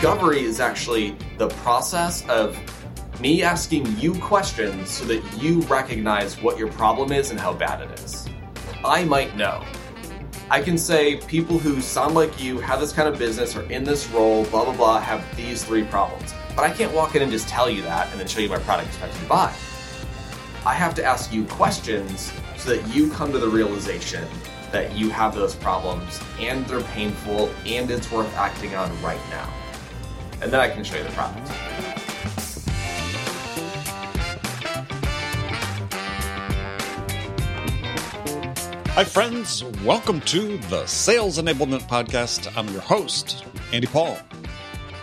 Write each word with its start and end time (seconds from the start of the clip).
Discovery 0.00 0.44
is 0.44 0.60
actually 0.60 1.16
the 1.38 1.48
process 1.48 2.24
of 2.28 2.56
me 3.20 3.42
asking 3.42 3.98
you 3.98 4.14
questions 4.20 4.90
so 4.90 5.04
that 5.06 5.42
you 5.42 5.62
recognize 5.62 6.40
what 6.40 6.56
your 6.56 6.68
problem 6.68 7.10
is 7.10 7.32
and 7.32 7.40
how 7.40 7.52
bad 7.52 7.80
it 7.80 7.98
is. 7.98 8.28
I 8.84 9.02
might 9.02 9.36
know. 9.36 9.64
I 10.50 10.62
can 10.62 10.78
say 10.78 11.16
people 11.16 11.58
who 11.58 11.80
sound 11.80 12.14
like 12.14 12.40
you 12.40 12.60
have 12.60 12.78
this 12.78 12.92
kind 12.92 13.08
of 13.08 13.18
business 13.18 13.56
or 13.56 13.62
in 13.72 13.82
this 13.82 14.08
role, 14.10 14.44
blah, 14.44 14.62
blah, 14.62 14.76
blah, 14.76 15.00
have 15.00 15.36
these 15.36 15.64
three 15.64 15.82
problems. 15.82 16.32
But 16.54 16.62
I 16.62 16.72
can't 16.72 16.94
walk 16.94 17.16
in 17.16 17.22
and 17.22 17.32
just 17.32 17.48
tell 17.48 17.68
you 17.68 17.82
that 17.82 18.08
and 18.12 18.20
then 18.20 18.28
show 18.28 18.38
you 18.38 18.48
my 18.48 18.58
product 18.58 18.90
expect 18.90 19.14
you 19.14 19.22
to 19.22 19.28
buy. 19.28 19.52
I 20.64 20.74
have 20.74 20.94
to 20.94 21.04
ask 21.04 21.32
you 21.32 21.44
questions 21.46 22.32
so 22.56 22.76
that 22.76 22.94
you 22.94 23.10
come 23.10 23.32
to 23.32 23.38
the 23.40 23.48
realization 23.48 24.28
that 24.70 24.96
you 24.96 25.10
have 25.10 25.34
those 25.34 25.56
problems 25.56 26.20
and 26.38 26.64
they're 26.68 26.82
painful 26.82 27.50
and 27.66 27.90
it's 27.90 28.12
worth 28.12 28.32
acting 28.36 28.76
on 28.76 28.90
right 29.02 29.18
now. 29.30 29.52
And 30.40 30.52
then 30.52 30.60
I 30.60 30.68
can 30.68 30.84
show 30.84 30.96
you 30.96 31.02
the 31.02 31.10
product. 31.10 31.48
Hi, 38.90 39.02
friends. 39.02 39.64
Welcome 39.84 40.20
to 40.22 40.58
the 40.68 40.86
Sales 40.86 41.38
Enablement 41.38 41.88
Podcast. 41.88 42.56
I'm 42.56 42.68
your 42.68 42.82
host, 42.82 43.44
Andy 43.72 43.88
Paul. 43.88 44.16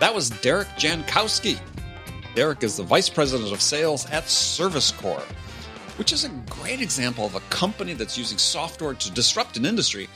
That 0.00 0.14
was 0.14 0.30
Derek 0.30 0.68
Jankowski. 0.78 1.58
Derek 2.34 2.62
is 2.62 2.78
the 2.78 2.82
Vice 2.82 3.10
President 3.10 3.52
of 3.52 3.60
Sales 3.60 4.06
at 4.06 4.24
ServiceCore, 4.24 5.22
which 5.98 6.14
is 6.14 6.24
a 6.24 6.30
great 6.48 6.80
example 6.80 7.26
of 7.26 7.34
a 7.34 7.40
company 7.50 7.92
that's 7.92 8.16
using 8.16 8.38
software 8.38 8.94
to 8.94 9.10
disrupt 9.10 9.58
an 9.58 9.66
industry 9.66 10.08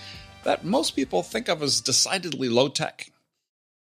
that 0.44 0.64
most 0.64 0.96
people 0.96 1.22
think 1.22 1.48
of 1.48 1.62
as 1.62 1.82
decidedly 1.82 2.48
low 2.48 2.68
tech. 2.68 3.10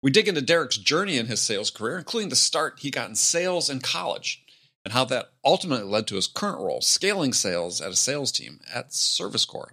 We 0.06 0.12
dig 0.12 0.28
into 0.28 0.40
Derek's 0.40 0.78
journey 0.78 1.18
in 1.18 1.26
his 1.26 1.42
sales 1.42 1.72
career, 1.72 1.98
including 1.98 2.30
the 2.30 2.36
start 2.36 2.78
he 2.82 2.92
got 2.92 3.10
in 3.10 3.16
sales 3.16 3.72
in 3.72 3.80
college 3.80 4.46
and 4.84 4.94
how 4.94 5.04
that 5.06 5.32
ultimately 5.44 5.84
led 5.84 6.06
to 6.06 6.16
his 6.16 6.28
current 6.28 6.60
role, 6.60 6.80
scaling 6.82 7.34
sales 7.34 7.82
at 7.82 7.90
a 7.90 7.96
sales 7.96 8.32
team 8.32 8.60
at 8.72 8.92
ServiceCore. 8.92 9.72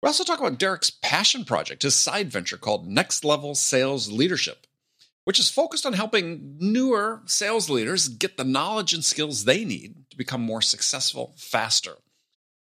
We 0.00 0.06
also 0.06 0.22
talk 0.22 0.38
about 0.38 0.60
Derek's 0.60 0.90
passion 1.02 1.44
project, 1.44 1.82
his 1.82 1.96
side 1.96 2.30
venture 2.30 2.56
called 2.56 2.86
Next 2.86 3.24
Level 3.24 3.56
Sales 3.56 4.08
Leadership, 4.12 4.64
which 5.24 5.40
is 5.40 5.50
focused 5.50 5.84
on 5.84 5.94
helping 5.94 6.54
newer 6.60 7.22
sales 7.26 7.68
leaders 7.68 8.06
get 8.06 8.36
the 8.36 8.44
knowledge 8.44 8.92
and 8.92 9.04
skills 9.04 9.44
they 9.44 9.64
need 9.64 10.08
to 10.10 10.16
become 10.16 10.40
more 10.40 10.62
successful 10.62 11.34
faster. 11.36 11.96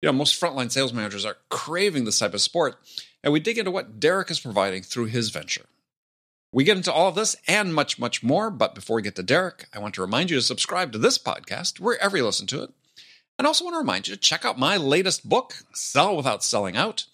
You 0.03 0.07
know, 0.09 0.13
most 0.13 0.39
frontline 0.39 0.71
sales 0.71 0.93
managers 0.93 1.25
are 1.25 1.37
craving 1.49 2.05
this 2.05 2.19
type 2.19 2.35
of 2.35 2.41
support, 2.41 2.75
and 3.23 3.33
we 3.33 3.39
dig 3.39 3.57
into 3.57 3.71
what 3.71 3.99
Derek 3.99 4.29
is 4.29 4.39
providing 4.39 4.83
through 4.83 5.05
his 5.05 5.31
venture. 5.31 5.65
We 6.53 6.63
get 6.63 6.77
into 6.77 6.93
all 6.93 7.09
of 7.09 7.15
this 7.15 7.35
and 7.47 7.73
much, 7.73 7.97
much 7.97 8.23
more, 8.23 8.49
but 8.49 8.75
before 8.75 8.95
we 8.97 9.01
get 9.01 9.15
to 9.15 9.23
Derek, 9.23 9.65
I 9.73 9.79
want 9.79 9.95
to 9.95 10.01
remind 10.01 10.29
you 10.29 10.37
to 10.37 10.41
subscribe 10.41 10.91
to 10.91 10.99
this 10.99 11.17
podcast 11.17 11.79
wherever 11.79 12.15
you 12.15 12.23
listen 12.23 12.47
to 12.47 12.63
it. 12.63 12.69
And 13.37 13.47
also 13.47 13.65
want 13.65 13.73
to 13.73 13.79
remind 13.79 14.07
you 14.07 14.13
to 14.13 14.21
check 14.21 14.45
out 14.45 14.59
my 14.59 14.77
latest 14.77 15.27
book, 15.27 15.55
Sell 15.73 16.15
Without 16.15 16.43
Selling 16.43 16.77
Out 16.77 17.05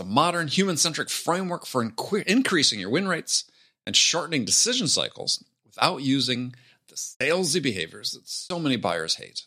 the 0.00 0.04
modern 0.06 0.48
human 0.48 0.78
centric 0.78 1.10
framework 1.10 1.66
for 1.66 1.84
inc- 1.84 2.22
increasing 2.22 2.80
your 2.80 2.88
win 2.88 3.06
rates 3.06 3.44
and 3.84 3.94
shortening 3.94 4.46
decision 4.46 4.88
cycles 4.88 5.44
without 5.66 5.98
using 5.98 6.54
the 6.88 6.94
salesy 6.94 7.62
behaviors 7.62 8.12
that 8.12 8.26
so 8.26 8.58
many 8.58 8.76
buyers 8.76 9.16
hate. 9.16 9.44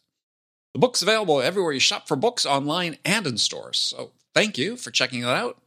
The 0.74 0.80
book's 0.80 1.02
available 1.02 1.42
everywhere 1.42 1.72
you 1.72 1.80
shop 1.80 2.08
for 2.08 2.16
books, 2.16 2.46
online 2.46 3.00
and 3.04 3.26
in 3.26 3.40
stores. 3.40 3.80
So 3.80 4.12
thank 4.36 4.60
you 4.60 4.76
for 4.76 4.92
checking 4.92 5.24
it 5.24 5.28
out. 5.28 5.60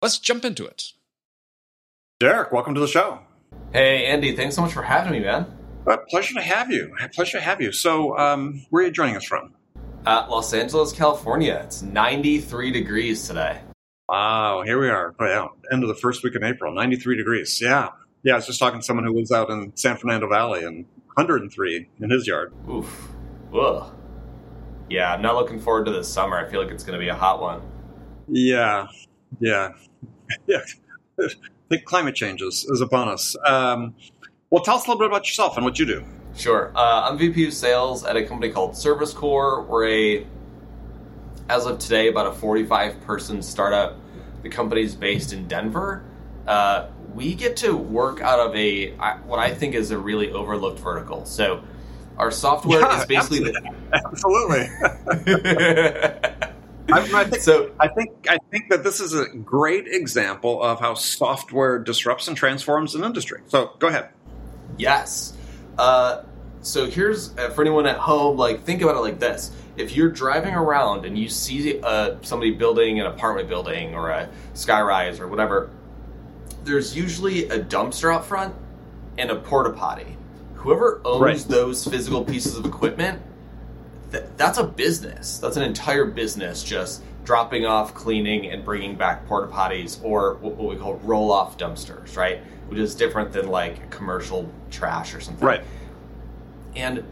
Let's 0.00 0.20
jump 0.20 0.44
into 0.44 0.66
it. 0.66 0.92
Derek, 2.20 2.52
welcome 2.52 2.74
to 2.74 2.80
the 2.80 2.86
show. 2.86 3.18
Hey, 3.72 4.04
Andy, 4.04 4.36
thanks 4.36 4.54
so 4.54 4.60
much 4.60 4.74
for 4.74 4.82
having 4.82 5.12
me, 5.12 5.20
man. 5.20 5.56
Uh, 5.86 5.96
pleasure 6.10 6.34
to 6.34 6.42
have 6.42 6.70
you. 6.70 6.94
Pleasure 7.14 7.38
to 7.38 7.42
have 7.42 7.62
you. 7.62 7.72
So, 7.72 8.14
um, 8.18 8.66
where 8.68 8.82
are 8.82 8.88
you 8.88 8.92
joining 8.92 9.16
us 9.16 9.24
from? 9.24 9.54
Uh, 10.04 10.26
Los 10.28 10.52
Angeles, 10.52 10.92
California. 10.92 11.62
It's 11.64 11.80
93 11.80 12.72
degrees 12.72 13.26
today. 13.26 13.62
Wow, 14.06 14.60
here 14.66 14.78
we 14.78 14.90
are. 14.90 15.14
Oh, 15.18 15.24
yeah, 15.24 15.46
end 15.72 15.82
of 15.82 15.88
the 15.88 15.94
first 15.94 16.22
week 16.22 16.34
in 16.34 16.44
April, 16.44 16.74
93 16.74 17.16
degrees. 17.16 17.58
Yeah. 17.58 17.88
Yeah, 18.22 18.34
I 18.34 18.36
was 18.36 18.46
just 18.46 18.60
talking 18.60 18.80
to 18.80 18.84
someone 18.84 19.06
who 19.06 19.14
lives 19.14 19.32
out 19.32 19.48
in 19.48 19.74
San 19.74 19.96
Fernando 19.96 20.28
Valley 20.28 20.62
and 20.62 20.84
103 21.14 21.88
in 22.02 22.10
his 22.10 22.26
yard. 22.26 22.52
Oof. 22.68 23.08
Ugh. 23.58 23.94
Yeah, 24.90 25.14
I'm 25.14 25.22
not 25.22 25.36
looking 25.36 25.58
forward 25.58 25.86
to 25.86 25.92
this 25.92 26.12
summer. 26.12 26.36
I 26.36 26.50
feel 26.50 26.62
like 26.62 26.70
it's 26.70 26.84
going 26.84 26.98
to 26.98 27.02
be 27.02 27.08
a 27.08 27.14
hot 27.14 27.40
one. 27.40 27.62
Yeah. 28.28 28.88
Yeah. 29.40 29.70
Yeah. 30.46 30.60
Think 31.70 31.84
climate 31.84 32.16
change 32.16 32.42
is, 32.42 32.66
is 32.68 32.80
upon 32.80 33.08
us. 33.08 33.36
Um, 33.46 33.94
well, 34.50 34.64
tell 34.64 34.74
us 34.74 34.86
a 34.86 34.88
little 34.88 34.98
bit 34.98 35.06
about 35.06 35.28
yourself 35.28 35.56
and 35.56 35.64
what 35.64 35.78
you 35.78 35.86
do. 35.86 36.04
Sure. 36.34 36.72
Uh, 36.74 37.08
I'm 37.08 37.16
VP 37.16 37.46
of 37.46 37.54
Sales 37.54 38.04
at 38.04 38.16
a 38.16 38.24
company 38.26 38.52
called 38.52 38.72
ServiceCore. 38.72 39.68
We're 39.68 39.88
a 39.88 40.26
as 41.48 41.66
of 41.66 41.78
today, 41.78 42.08
about 42.08 42.26
a 42.26 42.32
45 42.32 43.00
person 43.02 43.40
startup. 43.40 43.96
The 44.42 44.48
company's 44.48 44.96
based 44.96 45.32
in 45.32 45.46
Denver. 45.46 46.04
Uh, 46.44 46.88
we 47.14 47.34
get 47.34 47.56
to 47.58 47.76
work 47.76 48.20
out 48.20 48.40
of 48.40 48.54
a 48.56 48.90
what 49.26 49.38
I 49.38 49.54
think 49.54 49.76
is 49.76 49.92
a 49.92 49.98
really 49.98 50.32
overlooked 50.32 50.80
vertical. 50.80 51.24
So 51.24 51.62
our 52.18 52.32
software 52.32 52.80
yeah, 52.80 53.00
is 53.00 53.06
basically 53.06 53.54
absolutely. 53.92 54.68
The, 55.24 56.52
I, 56.92 57.20
I, 57.20 57.24
think, 57.28 57.42
so 57.42 57.70
I 57.78 57.88
think 57.88 58.26
I 58.28 58.38
think 58.50 58.70
that 58.70 58.84
this 58.84 59.00
is 59.00 59.14
a 59.14 59.26
great 59.26 59.86
example 59.86 60.62
of 60.62 60.80
how 60.80 60.94
software 60.94 61.78
disrupts 61.78 62.28
and 62.28 62.36
transforms 62.36 62.94
an 62.94 63.04
industry. 63.04 63.42
So 63.46 63.72
go 63.78 63.88
ahead. 63.88 64.10
Yes. 64.78 65.36
Uh, 65.78 66.22
so 66.62 66.86
here's 66.86 67.36
uh, 67.38 67.50
for 67.50 67.62
anyone 67.62 67.86
at 67.86 67.96
home, 67.96 68.36
like 68.36 68.64
think 68.64 68.82
about 68.82 68.96
it 68.96 69.00
like 69.00 69.18
this: 69.18 69.52
if 69.76 69.96
you're 69.96 70.10
driving 70.10 70.54
around 70.54 71.04
and 71.04 71.18
you 71.18 71.28
see 71.28 71.80
uh, 71.80 72.16
somebody 72.22 72.52
building 72.52 73.00
an 73.00 73.06
apartment 73.06 73.48
building 73.48 73.94
or 73.94 74.10
a 74.10 74.28
skyrise 74.54 75.20
or 75.20 75.28
whatever, 75.28 75.70
there's 76.64 76.96
usually 76.96 77.48
a 77.48 77.58
dumpster 77.58 78.14
out 78.14 78.24
front 78.24 78.54
and 79.18 79.30
a 79.30 79.36
porta 79.36 79.70
potty. 79.70 80.16
Whoever 80.54 81.00
owns 81.04 81.22
right. 81.22 81.38
those 81.48 81.86
physical 81.86 82.24
pieces 82.24 82.56
of 82.56 82.66
equipment, 82.66 83.22
th- 84.10 84.24
that's 84.36 84.58
a 84.58 84.64
business. 84.64 85.38
That's 85.38 85.56
an 85.56 85.62
entire 85.62 86.04
business 86.04 86.62
just 86.62 87.02
dropping 87.24 87.66
off, 87.66 87.94
cleaning, 87.94 88.46
and 88.50 88.64
bringing 88.64 88.96
back 88.96 89.26
porta 89.26 89.52
potties 89.52 90.02
or 90.02 90.34
what 90.36 90.56
we 90.56 90.76
call 90.76 90.94
roll 90.96 91.30
off 91.30 91.58
dumpsters, 91.58 92.16
right? 92.16 92.40
Which 92.68 92.78
is 92.78 92.94
different 92.94 93.32
than 93.32 93.48
like 93.48 93.90
commercial 93.90 94.50
trash 94.70 95.14
or 95.14 95.20
something. 95.20 95.46
Right. 95.46 95.62
And 96.74 97.04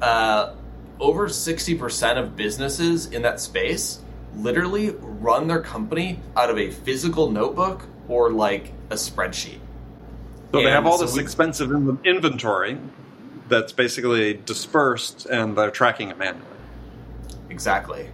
uh, 0.00 0.54
over 1.00 1.28
60% 1.28 2.18
of 2.18 2.36
businesses 2.36 3.06
in 3.06 3.22
that 3.22 3.40
space 3.40 4.00
literally 4.36 4.90
run 4.90 5.48
their 5.48 5.60
company 5.60 6.20
out 6.36 6.50
of 6.50 6.58
a 6.58 6.70
physical 6.70 7.30
notebook 7.30 7.86
or 8.08 8.30
like 8.30 8.72
a 8.90 8.94
spreadsheet. 8.94 9.58
So 10.52 10.58
and 10.58 10.66
they 10.66 10.70
have 10.70 10.86
all 10.86 10.98
so 10.98 11.04
this 11.04 11.14
we, 11.14 11.22
expensive 11.22 11.70
inventory 12.04 12.78
that's 13.48 13.72
basically 13.72 14.34
dispersed 14.34 15.26
and 15.26 15.56
they're 15.56 15.70
tracking 15.70 16.10
it 16.10 16.18
manually. 16.18 16.46
Exactly. 17.50 18.08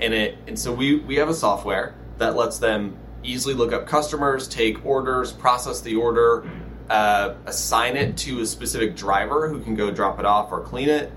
And 0.00 0.14
it 0.14 0.38
and 0.46 0.58
so 0.58 0.72
we 0.72 0.96
we 1.00 1.16
have 1.16 1.28
a 1.28 1.34
software 1.34 1.94
that 2.18 2.36
lets 2.36 2.58
them 2.58 2.96
easily 3.22 3.54
look 3.54 3.72
up 3.72 3.86
customers, 3.86 4.48
take 4.48 4.84
orders, 4.84 5.32
process 5.32 5.80
the 5.80 5.96
order, 5.96 6.48
uh, 6.88 7.34
assign 7.46 7.96
it 7.96 8.16
to 8.16 8.40
a 8.40 8.46
specific 8.46 8.96
driver 8.96 9.48
who 9.48 9.60
can 9.60 9.74
go 9.74 9.90
drop 9.90 10.18
it 10.18 10.24
off 10.24 10.52
or 10.52 10.60
clean 10.60 10.88
it, 10.88 11.10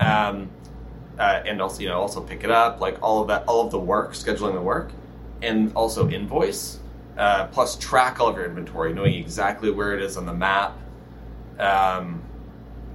um, 0.00 0.50
uh, 1.18 1.42
and 1.46 1.62
also 1.62 1.80
you 1.80 1.88
know 1.88 2.00
also 2.00 2.20
pick 2.20 2.44
it 2.44 2.50
up, 2.50 2.80
like 2.80 3.00
all 3.02 3.22
of 3.22 3.28
that, 3.28 3.44
all 3.46 3.64
of 3.64 3.70
the 3.70 3.78
work, 3.78 4.12
scheduling 4.12 4.54
the 4.54 4.60
work, 4.60 4.90
and 5.42 5.72
also 5.74 6.08
invoice, 6.08 6.80
uh, 7.16 7.46
plus 7.48 7.76
track 7.76 8.20
all 8.20 8.28
of 8.28 8.36
your 8.36 8.46
inventory, 8.46 8.92
knowing 8.92 9.14
exactly 9.14 9.70
where 9.70 9.94
it 9.96 10.02
is 10.02 10.16
on 10.16 10.26
the 10.26 10.34
map. 10.34 10.76
Um, 11.58 12.22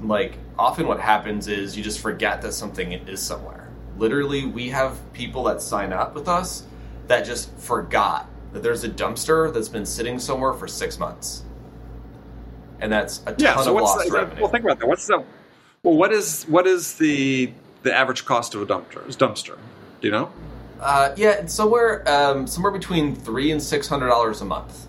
like 0.08 0.38
often 0.58 0.88
what 0.88 1.00
happens 1.00 1.48
is 1.48 1.78
you 1.78 1.84
just 1.84 2.00
forget 2.00 2.42
that 2.42 2.54
something 2.54 2.92
is 2.92 3.22
somewhere. 3.22 3.70
Literally, 3.98 4.46
we 4.46 4.70
have 4.70 5.00
people 5.14 5.44
that 5.44 5.62
sign 5.62 5.94
up 5.94 6.16
with 6.16 6.28
us 6.28 6.64
that 7.08 7.26
just 7.26 7.56
forgot 7.58 8.28
that 8.54 8.64
there's 8.64 8.84
a 8.84 8.90
dumpster 8.90 9.54
that's 9.54 9.70
been 9.70 9.86
sitting 9.86 10.20
somewhere 10.20 10.54
for 10.54 10.68
six 10.68 11.00
months, 11.00 11.44
and 12.80 12.92
that's 12.92 13.22
a 13.22 13.34
ton 13.34 13.36
yeah, 13.40 13.56
so 13.58 13.76
of 13.76 13.82
lost 13.82 14.06
the, 14.06 14.12
revenue. 14.12 14.42
Well, 14.42 14.52
think 14.52 14.64
about 14.64 14.80
that. 14.80 14.88
What's 14.88 15.08
the 15.08 15.24
well? 15.84 15.96
What 15.96 16.12
is 16.12 16.44
what 16.44 16.68
is 16.68 16.96
the 16.96 17.52
the 17.84 17.94
average 17.94 18.26
cost 18.26 18.56
of 18.56 18.62
a 18.62 18.66
dumpster? 18.66 19.06
Dumpster, 19.18 19.58
do 20.02 20.08
you 20.08 20.12
know? 20.12 20.32
Uh, 20.80 21.14
yeah, 21.16 21.32
it's 21.32 21.54
somewhere 21.54 22.04
um, 22.10 22.48
somewhere 22.48 22.72
between 22.72 23.16
three 23.16 23.52
and 23.52 23.62
six 23.62 23.88
hundred 23.88 24.08
dollars 24.08 24.42
a 24.42 24.46
month 24.46 24.88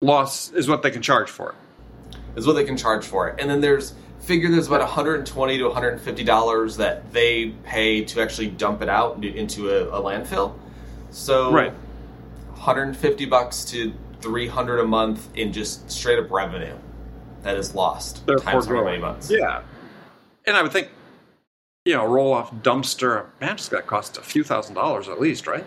Loss 0.00 0.52
is 0.52 0.68
what 0.68 0.82
they 0.82 0.92
can 0.92 1.02
charge 1.02 1.28
for 1.28 1.50
it. 1.50 2.18
is 2.36 2.46
what 2.46 2.52
they 2.52 2.64
can 2.64 2.76
charge 2.76 3.04
for 3.04 3.28
it, 3.28 3.40
and 3.40 3.50
then 3.50 3.60
there's 3.60 3.94
figure 4.20 4.50
there's 4.50 4.66
about 4.66 4.80
120 4.80 5.58
to 5.58 5.64
150 5.64 6.24
dollars 6.24 6.76
that 6.76 7.12
they 7.12 7.50
pay 7.64 8.04
to 8.04 8.20
actually 8.20 8.48
dump 8.48 8.82
it 8.82 8.88
out 8.88 9.16
into- 9.16 9.34
into 9.34 9.70
a, 9.70 9.88
a 9.98 10.02
landfill. 10.02 10.54
So 11.10 11.50
Right. 11.52 11.72
150 12.54 13.24
bucks 13.26 13.64
to 13.66 13.92
300 14.20 14.80
a 14.80 14.84
month 14.84 15.28
in 15.34 15.52
just 15.52 15.90
straight 15.90 16.18
up 16.18 16.30
revenue 16.30 16.74
that 17.42 17.56
is 17.56 17.74
lost 17.74 18.26
They're 18.26 18.36
times 18.36 18.48
however 18.48 18.66
foregoing. 18.66 18.84
many 18.86 18.98
months. 19.00 19.30
Yeah, 19.30 19.62
and 20.46 20.56
I 20.56 20.62
would 20.62 20.72
think, 20.72 20.88
you 21.84 21.94
know, 21.94 22.04
roll 22.04 22.32
off 22.34 22.52
dumpster. 22.56 23.26
Man, 23.40 23.52
it's 23.52 23.68
got 23.68 23.76
to 23.78 23.82
cost 23.84 24.18
a 24.18 24.22
few 24.22 24.42
thousand 24.44 24.74
dollars 24.74 25.08
at 25.08 25.20
least, 25.20 25.46
right? 25.46 25.64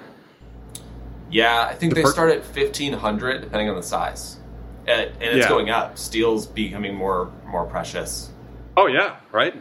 Yeah, 1.32 1.66
I 1.70 1.74
think 1.76 1.94
The 1.94 2.02
they 2.02 2.04
per- 2.04 2.12
start 2.12 2.30
at 2.32 2.44
1500 2.44 3.42
depending 3.42 3.70
on 3.70 3.76
the 3.78 3.84
size. 3.84 4.38
And, 4.86 5.10
and 5.22 5.24
it's 5.24 5.46
Yeah. 5.46 5.50
going 5.50 5.70
up. 5.70 5.98
Steel's 5.98 6.46
becoming 6.46 6.94
more 6.94 7.32
more 7.48 7.66
precious. 7.66 8.30
Oh 8.82 8.88
yeah, 8.88 9.18
right. 9.32 9.56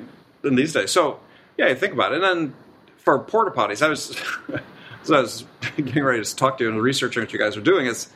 In 0.44 0.54
these 0.54 0.72
days, 0.72 0.90
so 0.90 1.20
yeah, 1.58 1.68
you 1.68 1.74
think 1.74 1.92
about 1.92 2.12
it. 2.12 2.22
And 2.22 2.24
then 2.24 2.54
for 2.96 3.18
porta 3.18 3.50
potties, 3.50 3.84
I 3.84 3.88
was, 3.88 4.18
so 5.02 5.14
I 5.14 5.20
was 5.20 5.44
getting 5.76 6.02
ready 6.02 6.24
to 6.24 6.36
talk 6.36 6.56
to 6.56 6.64
you 6.64 6.70
and 6.70 6.80
researching 6.80 7.22
what 7.22 7.30
you 7.30 7.38
guys 7.38 7.54
are 7.54 7.60
doing. 7.60 7.84
Is 7.84 8.08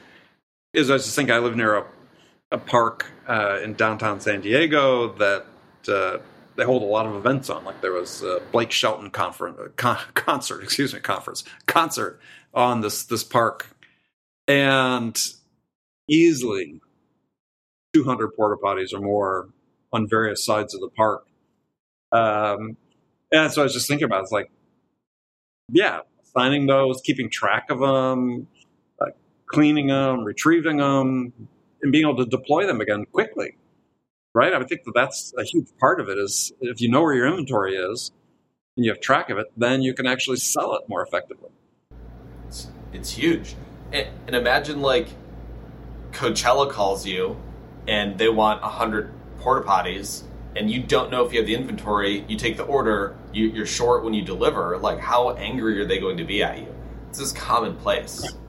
is 0.73 0.91
I 0.91 0.97
just 0.97 1.15
think 1.15 1.31
I 1.31 1.41
live 1.41 1.57
near 1.57 1.77
a 1.77 1.85
a 2.53 2.57
park 2.57 3.05
uh, 3.29 3.61
in 3.63 3.75
downtown 3.75 4.19
San 4.19 4.41
Diego 4.41 5.13
that 5.15 5.45
uh, 5.89 6.21
they 6.57 6.65
hold 6.65 6.81
a 6.81 6.87
lot 6.87 7.05
of 7.05 7.17
events 7.17 7.51
on. 7.51 7.67
Like 7.67 7.83
there 7.83 7.93
was 7.93 8.23
a 8.23 8.41
Blake 8.51 8.73
Shelton 8.73 9.11
conference, 9.11 9.59
uh, 9.61 9.69
con- 9.77 9.99
concert, 10.15 10.63
excuse 10.63 10.95
me, 10.95 11.01
conference 11.01 11.45
concert 11.67 12.19
on 12.55 12.81
this 12.81 13.05
this 13.05 13.25
park, 13.25 13.77
and 14.49 15.23
easily 16.09 16.81
200 17.93 18.29
porta 18.35 18.57
potties 18.57 18.95
or 18.95 19.01
more 19.01 19.51
on 19.95 20.09
various 20.09 20.45
sides 20.45 20.75
of 20.75 20.81
the 20.81 20.89
park. 20.89 21.25
Um, 22.13 22.77
and 23.33 23.53
so 23.53 23.63
I 23.63 23.65
was 23.65 23.73
just 23.73 23.89
thinking 23.89 24.05
about 24.05 24.21
it, 24.21 24.23
it's 24.25 24.33
like, 24.33 24.51
yeah, 25.71 26.01
signing 26.35 26.67
those, 26.67 27.01
keeping 27.01 27.31
track 27.31 27.71
of 27.71 27.79
them, 27.79 28.49
cleaning 29.47 29.87
them, 29.87 30.25
retrieving 30.25 30.79
them, 30.79 31.33
and 31.83 31.93
being 31.93 32.05
able 32.05 32.17
to 32.17 32.27
deploy 32.27 32.67
them 32.67 32.81
again 32.81 33.07
quickly. 33.11 33.57
Right? 34.35 34.53
I 34.53 34.59
would 34.59 34.69
think 34.69 34.83
that 34.85 34.95
that's 34.95 35.33
a 35.39 35.45
huge 35.45 35.69
part 35.79 36.01
of 36.01 36.09
it. 36.09 36.19
Is 36.19 36.53
if 36.61 36.81
you 36.81 36.91
know 36.91 37.03
where 37.03 37.15
your 37.15 37.29
inventory 37.29 37.77
is 37.77 38.11
and 38.77 38.85
you 38.85 38.91
have 38.91 39.01
track 39.01 39.31
of 39.31 39.39
it, 39.39 39.47
then 39.57 39.81
you 39.81 39.95
can 39.95 40.07
actually 40.07 40.39
sell 40.39 40.75
it 40.75 40.89
more 40.89 41.03
effectively. 41.05 41.51
It's, 42.49 42.67
it's 42.93 43.11
huge. 43.13 43.55
And, 43.93 44.09
and 44.27 44.35
imagine 44.35 44.83
like 44.83 45.07
Coachella 46.11 46.69
calls 46.69 47.07
you 47.07 47.37
and 47.87 48.19
they 48.19 48.29
want 48.29 48.59
a 48.61 48.67
100 48.67 49.13
porta 49.45 49.67
potties 49.67 50.25
and 50.57 50.71
you 50.71 50.83
don't 50.83 51.11
know 51.11 51.25
if 51.25 51.33
you 51.33 51.39
have 51.39 51.47
the 51.47 51.55
inventory. 51.55 52.25
You 52.29 52.37
take 52.37 52.57
the 52.57 52.63
order, 52.65 53.17
you, 53.33 53.49
you're 53.49 53.67
short 53.67 54.05
when 54.05 54.15
you 54.15 54.23
deliver. 54.23 54.79
Like, 54.79 54.99
how 54.99 55.33
angry 55.33 55.81
are 55.81 55.85
they 55.85 55.99
going 55.99 56.17
to 56.17 56.25
be 56.25 56.43
at 56.43 56.59
you? 56.59 56.75
This 57.11 57.21
is 57.21 57.33
commonplace. 57.33 58.27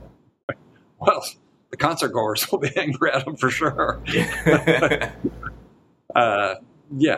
Well, 0.98 1.22
the 1.70 1.76
concert 1.76 2.08
goers 2.08 2.50
will 2.50 2.58
be 2.58 2.70
angry 2.76 3.12
at 3.12 3.26
them 3.26 3.36
for 3.36 3.50
sure. 3.50 4.00
yeah, 4.06 5.12
Uh, 6.14 6.54
yeah. 6.96 7.16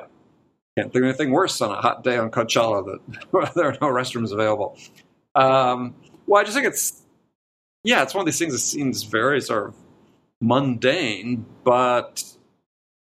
Can't 0.76 0.92
think 0.92 0.96
of 0.96 1.04
anything 1.04 1.30
worse 1.30 1.60
on 1.60 1.70
a 1.70 1.80
hot 1.80 2.02
day 2.02 2.18
on 2.18 2.32
Coachella 2.32 2.98
that 3.32 3.54
there 3.54 3.66
are 3.66 3.72
no 3.80 3.86
restrooms 3.86 4.32
available. 4.32 4.76
Um, 5.36 5.94
well, 6.26 6.40
I 6.40 6.44
just 6.44 6.56
think 6.56 6.66
it's, 6.66 7.00
yeah, 7.84 8.02
it's 8.02 8.14
one 8.14 8.22
of 8.22 8.26
these 8.26 8.40
things 8.40 8.52
that 8.52 8.58
seems 8.58 9.04
very 9.04 9.40
sort 9.40 9.68
of 9.68 9.76
mundane, 10.40 11.46
but 11.62 12.24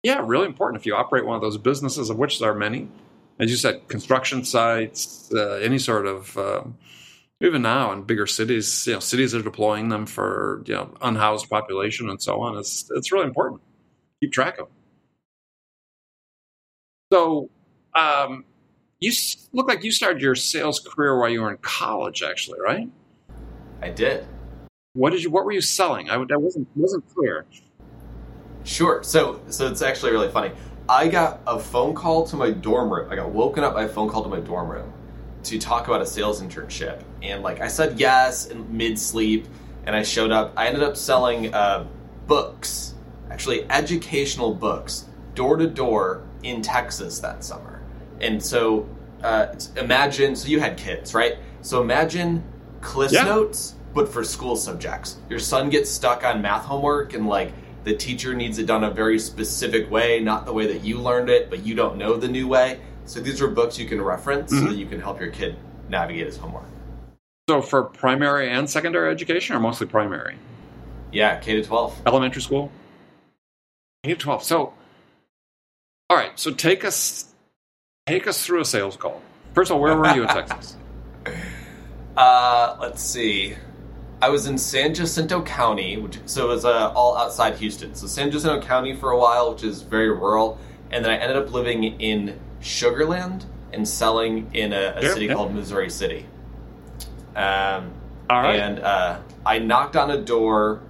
yeah, 0.09 0.23
really 0.25 0.47
important 0.47 0.81
if 0.81 0.87
you 0.87 0.95
operate 0.95 1.27
one 1.27 1.37
of 1.37 1.43
those 1.43 1.59
businesses, 1.59 2.09
of 2.09 2.17
which 2.17 2.39
there 2.39 2.51
are 2.51 2.55
many. 2.55 2.89
As 3.39 3.51
you 3.51 3.59
said, 3.59 3.87
construction 3.89 4.43
sites, 4.43 5.31
uh, 5.35 5.57
any 5.57 5.79
sort 5.79 6.07
of, 6.07 6.37
um, 6.39 6.79
even 7.43 7.61
now 7.61 7.93
in 7.93 8.05
bigger 8.05 8.27
cities, 8.27 8.87
you 8.87 8.95
know, 8.95 9.01
cities 9.01 9.35
are 9.35 9.43
deploying 9.43 9.91
them 9.91 10.07
for 10.07 10.63
you 10.65 10.73
know 10.75 10.95
unhoused 11.03 11.51
population 11.51 12.09
and 12.09 12.23
so 12.23 12.41
on. 12.41 12.57
It's 12.57 12.91
it's 12.97 13.13
really 13.13 13.27
important. 13.27 13.61
Keep 14.23 14.33
track 14.33 14.55
of. 14.59 14.67
Them. 14.69 14.75
So, 17.13 17.51
um, 17.95 18.45
you 19.01 19.13
look 19.53 19.69
like 19.69 19.85
you 19.85 19.93
started 19.93 20.23
your 20.23 20.35
sales 20.35 20.81
career 20.81 21.19
while 21.21 21.29
you 21.29 21.43
were 21.43 21.51
in 21.51 21.59
college, 21.59 22.23
actually, 22.23 22.61
right? 22.61 22.89
I 23.83 23.91
did. 23.91 24.27
What 24.95 25.11
did 25.11 25.23
you? 25.23 25.31
What 25.31 25.45
were 25.45 25.53
you 25.53 25.61
selling? 25.61 26.09
I, 26.09 26.17
would- 26.17 26.29
that 26.29 26.41
wasn't 26.41 26.67
wasn't 26.75 27.05
clear. 27.15 27.45
Sure. 28.69 29.03
So, 29.03 29.41
so 29.49 29.67
it's 29.67 29.81
actually 29.81 30.13
really 30.13 30.29
funny. 30.31 30.53
I 30.91 31.09
got 31.09 31.41
a 31.47 31.59
phone 31.59 31.95
call 31.95 32.27
to 32.27 32.37
my 32.37 32.51
dorm 32.51 32.93
room. 32.93 33.11
I 33.11 33.17
got 33.17 33.31
woken 33.31 33.65
up 33.65 33.73
by 33.73 33.85
a 33.85 33.89
phone 33.89 34.11
call 34.11 34.23
to 34.23 34.29
my 34.29 34.41
dorm 34.41 34.69
room 34.69 34.93
to 35.45 35.59
talk 35.59 35.89
about 35.89 36.03
a 36.03 36.07
sales 36.07 36.43
internship, 36.43 37.03
and 37.23 37.43
like 37.43 37.61
I 37.61 37.69
said 37.69 37.99
yes 37.99 38.47
in 38.49 38.77
mid 38.77 38.99
sleep, 38.99 39.47
and 39.87 39.97
I 39.97 40.03
showed 40.03 40.31
up. 40.31 40.53
I 40.55 40.67
ended 40.67 40.83
up 40.83 40.99
selling 40.99 41.55
uh, 41.55 41.87
books, 42.27 42.95
actually 43.31 43.65
educational 43.71 44.55
books, 44.55 45.07
door 45.35 45.57
to 45.57 45.67
door 45.67 46.25
in 46.43 46.61
Texas 46.61 47.21
that 47.21 47.45
summer. 47.45 47.83
And 48.21 48.43
so, 48.43 48.87
uh, 49.23 49.55
imagine. 49.77 50.37
So 50.37 50.49
you 50.49 50.61
had 50.61 50.77
kids, 50.77 51.15
right? 51.15 51.37
So 51.63 51.81
imagine 51.81 52.45
Cliff 52.83 53.13
Yeah. 53.13 53.25
Notes, 53.25 53.77
but 53.95 54.13
for 54.13 54.23
school 54.25 54.57
subjects. 54.57 55.17
Your 55.31 55.39
son 55.39 55.71
gets 55.71 55.89
stuck 55.89 56.23
on 56.23 56.43
math 56.43 56.67
homework, 56.67 57.15
and 57.15 57.27
like 57.27 57.53
the 57.85 57.95
teacher 57.95 58.35
needs 58.35 58.59
it 58.59 58.67
done 58.67 58.85
a 58.85 58.91
very 58.91 59.19
specific 59.19 59.91
way, 59.91 60.21
not 60.21 60.45
the 60.47 60.53
way 60.53 60.67
that 60.73 60.85
you 60.85 60.99
learned 60.99 61.31
it, 61.31 61.49
but 61.51 61.65
you 61.65 61.75
don't 61.75 61.97
know 61.97 62.17
the 62.17 62.29
new 62.29 62.47
way. 62.49 62.81
So 63.05 63.21
these 63.21 63.41
are 63.41 63.49
books 63.49 63.79
you 63.79 63.87
can 63.89 64.01
reference 64.03 64.51
so 64.51 64.61
that 64.67 64.77
you 64.77 64.87
can 64.87 65.01
help 65.01 65.19
your 65.21 65.31
kid 65.31 65.57
navigate 65.89 66.27
his 66.27 66.37
homework. 66.37 66.65
So 67.49 67.63
for 67.63 67.83
primary 67.85 68.51
and 68.51 68.69
secondary 68.69 69.11
education, 69.11 69.57
or 69.57 69.61
mostly 69.61 69.87
primary, 69.87 70.37
Yeah, 71.13 71.39
K 71.41 71.55
to 71.55 71.63
twelve. 71.67 71.99
elementary 72.05 72.43
school, 72.43 72.71
K 74.05 74.11
to 74.13 74.17
twelve. 74.17 74.43
So, 74.43 74.75
all 76.11 76.17
right. 76.17 76.39
So 76.39 76.51
take 76.53 76.85
us 76.85 77.33
take 78.07 78.27
us 78.27 78.45
through 78.45 78.61
a 78.61 78.65
sales 78.67 78.97
call. 78.99 79.23
First 79.55 79.71
of 79.71 79.77
all, 79.77 79.81
where 79.83 79.97
were 79.97 80.15
you 80.15 80.23
in 80.23 80.29
Texas? 80.35 80.77
Uh, 82.17 82.77
let's 82.81 83.03
see. 83.03 83.55
I 84.21 84.31
was 84.31 84.47
in 84.47 84.59
San 84.59 84.95
Jacinto 84.95 85.43
County, 85.43 85.97
which 85.97 86.19
so 86.27 86.47
it 86.47 86.49
was 86.49 86.65
uh, 86.65 86.93
all 86.93 87.17
outside 87.17 87.57
Houston. 87.57 87.95
So 87.95 88.07
San 88.07 88.31
Jacinto 88.31 88.61
County 88.61 88.95
for 88.95 89.11
a 89.11 89.19
while, 89.19 89.53
which 89.53 89.63
is 89.63 89.83
very 89.83 90.11
rural, 90.11 90.59
and 90.91 91.05
then 91.05 91.13
I 91.13 91.17
ended 91.17 91.37
up 91.37 91.53
living 91.53 91.85
in 92.01 92.39
Sugarland 92.61 93.45
and 93.73 93.87
selling 93.87 94.51
in 94.55 94.73
a, 94.73 94.95
a 94.97 95.03
Sure, 95.03 95.13
city 95.15 95.27
yeah. 95.27 95.35
called 95.35 95.55
Missouri 95.55 95.91
City. 95.91 96.27
Um, 97.37 97.93
All 98.29 98.43
right. 98.43 98.59
And 98.59 98.81
uh, 98.81 99.21
I 99.47 99.59
knocked 99.61 99.95
on 99.95 100.11
a 100.11 100.21
door. 100.21 100.81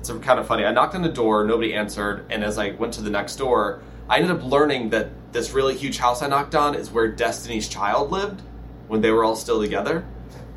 It's 0.00 0.10
kind 0.10 0.38
of 0.38 0.46
funny. 0.46 0.64
I 0.64 0.72
knocked 0.72 0.94
on 0.94 1.02
the 1.02 1.08
door, 1.08 1.44
nobody 1.44 1.72
answered, 1.72 2.26
and 2.30 2.44
as 2.44 2.58
I 2.58 2.72
went 2.72 2.94
to 2.94 3.02
the 3.02 3.10
next 3.10 3.36
door, 3.36 3.82
I 4.08 4.18
ended 4.18 4.32
up 4.32 4.42
learning 4.42 4.90
that 4.90 5.10
this 5.32 5.52
really 5.52 5.76
huge 5.76 5.98
house 5.98 6.22
I 6.22 6.26
knocked 6.26 6.54
on 6.54 6.74
is 6.74 6.90
where 6.90 7.08
Destiny's 7.08 7.68
Child 7.68 8.10
lived 8.10 8.42
when 8.88 9.00
they 9.00 9.10
were 9.10 9.24
all 9.24 9.36
still 9.36 9.60
together. 9.62 10.04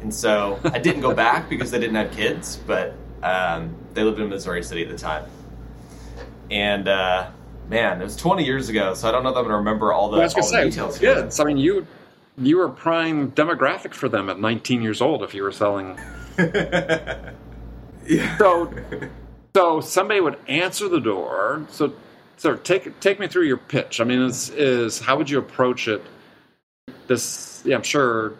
And 0.03 0.13
so 0.13 0.59
I 0.65 0.79
didn't 0.79 1.01
go 1.01 1.13
back 1.13 1.49
because 1.49 1.71
they 1.71 1.79
didn't 1.79 1.95
have 1.95 2.11
kids, 2.11 2.57
but 2.67 2.93
um, 3.23 3.73
they 3.93 4.03
lived 4.03 4.19
in 4.19 4.29
Missouri 4.29 4.63
City 4.63 4.83
at 4.83 4.89
the 4.89 4.97
time. 4.97 5.25
And 6.51 6.87
uh, 6.87 7.29
man, 7.69 8.01
it 8.01 8.03
was 8.03 8.15
20 8.17 8.43
years 8.45 8.69
ago, 8.69 8.93
so 8.93 9.07
I 9.07 9.11
don't 9.11 9.23
know 9.23 9.31
that 9.31 9.39
I'm 9.39 9.45
going 9.45 9.53
to 9.53 9.57
remember 9.57 9.93
all 9.93 10.11
the, 10.11 10.19
I 10.19 10.23
was 10.23 10.35
all 10.35 10.41
going 10.41 10.51
the 10.51 10.63
to 10.65 10.69
details 10.69 10.95
say, 10.95 10.99
here. 11.07 11.19
yeah. 11.19 11.29
I 11.39 11.43
mean, 11.45 11.57
you 11.57 11.87
you 12.37 12.57
were 12.57 12.69
prime 12.69 13.31
demographic 13.31 13.93
for 13.93 14.09
them 14.09 14.27
at 14.29 14.39
19 14.39 14.81
years 14.81 15.01
old 15.01 15.21
if 15.21 15.35
you 15.35 15.43
were 15.43 15.51
selling 15.51 15.99
yeah. 16.37 17.31
So, 18.39 18.73
so 19.55 19.81
somebody 19.81 20.19
would 20.19 20.37
answer 20.47 20.89
the 20.89 20.99
door. 20.99 21.65
So, 21.69 21.93
so 22.37 22.55
take 22.55 22.99
take 22.99 23.19
me 23.19 23.27
through 23.27 23.45
your 23.45 23.57
pitch. 23.57 24.01
I 24.01 24.03
mean, 24.03 24.19
is 24.21 24.49
is 24.49 24.99
how 24.99 25.15
would 25.17 25.29
you 25.29 25.37
approach 25.37 25.87
it? 25.87 26.01
This, 27.07 27.61
yeah, 27.65 27.75
I'm 27.75 27.83
sure. 27.83 28.33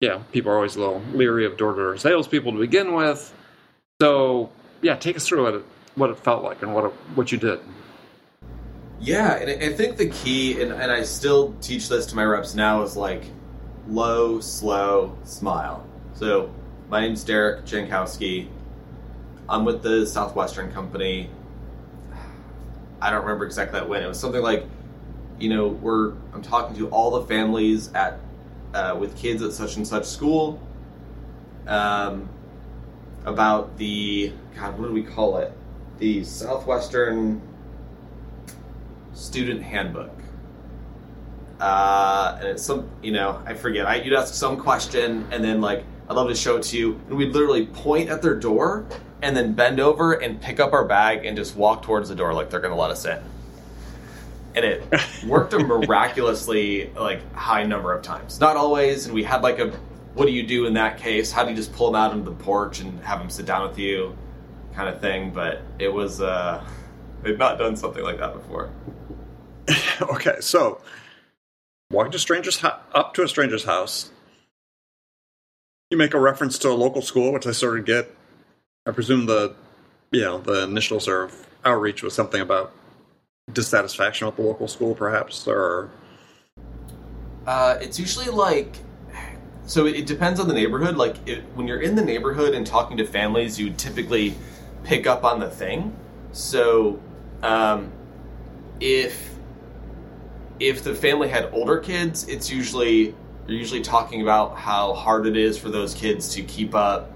Yeah, 0.00 0.22
people 0.30 0.52
are 0.52 0.56
always 0.56 0.76
a 0.76 0.80
little 0.80 1.02
leery 1.12 1.44
of 1.44 1.56
door 1.56 1.72
to 1.72 1.82
door 1.82 1.96
salespeople 1.96 2.52
to 2.52 2.58
begin 2.58 2.94
with. 2.94 3.34
So, 4.00 4.50
yeah, 4.80 4.94
take 4.94 5.16
us 5.16 5.26
through 5.26 5.42
what 5.42 5.54
it 5.54 5.64
what 5.96 6.10
it 6.10 6.18
felt 6.18 6.44
like 6.44 6.62
and 6.62 6.72
what 6.72 6.84
it, 6.84 6.92
what 7.16 7.32
you 7.32 7.38
did. 7.38 7.58
Yeah, 9.00 9.34
and 9.34 9.62
I 9.62 9.72
think 9.72 9.96
the 9.96 10.08
key, 10.08 10.62
and, 10.62 10.72
and 10.72 10.92
I 10.92 11.02
still 11.02 11.54
teach 11.60 11.88
this 11.88 12.06
to 12.06 12.16
my 12.16 12.24
reps 12.24 12.54
now, 12.54 12.82
is 12.82 12.96
like 12.96 13.24
low, 13.88 14.38
slow, 14.38 15.16
smile. 15.24 15.84
So, 16.14 16.52
my 16.88 17.00
name's 17.00 17.24
Derek 17.24 17.64
Jankowski. 17.64 18.48
I'm 19.48 19.64
with 19.64 19.82
the 19.82 20.06
Southwestern 20.06 20.72
Company. 20.72 21.28
I 23.00 23.10
don't 23.10 23.22
remember 23.22 23.46
exactly 23.46 23.80
when. 23.80 24.02
It 24.02 24.06
was 24.06 24.20
something 24.20 24.42
like, 24.42 24.64
you 25.40 25.48
know, 25.48 25.68
we're 25.68 26.12
I'm 26.32 26.42
talking 26.42 26.76
to 26.76 26.88
all 26.90 27.18
the 27.18 27.26
families 27.26 27.92
at 27.94 28.20
uh, 28.74 28.96
with 28.98 29.16
kids 29.16 29.42
at 29.42 29.52
such 29.52 29.76
and 29.76 29.86
such 29.86 30.04
school 30.04 30.60
um, 31.66 32.28
about 33.24 33.76
the 33.78 34.32
God, 34.56 34.78
what 34.78 34.88
do 34.88 34.92
we 34.92 35.02
call 35.02 35.38
it? 35.38 35.52
The 35.98 36.24
Southwestern 36.24 37.40
student 39.14 39.62
handbook. 39.62 40.12
Uh, 41.60 42.36
and 42.40 42.48
it's 42.48 42.62
some, 42.62 42.88
you 43.02 43.12
know, 43.12 43.42
I 43.44 43.54
forget. 43.54 43.86
I 43.86 43.96
you'd 43.96 44.14
ask 44.14 44.32
some 44.32 44.56
question, 44.56 45.26
and 45.32 45.42
then 45.42 45.60
like 45.60 45.84
I'd 46.08 46.14
love 46.14 46.28
to 46.28 46.34
show 46.34 46.56
it 46.56 46.62
to 46.64 46.78
you, 46.78 47.00
and 47.08 47.16
we'd 47.16 47.32
literally 47.32 47.66
point 47.66 48.10
at 48.10 48.22
their 48.22 48.36
door, 48.36 48.86
and 49.22 49.36
then 49.36 49.54
bend 49.54 49.80
over 49.80 50.12
and 50.12 50.40
pick 50.40 50.60
up 50.60 50.72
our 50.72 50.84
bag 50.84 51.24
and 51.24 51.36
just 51.36 51.56
walk 51.56 51.82
towards 51.82 52.08
the 52.08 52.14
door 52.14 52.32
like 52.32 52.50
they're 52.50 52.60
going 52.60 52.74
to 52.74 52.80
let 52.80 52.90
us 52.90 53.04
in. 53.04 53.18
And 54.58 54.64
it 54.64 55.24
worked 55.24 55.52
a 55.52 55.60
miraculously 55.60 56.90
like 56.90 57.32
high 57.32 57.62
number 57.62 57.92
of 57.92 58.02
times. 58.02 58.40
Not 58.40 58.56
always, 58.56 59.06
and 59.06 59.14
we 59.14 59.22
had 59.22 59.42
like 59.42 59.60
a, 59.60 59.68
what 60.14 60.26
do 60.26 60.32
you 60.32 60.44
do 60.44 60.66
in 60.66 60.74
that 60.74 60.98
case? 60.98 61.30
How 61.30 61.44
do 61.44 61.50
you 61.50 61.56
just 61.56 61.72
pull 61.72 61.86
them 61.86 61.94
out 61.94 62.10
onto 62.10 62.24
the 62.24 62.32
porch 62.32 62.80
and 62.80 62.98
have 63.04 63.20
them 63.20 63.30
sit 63.30 63.46
down 63.46 63.68
with 63.68 63.78
you, 63.78 64.18
kind 64.74 64.88
of 64.88 65.00
thing? 65.00 65.30
But 65.30 65.62
it 65.78 65.86
was, 65.86 66.20
uh, 66.20 66.64
they'd 67.22 67.38
not 67.38 67.56
done 67.56 67.76
something 67.76 68.02
like 68.02 68.18
that 68.18 68.32
before. 68.32 68.70
okay, 70.02 70.40
so 70.40 70.80
walking 71.92 72.10
to 72.10 72.18
strangers 72.18 72.60
up 72.64 73.14
to 73.14 73.22
a 73.22 73.28
stranger's 73.28 73.64
house. 73.64 74.10
You 75.90 75.98
make 75.98 76.14
a 76.14 76.20
reference 76.20 76.58
to 76.58 76.68
a 76.68 76.74
local 76.74 77.00
school, 77.00 77.32
which 77.32 77.46
I 77.46 77.52
sort 77.52 77.78
of 77.78 77.84
get. 77.84 78.12
I 78.86 78.90
presume 78.90 79.26
the, 79.26 79.54
you 80.10 80.22
know, 80.22 80.38
the 80.38 80.64
initial 80.64 80.98
sort 80.98 81.26
of 81.30 81.46
outreach 81.64 82.02
was 82.02 82.12
something 82.12 82.40
about 82.40 82.72
dissatisfaction 83.52 84.26
with 84.26 84.36
the 84.36 84.42
local 84.42 84.68
school, 84.68 84.94
perhaps, 84.94 85.46
or. 85.46 85.90
Uh, 87.46 87.78
it's 87.80 87.98
usually 87.98 88.26
like, 88.26 88.76
so 89.66 89.86
it, 89.86 90.06
depends 90.06 90.38
on 90.38 90.48
the 90.48 90.54
neighborhood. 90.54 90.96
Like 90.96 91.16
it, 91.26 91.42
when 91.54 91.66
you're 91.66 91.80
in 91.80 91.94
the 91.94 92.04
neighborhood 92.04 92.54
and 92.54 92.66
talking 92.66 92.96
to 92.98 93.06
families, 93.06 93.58
you 93.58 93.70
typically 93.70 94.34
pick 94.84 95.06
up 95.06 95.24
on 95.24 95.40
the 95.40 95.48
thing. 95.48 95.96
So, 96.32 97.00
um, 97.42 97.90
if 98.80 99.34
if 100.60 100.82
the 100.82 100.94
family 100.94 101.28
had 101.28 101.48
older 101.52 101.78
kids, 101.78 102.26
it's 102.28 102.50
usually 102.50 103.14
you're 103.46 103.56
usually 103.56 103.80
talking 103.80 104.20
about 104.20 104.56
how 104.56 104.92
hard 104.92 105.26
it 105.26 105.36
is 105.36 105.56
for 105.56 105.70
those 105.70 105.94
kids 105.94 106.34
to 106.34 106.42
keep 106.42 106.74
up 106.74 107.10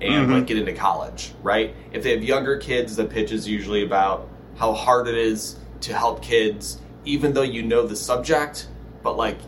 and 0.00 0.28
Mhm. 0.28 0.32
like 0.34 0.46
get 0.46 0.58
into 0.58 0.74
college, 0.74 1.32
right? 1.42 1.74
If 1.92 2.02
they 2.02 2.10
have 2.10 2.22
younger 2.22 2.58
kids, 2.58 2.96
the 2.96 3.04
pitch 3.06 3.32
is 3.32 3.48
usually 3.48 3.82
about 3.82 4.28
how 4.56 4.72
hard 4.72 5.08
it 5.08 5.16
is 5.16 5.56
to 5.82 5.94
help 5.94 6.22
kids, 6.22 6.78
even 7.04 7.32
though 7.34 7.42
you 7.42 7.62
know 7.62 7.86
the 7.86 7.96
subject, 7.96 8.68
but 9.02 9.16
like 9.16 9.38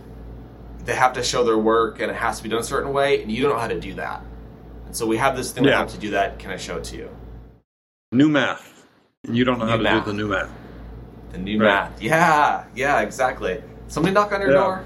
they 0.85 0.95
have 0.95 1.15
to 1.15 1.23
show 1.23 1.43
their 1.45 1.59
work 1.59 2.01
and 2.01 2.11
it 2.11 2.17
has 2.17 2.37
to 2.39 2.43
be 2.43 2.49
done 2.49 2.61
a 2.61 2.65
certain 2.65 2.93
way, 2.93 3.23
and 3.23 3.31
you 3.31 3.43
don't 3.43 3.53
know 3.53 3.59
how 3.59 3.69
to 3.69 3.81
do 3.81 3.95
that. 3.95 4.23
And 4.87 4.97
so 4.97 5.07
we 5.07 5.17
have 5.17 5.37
this 5.37 5.51
thing 5.53 5.65
we 5.65 5.71
Yeah. 5.71 5.79
have 5.79 5.91
to 5.93 5.99
do 5.99 6.11
that. 6.11 6.39
Can 6.39 6.51
I 6.51 6.57
show 6.57 6.77
it 6.77 6.85
to 6.85 6.97
you? 6.97 7.11
New 8.13 8.29
math. 8.29 8.87
And 9.27 9.37
you 9.37 9.45
don't 9.45 9.59
know 9.59 9.67
how 9.67 9.73
New 9.77 9.79
to 9.79 9.83
math. 9.83 10.05
do 10.05 10.11
the 10.13 10.17
new 10.17 10.29
math. 10.29 10.51
The 11.33 11.39
new 11.39 11.59
Right. 11.61 11.67
math. 11.91 12.01
Yeah, 12.03 12.65
yeah, 12.77 13.01
exactly. 13.01 13.63
Somebody 13.89 14.15
knock 14.15 14.33
on 14.33 14.41
your 14.41 14.51
Yeah. 14.53 14.57
door. 14.57 14.85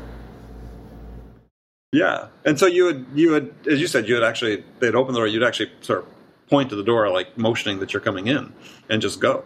Yeah, 1.93 2.27
and 2.45 2.59
so 2.59 2.67
you 2.67 2.85
would 2.85 3.07
you 3.15 3.31
would 3.33 3.53
as 3.69 3.81
you 3.81 3.89
said 3.89 4.07
you 4.09 4.15
would 4.15 4.23
actually 4.23 4.65
they'd 4.79 4.95
open 4.95 5.13
the 5.13 5.19
door 5.19 5.27
you'd 5.27 5.43
actually 5.43 5.73
sort 5.81 6.01
of 6.01 6.07
point 6.49 6.71
to 6.71 6.77
the 6.77 6.85
door 6.85 7.09
like 7.11 7.37
motioning 7.37 7.81
that 7.81 7.93
you're 7.93 8.01
coming 8.01 8.29
in 8.29 8.53
and 8.89 9.03
just 9.03 9.21
go. 9.21 9.45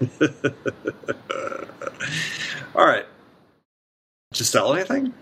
All 2.74 2.86
right. 2.86 3.04
Did 4.32 4.40
you 4.40 4.44
sell 4.44 4.74
anything? 4.74 5.12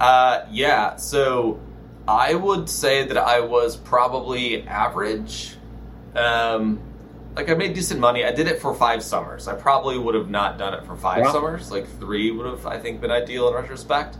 Uh, 0.00 0.44
yeah. 0.50 0.96
So 0.96 1.60
I 2.08 2.34
would 2.34 2.68
say 2.68 3.04
that 3.06 3.16
I 3.16 3.40
was 3.40 3.76
probably 3.76 4.66
average. 4.66 5.54
Um, 6.14 6.80
like 7.36 7.48
I 7.48 7.54
made 7.54 7.74
decent 7.74 8.00
money. 8.00 8.24
I 8.24 8.32
did 8.32 8.48
it 8.48 8.60
for 8.60 8.74
five 8.74 9.02
summers. 9.02 9.46
I 9.46 9.54
probably 9.54 9.96
would 9.98 10.14
have 10.16 10.28
not 10.28 10.58
done 10.58 10.74
it 10.74 10.84
for 10.84 10.96
five 10.96 11.22
Wow. 11.22 11.32
summers. 11.32 11.70
Like 11.70 11.86
three 11.98 12.30
would 12.32 12.46
have, 12.46 12.66
I 12.66 12.78
think, 12.78 13.00
been 13.00 13.10
ideal 13.12 13.48
in 13.48 13.54
retrospect. 13.54 14.16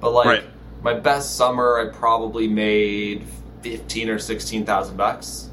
But 0.00 0.10
like 0.12 0.26
Right. 0.26 0.44
my 0.82 0.92
best 0.94 1.36
summer, 1.36 1.78
I 1.78 1.86
probably 1.96 2.46
made 2.46 3.24
fifteen 3.62 4.10
or 4.10 4.18
sixteen 4.18 4.66
thousand 4.66 4.96
bucks. 4.98 5.48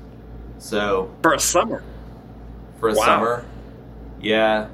So 0.60 1.10
For 1.22 1.34
a 1.34 1.40
summer. 1.40 1.82
For 2.84 2.90
a 2.90 2.94
Wow. 2.96 3.06
summer. 3.06 3.46
Yeah. 4.20 4.68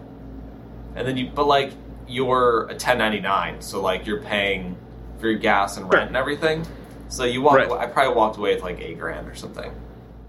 And 0.95 1.07
then 1.07 1.15
you, 1.15 1.29
but 1.33 1.45
like 1.45 1.71
you're 2.07 2.63
a 2.63 2.73
1099, 2.73 3.61
so 3.61 3.81
like 3.81 4.07
you're 4.07 4.21
paying 4.21 4.75
for 5.19 5.27
your 5.29 5.37
gas 5.37 5.77
and 5.77 5.91
rent 5.93 6.07
and 6.07 6.17
everything. 6.17 6.65
So 7.09 7.23
you 7.23 7.41
walk. 7.43 7.55
Right. 7.55 7.69
Away, 7.69 7.77
I 7.79 7.85
probably 7.85 8.15
walked 8.15 8.37
away 8.37 8.55
with 8.55 8.63
like 8.63 8.79
eight 8.81 8.97
grand 8.99 9.27
or 9.27 9.35
something. 9.35 9.71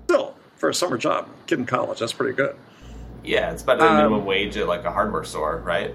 Still, 0.04 0.34
for 0.56 0.68
a 0.68 0.74
summer 0.74 0.98
job, 0.98 1.26
kid 1.46 1.58
in 1.58 1.64
college, 1.66 2.00
that's 2.00 2.12
pretty 2.12 2.34
good. 2.34 2.54
Yeah, 3.24 3.50
it's 3.52 3.62
better 3.62 3.80
than 3.80 3.88
Um, 3.92 3.96
minimum 3.96 4.24
wage 4.26 4.56
at 4.58 4.66
like 4.68 4.84
a 4.84 4.90
hardware 4.92 5.24
store, 5.24 5.56
right? 5.64 5.94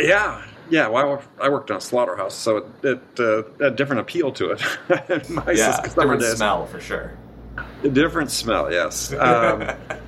Yeah, 0.00 0.42
yeah. 0.68 0.88
Well, 0.88 1.22
I 1.40 1.48
worked 1.48 1.70
on 1.70 1.76
a 1.76 1.80
slaughterhouse, 1.80 2.34
so 2.34 2.56
it, 2.58 2.64
it 2.82 3.20
uh, 3.20 3.42
had 3.62 3.72
a 3.72 3.76
different 3.76 4.00
appeal 4.00 4.32
to 4.32 4.50
it. 4.50 4.62
My 5.30 5.52
yeah, 5.52 5.80
different 5.82 6.20
days. 6.22 6.36
smell 6.36 6.66
for 6.66 6.80
sure. 6.80 7.12
A 7.84 7.88
different 7.88 8.30
smell, 8.32 8.72
yes. 8.72 9.12
Um, 9.12 9.68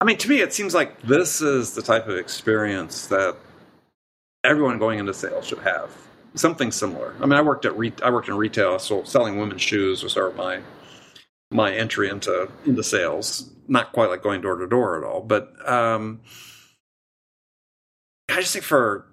I 0.00 0.04
mean, 0.04 0.18
to 0.18 0.28
me, 0.28 0.40
it 0.40 0.52
seems 0.52 0.74
like 0.74 1.00
this 1.02 1.40
is 1.40 1.74
the 1.74 1.82
type 1.82 2.06
of 2.06 2.16
experience 2.16 3.06
that 3.06 3.36
everyone 4.44 4.78
going 4.78 4.98
into 4.98 5.14
sales 5.14 5.46
should 5.46 5.60
have. 5.60 5.90
Something 6.34 6.70
similar. 6.70 7.14
I 7.18 7.22
mean, 7.22 7.32
I 7.32 7.42
worked 7.42 7.64
at 7.64 7.76
re- 7.78 7.94
I 8.02 8.10
worked 8.10 8.28
in 8.28 8.36
retail, 8.36 8.78
so 8.78 9.02
selling 9.04 9.38
women's 9.38 9.62
shoes 9.62 10.02
was 10.02 10.12
sort 10.12 10.30
of 10.30 10.36
my 10.36 10.60
my 11.50 11.72
entry 11.72 12.10
into 12.10 12.50
into 12.66 12.82
sales. 12.82 13.50
Not 13.68 13.92
quite 13.92 14.10
like 14.10 14.22
going 14.22 14.42
door 14.42 14.56
to 14.56 14.66
door 14.66 14.98
at 14.98 15.04
all, 15.04 15.22
but 15.22 15.48
um, 15.68 16.20
I 18.28 18.40
just 18.40 18.52
think 18.52 18.66
for 18.66 19.06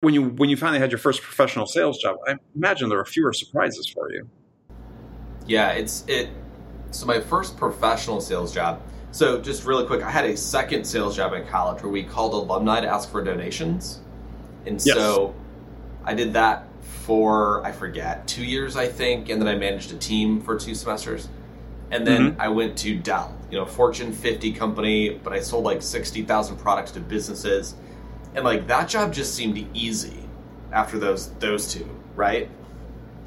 when 0.00 0.12
you 0.12 0.24
when 0.28 0.50
you 0.50 0.58
finally 0.58 0.78
had 0.78 0.92
your 0.92 0.98
first 0.98 1.22
professional 1.22 1.66
sales 1.66 1.98
job, 1.98 2.18
I 2.26 2.34
imagine 2.54 2.90
there 2.90 2.98
were 2.98 3.06
fewer 3.06 3.32
surprises 3.32 3.86
for 3.88 4.12
you. 4.12 4.28
Yeah, 5.46 5.70
it's 5.70 6.04
it. 6.06 6.28
So 6.90 7.06
my 7.06 7.20
first 7.20 7.56
professional 7.56 8.20
sales 8.20 8.52
job. 8.52 8.82
So 9.18 9.40
just 9.40 9.64
really 9.64 9.84
quick, 9.84 10.00
I 10.04 10.12
had 10.12 10.26
a 10.26 10.36
second 10.36 10.84
sales 10.84 11.16
job 11.16 11.32
in 11.32 11.44
college 11.44 11.82
where 11.82 11.90
we 11.90 12.04
called 12.04 12.34
alumni 12.34 12.80
to 12.80 12.86
ask 12.86 13.10
for 13.10 13.20
donations, 13.20 13.98
and 14.64 14.80
Yes. 14.80 14.94
so 14.94 15.34
I 16.04 16.14
did 16.14 16.34
that 16.34 16.68
for 17.04 17.66
I 17.66 17.72
forget 17.72 18.28
two 18.28 18.44
years 18.44 18.76
I 18.76 18.86
think, 18.86 19.28
and 19.28 19.42
then 19.42 19.48
I 19.48 19.56
managed 19.56 19.90
a 19.92 19.96
team 19.96 20.40
for 20.40 20.56
two 20.56 20.72
semesters, 20.72 21.26
and 21.90 22.06
then 22.06 22.30
mm-hmm. 22.30 22.40
I 22.40 22.46
went 22.46 22.78
to 22.78 22.94
Dell, 22.96 23.36
you 23.50 23.58
know, 23.58 23.66
Fortune 23.66 24.12
50 24.12 24.52
company, 24.52 25.18
but 25.24 25.32
I 25.32 25.40
sold 25.40 25.64
like 25.64 25.82
sixty 25.82 26.22
thousand 26.22 26.58
products 26.58 26.92
to 26.92 27.00
businesses, 27.00 27.74
and 28.36 28.44
like 28.44 28.68
that 28.68 28.88
job 28.88 29.12
just 29.12 29.34
seemed 29.34 29.66
easy 29.74 30.28
after 30.70 30.96
those 30.96 31.30
those 31.40 31.72
two, 31.72 31.90
right? 32.14 32.48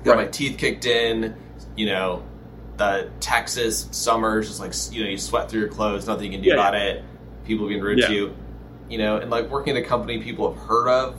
got 0.06 0.16
my 0.16 0.26
teeth 0.26 0.58
kicked 0.58 0.86
in, 0.86 1.36
you 1.76 1.88
know, 1.88 2.24
the 2.82 3.12
Texas 3.20 3.88
summers, 3.92 4.48
just 4.48 4.60
like, 4.60 4.74
you 4.92 5.04
know, 5.04 5.10
you 5.10 5.18
sweat 5.18 5.50
through 5.50 5.60
your 5.60 5.70
clothes, 5.70 6.08
nothing 6.08 6.26
you 6.26 6.32
can 6.32 6.42
do 6.42 6.50
Yeah, 6.50 6.56
about 6.56 6.74
it, 6.74 7.04
people 7.46 7.68
being 7.68 7.80
rude 7.80 8.00
Yeah. 8.00 8.08
to 8.08 8.14
you, 8.14 8.36
you 8.90 8.98
know, 8.98 9.18
and 9.18 9.30
like 9.30 9.52
working 9.52 9.78
at 9.78 9.84
a 9.84 9.86
company 9.86 10.18
people 10.18 10.52
have 10.52 10.64
heard 10.64 10.88
of 10.88 11.16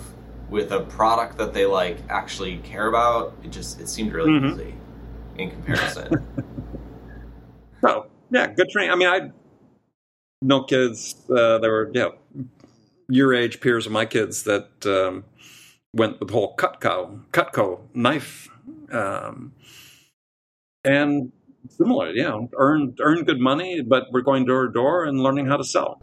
with 0.50 0.72
a 0.72 0.80
product 0.80 1.38
that 1.38 1.54
they 1.54 1.64
like 1.64 1.98
actually 2.08 2.58
care 2.58 2.88
about, 2.88 3.36
it 3.44 3.52
just, 3.52 3.80
it 3.80 3.88
seemed 3.88 4.12
really 4.12 4.32
Mhm. 4.32 4.52
easy 4.54 4.74
in 5.38 5.50
comparison. 5.50 6.26
so 7.80 8.06
yeah, 8.30 8.48
good 8.48 8.68
training. 8.70 8.90
I 8.90 8.96
mean, 8.96 9.08
I 9.08 9.30
no 10.42 10.64
kids 10.64 11.14
uh, 11.30 11.58
that 11.58 11.68
were, 11.68 11.92
yeah, 11.94 12.08
your 13.08 13.32
age 13.32 13.60
peers 13.60 13.86
of 13.86 13.92
my 13.92 14.04
kids 14.04 14.42
that 14.42 14.68
um, 14.84 15.24
went 15.94 16.18
with 16.18 16.28
the 16.28 16.34
whole 16.34 16.56
Cutco, 16.56 17.20
Cutco 17.30 17.82
knife 17.94 18.48
um, 18.90 19.52
and 20.84 21.30
similar, 21.68 22.12
know, 22.22 22.48
earn 22.56 22.94
earn 23.00 23.24
good 23.24 23.40
money, 23.40 23.82
but 23.82 24.06
we're 24.12 24.22
going 24.22 24.44
door 24.46 24.66
to 24.66 24.72
door 24.72 25.04
and 25.04 25.20
learning 25.20 25.46
how 25.46 25.56
to 25.56 25.64
sell. 25.64 26.00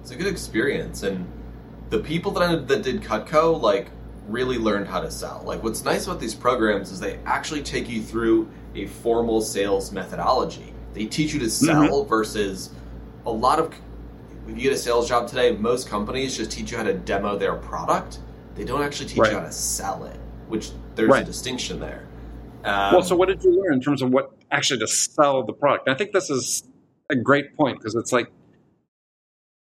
It's 0.00 0.10
a 0.10 0.16
good 0.16 0.26
experience, 0.26 1.02
and 1.02 1.26
the 1.90 1.98
people 1.98 2.32
that 2.32 2.42
I, 2.42 2.56
that 2.56 2.82
did 2.82 3.02
Cutco 3.02 3.60
like 3.60 3.90
really 4.26 4.58
learned 4.58 4.86
how 4.86 5.00
to 5.00 5.10
sell. 5.10 5.42
Like, 5.44 5.62
what's 5.62 5.84
nice 5.84 6.06
about 6.06 6.20
these 6.20 6.34
programs 6.34 6.90
is 6.90 7.00
they 7.00 7.18
actually 7.24 7.62
take 7.62 7.88
you 7.88 8.02
through 8.02 8.48
a 8.74 8.86
formal 8.86 9.40
sales 9.40 9.90
methodology. 9.92 10.72
They 10.94 11.06
teach 11.06 11.32
you 11.32 11.38
to 11.40 11.50
sell 11.50 11.82
mm-hmm. 11.82 12.08
versus 12.08 12.70
a 13.26 13.30
lot 13.30 13.58
of. 13.58 13.74
If 14.46 14.56
you 14.56 14.62
get 14.62 14.72
a 14.72 14.78
sales 14.78 15.06
job 15.06 15.28
today, 15.28 15.52
most 15.52 15.88
companies 15.88 16.34
just 16.34 16.50
teach 16.50 16.70
you 16.70 16.78
how 16.78 16.82
to 16.84 16.94
demo 16.94 17.36
their 17.36 17.54
product. 17.54 18.20
They 18.54 18.64
don't 18.64 18.82
actually 18.82 19.10
teach 19.10 19.18
right. 19.18 19.32
you 19.32 19.38
how 19.38 19.44
to 19.44 19.52
sell 19.52 20.04
it, 20.04 20.18
which 20.48 20.70
there's 20.94 21.10
right. 21.10 21.22
a 21.22 21.26
distinction 21.26 21.78
there. 21.78 22.07
Um, 22.64 22.92
well, 22.92 23.02
so 23.02 23.16
what 23.16 23.28
did 23.28 23.42
you 23.42 23.62
learn 23.62 23.74
in 23.74 23.80
terms 23.80 24.02
of 24.02 24.10
what 24.10 24.32
actually 24.50 24.80
to 24.80 24.88
sell 24.88 25.44
the 25.44 25.52
product? 25.52 25.86
And 25.86 25.94
I 25.94 25.98
think 25.98 26.12
this 26.12 26.28
is 26.30 26.68
a 27.10 27.16
great 27.16 27.56
point 27.56 27.78
because 27.78 27.94
it's 27.94 28.12
like 28.12 28.30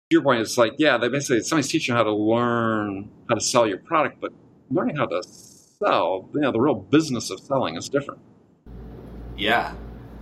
your 0.09 0.21
point 0.21 0.41
is 0.41 0.57
like, 0.57 0.73
yeah, 0.77 0.97
they 0.97 1.09
basically 1.09 1.41
somebody's 1.41 1.69
teaching 1.69 1.93
you 1.93 1.97
how 1.97 2.03
to 2.03 2.13
learn 2.13 3.09
how 3.27 3.35
to 3.35 3.41
sell 3.41 3.67
your 3.67 3.79
product, 3.79 4.21
but 4.21 4.31
learning 4.69 4.95
how 4.95 5.05
to 5.05 5.21
sell, 5.23 6.29
you 6.33 6.41
know, 6.41 6.51
the 6.51 6.59
real 6.59 6.75
business 6.75 7.29
of 7.29 7.39
selling 7.39 7.75
is 7.75 7.89
different. 7.89 8.21
Yeah, 9.35 9.73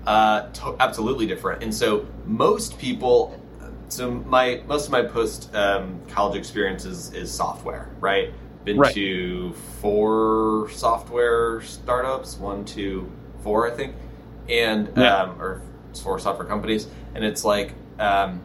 uh, 0.08 0.50
to- 0.50 0.76
absolutely 0.80 1.28
different. 1.28 1.62
And 1.62 1.74
so 1.74 2.08
most 2.26 2.78
people, 2.80 3.40
so 3.90 4.12
my 4.12 4.64
most 4.68 4.86
of 4.86 4.92
my 4.92 5.04
post 5.04 5.54
um, 5.54 6.02
college 6.08 6.38
experience 6.38 6.86
is, 6.86 7.14
is 7.14 7.32
software, 7.32 7.90
right? 8.00 8.34
Been 8.64 8.78
right. 8.78 8.94
to 8.94 9.54
four 9.82 10.70
software 10.72 11.62
startups, 11.62 12.38
one, 12.38 12.64
two, 12.64 13.12
four, 13.44 13.72
I 13.72 13.76
think, 13.76 13.96
and 14.48 14.92
yeah. 14.96 15.24
um, 15.24 15.42
or 15.42 15.62
four 16.04 16.20
software 16.20 16.48
companies, 16.48 16.88
and 17.16 17.24
it's 17.24 17.44
like. 17.44 17.74
Um, 18.00 18.42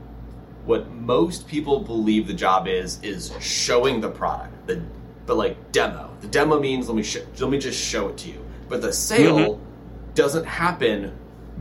what 0.66 0.90
most 0.90 1.46
people 1.46 1.80
believe 1.80 2.26
the 2.26 2.34
job 2.34 2.66
is 2.66 3.00
is 3.02 3.32
showing 3.40 4.00
the 4.00 4.08
product 4.08 4.66
the 4.66 4.82
but 5.24 5.36
like 5.36 5.72
demo 5.72 6.10
the 6.20 6.26
demo 6.26 6.58
means 6.60 6.88
let 6.88 6.96
me 6.96 7.02
sh- 7.02 7.18
let 7.38 7.50
me 7.50 7.58
just 7.58 7.80
show 7.82 8.08
it 8.08 8.16
to 8.18 8.28
you 8.28 8.44
but 8.68 8.82
the 8.82 8.92
sale 8.92 9.38
mm-hmm. 9.38 10.14
doesn't 10.14 10.44
happen 10.44 11.16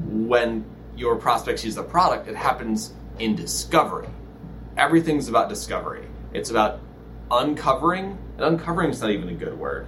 when 0.10 0.66
your 0.98 1.16
prospects 1.16 1.64
use 1.64 1.76
the 1.76 1.84
product 1.84 2.28
it 2.28 2.36
happens 2.36 2.94
in 3.20 3.36
discovery 3.36 4.10
everything's 4.76 5.30
about 5.30 5.50
discovery 5.50 6.06
it's 6.34 6.50
about 6.50 6.80
uncovering 7.32 8.18
and 8.38 8.46
uncovering 8.46 8.90
is 8.90 9.02
not 9.02 9.10
even 9.10 9.30
a 9.30 9.34
good 9.34 9.58
word 9.58 9.88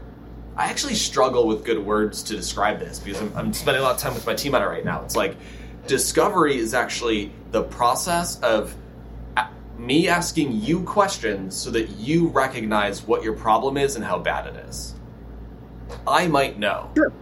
i 0.55 0.65
actually 0.65 0.95
struggle 0.95 1.47
with 1.47 1.63
good 1.63 1.79
words 1.79 2.23
to 2.23 2.35
describe 2.35 2.79
this 2.79 2.99
because 2.99 3.21
i'm, 3.21 3.31
I'm 3.35 3.53
spending 3.53 3.81
a 3.81 3.85
lot 3.85 3.95
of 3.95 4.01
time 4.01 4.13
with 4.13 4.25
my 4.25 4.33
team 4.33 4.55
on 4.55 4.61
it 4.61 4.65
right 4.65 4.85
now 4.85 5.03
it's 5.03 5.15
like 5.15 5.35
discovery 5.85 6.57
is 6.57 6.73
actually 6.73 7.31
the 7.51 7.63
process 7.63 8.39
of 8.41 8.75
me 9.77 10.07
asking 10.07 10.61
you 10.61 10.81
questions 10.83 11.55
so 11.55 11.69
that 11.71 11.89
you 11.91 12.27
recognize 12.27 13.03
what 13.03 13.23
your 13.23 13.33
problem 13.33 13.77
is 13.77 13.95
and 13.95 14.03
how 14.03 14.17
bad 14.17 14.47
it 14.47 14.67
is. 14.67 14.95
I 16.05 16.27
might 16.27 16.57
know. 16.57 16.89
Sure. 16.95 17.13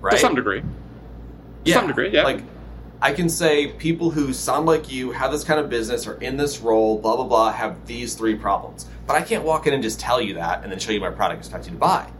Right? 0.00 0.12
To 0.12 0.18
some 0.18 0.34
degree. 0.34 0.62
Yeah. 1.64 1.74
To 1.74 1.80
some 1.80 1.88
degree, 1.88 2.10
yeah. 2.10 2.22
Like, 2.22 2.42
I 3.00 3.12
can 3.12 3.28
say 3.28 3.68
people 3.68 4.10
who 4.10 4.32
sound 4.32 4.66
like 4.66 4.90
you, 4.90 5.12
have 5.12 5.30
this 5.30 5.44
kind 5.44 5.60
of 5.60 5.70
business, 5.70 6.06
are 6.08 6.20
in 6.20 6.36
this 6.36 6.58
role, 6.58 6.98
blah, 6.98 7.14
blah, 7.14 7.26
blah, 7.26 7.52
have 7.52 7.86
these 7.86 8.14
three 8.14 8.34
problems. 8.34 8.86
But 9.06 9.14
I 9.14 9.22
can't 9.22 9.44
walk 9.44 9.68
in 9.68 9.74
and 9.74 9.82
just 9.82 10.00
tell 10.00 10.20
you 10.20 10.34
that 10.34 10.64
and 10.64 10.72
then 10.72 10.80
show 10.80 10.90
you 10.90 11.00
my 11.00 11.10
product 11.10 11.36
and 11.36 11.46
expect 11.46 11.66
you 11.66 11.72
to 11.72 11.78
buy. 11.78 12.10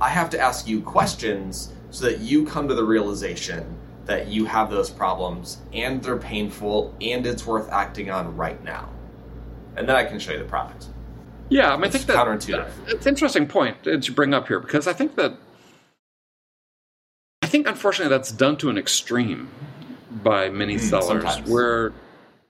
I 0.00 0.08
have 0.08 0.30
to 0.30 0.38
ask 0.38 0.68
you 0.68 0.82
questions 0.82 1.72
so 1.90 2.06
that 2.06 2.20
you 2.20 2.46
come 2.46 2.68
to 2.68 2.74
the 2.74 2.84
realization 2.84 3.76
that 4.06 4.28
you 4.28 4.44
have 4.46 4.70
those 4.70 4.88
problems 4.88 5.58
and 5.72 6.02
they're 6.02 6.16
painful 6.16 6.94
and 7.00 7.26
it's 7.26 7.44
worth 7.44 7.70
acting 7.70 8.10
on 8.10 8.36
right 8.36 8.62
now. 8.62 8.88
And 9.76 9.88
then 9.88 9.96
I 9.96 10.04
can 10.04 10.18
show 10.18 10.32
you 10.32 10.38
the 10.38 10.44
product. 10.44 10.86
Yeah, 11.48 11.72
I 11.72 11.76
mean, 11.76 11.86
it's 11.86 11.96
I 11.96 11.98
think 11.98 12.06
that 12.08 12.16
counterintuitive. 12.16 12.70
It's 12.86 13.06
an 13.06 13.10
interesting 13.10 13.46
point 13.46 13.82
to 13.82 14.12
bring 14.12 14.32
up 14.32 14.48
here 14.48 14.60
because 14.60 14.86
I 14.86 14.92
think 14.92 15.16
that 15.16 15.34
I 17.42 17.46
think 17.46 17.66
unfortunately 17.66 18.10
that's 18.10 18.32
done 18.32 18.56
to 18.58 18.70
an 18.70 18.78
extreme 18.78 19.50
by 20.22 20.48
many 20.48 20.76
mm, 20.76 20.80
sellers 20.80 21.22
sometimes. 21.22 21.50
where 21.50 21.92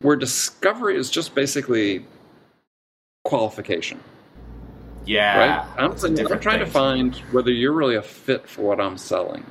where 0.00 0.16
discovery 0.16 0.96
is 0.96 1.10
just 1.10 1.34
basically 1.34 2.04
qualification. 3.24 4.00
Yeah, 5.04 5.38
right. 5.38 5.66
I'm, 5.76 5.92
I'm 5.92 5.96
trying 5.96 6.16
thing. 6.16 6.58
to 6.58 6.66
find 6.66 7.16
whether 7.32 7.50
you're 7.50 7.72
really 7.72 7.96
a 7.96 8.02
fit 8.02 8.48
for 8.48 8.62
what 8.62 8.80
I'm 8.80 8.98
selling. 8.98 9.44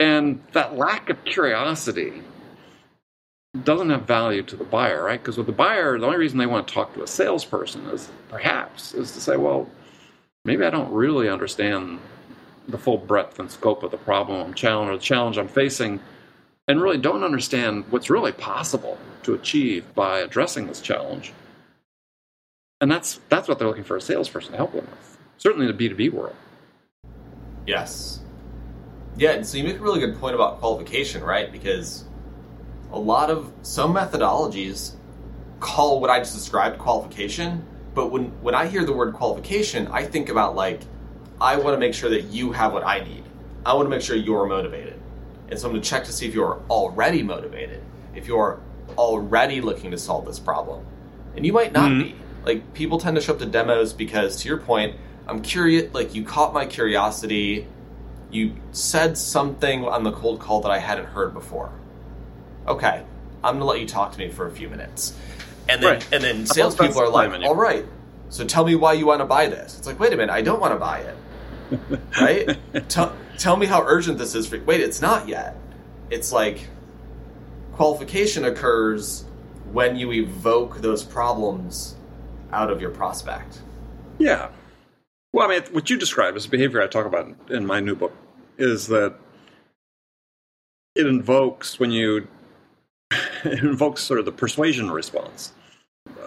And 0.00 0.42
that 0.52 0.76
lack 0.76 1.10
of 1.10 1.24
curiosity 1.24 2.22
doesn't 3.64 3.90
have 3.90 4.02
value 4.02 4.42
to 4.44 4.56
the 4.56 4.64
buyer, 4.64 5.02
right? 5.04 5.20
Because 5.20 5.36
with 5.36 5.46
the 5.46 5.52
buyer, 5.52 5.98
the 5.98 6.06
only 6.06 6.18
reason 6.18 6.38
they 6.38 6.46
want 6.46 6.68
to 6.68 6.74
talk 6.74 6.94
to 6.94 7.02
a 7.02 7.06
salesperson 7.06 7.86
is 7.86 8.08
perhaps 8.28 8.94
is 8.94 9.12
to 9.12 9.20
say, 9.20 9.36
well, 9.36 9.68
maybe 10.44 10.64
I 10.64 10.70
don't 10.70 10.92
really 10.92 11.28
understand 11.28 11.98
the 12.68 12.78
full 12.78 12.98
breadth 12.98 13.38
and 13.38 13.50
scope 13.50 13.82
of 13.82 13.90
the 13.90 13.96
problem 13.96 14.40
I'm 14.40 14.50
or 14.88 14.96
the 14.96 15.02
challenge 15.02 15.38
I'm 15.38 15.48
facing, 15.48 16.00
and 16.68 16.82
really 16.82 16.98
don't 16.98 17.24
understand 17.24 17.84
what's 17.90 18.10
really 18.10 18.32
possible 18.32 18.98
to 19.22 19.34
achieve 19.34 19.84
by 19.94 20.20
addressing 20.20 20.66
this 20.66 20.80
challenge. 20.80 21.32
And 22.80 22.90
that's 22.90 23.20
that's 23.28 23.48
what 23.48 23.58
they're 23.58 23.66
looking 23.66 23.84
for 23.84 23.96
a 23.96 24.00
salesperson 24.00 24.52
to 24.52 24.56
help 24.58 24.72
them 24.72 24.86
with. 24.86 25.18
Certainly 25.38 25.68
in 25.68 25.76
the 25.76 25.88
B2B 25.88 26.12
world. 26.12 26.36
Yes. 27.66 28.20
Yeah, 29.16 29.32
and 29.32 29.44
so 29.44 29.58
you 29.58 29.64
make 29.64 29.78
a 29.78 29.82
really 29.82 29.98
good 29.98 30.18
point 30.20 30.34
about 30.34 30.60
qualification, 30.60 31.24
right? 31.24 31.50
Because 31.50 32.04
a 32.92 32.98
lot 32.98 33.30
of 33.30 33.52
some 33.62 33.94
methodologies 33.94 34.92
call 35.58 36.00
what 36.00 36.08
I 36.08 36.20
just 36.20 36.34
described 36.34 36.78
qualification, 36.78 37.64
but 37.94 38.12
when 38.12 38.26
when 38.42 38.54
I 38.54 38.66
hear 38.66 38.84
the 38.84 38.92
word 38.92 39.14
qualification, 39.14 39.88
I 39.88 40.04
think 40.04 40.28
about 40.28 40.54
like 40.54 40.82
I 41.40 41.56
want 41.56 41.74
to 41.74 41.78
make 41.78 41.94
sure 41.94 42.10
that 42.10 42.24
you 42.24 42.52
have 42.52 42.72
what 42.72 42.84
I 42.86 43.00
need. 43.00 43.24
I 43.66 43.74
want 43.74 43.86
to 43.86 43.90
make 43.90 44.02
sure 44.02 44.16
you're 44.16 44.46
motivated. 44.46 44.97
And 45.50 45.58
so 45.58 45.66
I'm 45.66 45.72
going 45.72 45.82
to 45.82 45.88
check 45.88 46.04
to 46.04 46.12
see 46.12 46.26
if 46.26 46.34
you're 46.34 46.60
already 46.68 47.22
motivated, 47.22 47.82
if 48.14 48.26
you're 48.26 48.60
already 48.96 49.60
looking 49.60 49.90
to 49.90 49.98
solve 49.98 50.26
this 50.26 50.38
problem. 50.38 50.84
And 51.36 51.46
you 51.46 51.52
might 51.52 51.72
not 51.72 51.90
mm-hmm. 51.90 52.02
be. 52.02 52.14
Like 52.44 52.74
people 52.74 52.98
tend 52.98 53.16
to 53.16 53.22
show 53.22 53.34
up 53.34 53.38
to 53.40 53.46
demos 53.46 53.92
because 53.92 54.36
to 54.42 54.48
your 54.48 54.58
point, 54.58 54.96
I'm 55.26 55.42
curious 55.42 55.92
like 55.92 56.14
you 56.14 56.24
caught 56.24 56.54
my 56.54 56.64
curiosity 56.64 57.66
you 58.30 58.54
said 58.72 59.16
something 59.16 59.84
on 59.84 60.04
the 60.04 60.12
cold 60.12 60.40
call 60.40 60.60
that 60.62 60.70
I 60.70 60.78
hadn't 60.78 61.06
heard 61.06 61.32
before. 61.32 61.72
Okay, 62.66 63.04
I'm 63.42 63.54
gonna 63.54 63.64
let 63.64 63.80
you 63.80 63.86
talk 63.86 64.12
to 64.12 64.18
me 64.18 64.28
for 64.28 64.46
a 64.46 64.50
few 64.50 64.68
minutes, 64.68 65.16
and 65.68 65.82
then 65.82 65.94
right. 65.94 66.12
and 66.12 66.22
then 66.22 66.46
salespeople 66.46 67.00
are 67.00 67.08
like, 67.08 67.42
"All 67.42 67.56
right, 67.56 67.86
so 68.28 68.44
tell 68.44 68.64
me 68.64 68.74
why 68.74 68.92
you 68.92 69.06
want 69.06 69.20
to 69.20 69.24
buy 69.24 69.46
this." 69.46 69.78
It's 69.78 69.86
like, 69.86 69.98
wait 69.98 70.12
a 70.12 70.16
minute, 70.16 70.32
I 70.32 70.42
don't 70.42 70.60
want 70.60 70.74
to 70.74 70.78
buy 70.78 70.98
it, 71.00 72.00
right? 72.20 72.88
tell, 72.90 73.14
tell 73.38 73.56
me 73.56 73.66
how 73.66 73.82
urgent 73.86 74.18
this 74.18 74.34
is. 74.34 74.46
For, 74.46 74.60
wait, 74.64 74.80
it's 74.80 75.00
not 75.00 75.28
yet. 75.28 75.56
It's 76.10 76.32
like 76.32 76.68
qualification 77.72 78.44
occurs 78.44 79.24
when 79.72 79.96
you 79.96 80.12
evoke 80.12 80.78
those 80.78 81.02
problems 81.02 81.96
out 82.52 82.70
of 82.70 82.80
your 82.80 82.90
prospect. 82.90 83.62
Yeah, 84.18 84.48
well, 85.32 85.48
I 85.48 85.54
mean, 85.54 85.62
what 85.72 85.90
you 85.90 85.98
describe 85.98 86.36
as 86.36 86.46
behavior 86.46 86.82
I 86.82 86.86
talk 86.86 87.06
about 87.06 87.34
in 87.50 87.66
my 87.66 87.80
new 87.80 87.94
book 87.94 88.14
is 88.56 88.86
that 88.88 89.14
it 90.94 91.06
invokes 91.06 91.78
when 91.78 91.90
you 91.90 92.26
it 93.44 93.62
invokes 93.62 94.02
sort 94.02 94.18
of 94.18 94.26
the 94.26 94.32
persuasion 94.32 94.90
response 94.90 95.52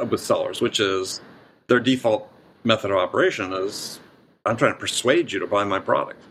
with 0.10 0.22
sellers, 0.22 0.62
which 0.62 0.80
is 0.80 1.20
their 1.68 1.80
default 1.80 2.32
method 2.64 2.92
of 2.92 2.98
operation 2.98 3.54
is 3.54 4.00
I'm 4.46 4.56
trying 4.56 4.74
to 4.74 4.80
persuade 4.80 5.32
you 5.32 5.40
to 5.40 5.48
buy 5.48 5.64
my 5.64 5.80
product. 5.80 6.22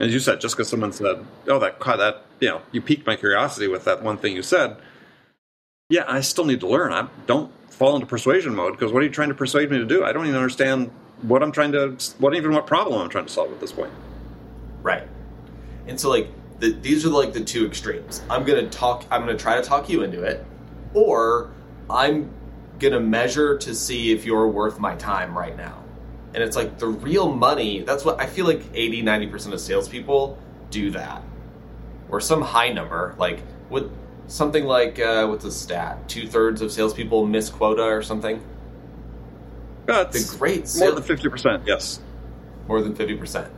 As 0.00 0.12
you 0.12 0.18
said, 0.18 0.40
just 0.40 0.56
because 0.56 0.68
someone 0.68 0.92
said, 0.92 1.24
"Oh, 1.46 1.58
that 1.60 1.78
caught 1.78 1.98
that 1.98 2.24
you 2.40 2.48
know, 2.48 2.62
you 2.72 2.80
piqued 2.80 3.06
my 3.06 3.16
curiosity 3.16 3.68
with 3.68 3.84
that 3.84 4.02
one 4.02 4.18
thing 4.18 4.34
you 4.34 4.42
said," 4.42 4.76
yeah, 5.88 6.04
I 6.08 6.20
still 6.20 6.44
need 6.44 6.60
to 6.60 6.68
learn. 6.68 6.92
I 6.92 7.08
don't 7.26 7.52
fall 7.70 7.94
into 7.94 8.06
persuasion 8.06 8.54
mode 8.54 8.72
because 8.72 8.92
what 8.92 9.02
are 9.02 9.06
you 9.06 9.12
trying 9.12 9.28
to 9.28 9.34
persuade 9.34 9.70
me 9.70 9.78
to 9.78 9.84
do? 9.84 10.04
I 10.04 10.12
don't 10.12 10.26
even 10.26 10.36
understand 10.36 10.90
what 11.22 11.42
I'm 11.42 11.52
trying 11.52 11.72
to, 11.72 11.96
what 12.18 12.34
even 12.34 12.52
what 12.52 12.66
problem 12.66 13.00
I'm 13.00 13.08
trying 13.08 13.26
to 13.26 13.32
solve 13.32 13.52
at 13.52 13.60
this 13.60 13.72
point. 13.72 13.92
Right. 14.82 15.06
And 15.86 15.98
so, 16.00 16.10
like, 16.10 16.28
the, 16.60 16.72
these 16.72 17.04
are 17.04 17.10
like 17.10 17.32
the 17.32 17.44
two 17.44 17.66
extremes. 17.66 18.22
I'm 18.30 18.44
gonna 18.44 18.68
talk. 18.68 19.04
I'm 19.10 19.20
gonna 19.20 19.36
try 19.36 19.56
to 19.56 19.62
talk 19.62 19.88
you 19.88 20.02
into 20.02 20.22
it, 20.22 20.44
or 20.94 21.50
I'm 21.88 22.30
gonna 22.78 23.00
measure 23.00 23.58
to 23.58 23.74
see 23.74 24.12
if 24.12 24.24
you're 24.24 24.48
worth 24.48 24.78
my 24.78 24.94
time 24.96 25.36
right 25.36 25.56
now. 25.56 25.83
And 26.34 26.42
it's 26.42 26.56
like 26.56 26.78
the 26.78 26.88
real 26.88 27.32
money. 27.32 27.82
That's 27.82 28.04
what 28.04 28.20
I 28.20 28.26
feel 28.26 28.46
like. 28.46 28.62
80, 28.74 29.02
90 29.02 29.26
percent 29.28 29.54
of 29.54 29.60
salespeople 29.60 30.38
do 30.70 30.90
that, 30.90 31.22
or 32.08 32.20
some 32.20 32.42
high 32.42 32.72
number. 32.72 33.14
Like 33.18 33.40
with 33.70 33.90
something 34.26 34.64
like 34.64 34.98
uh, 34.98 35.26
what's 35.26 35.44
the 35.44 35.52
stat? 35.52 36.08
Two 36.08 36.26
thirds 36.26 36.60
of 36.60 36.72
salespeople 36.72 37.26
miss 37.26 37.50
quota 37.50 37.82
or 37.82 38.02
something. 38.02 38.42
Yeah, 39.88 40.04
the 40.04 40.36
great 40.38 40.66
sales, 40.66 40.80
more 40.80 40.94
than 40.94 41.04
fifty 41.04 41.28
percent. 41.28 41.62
Yes, 41.66 42.00
more 42.66 42.82
than 42.82 42.94
fifty 42.94 43.16
percent. 43.16 43.52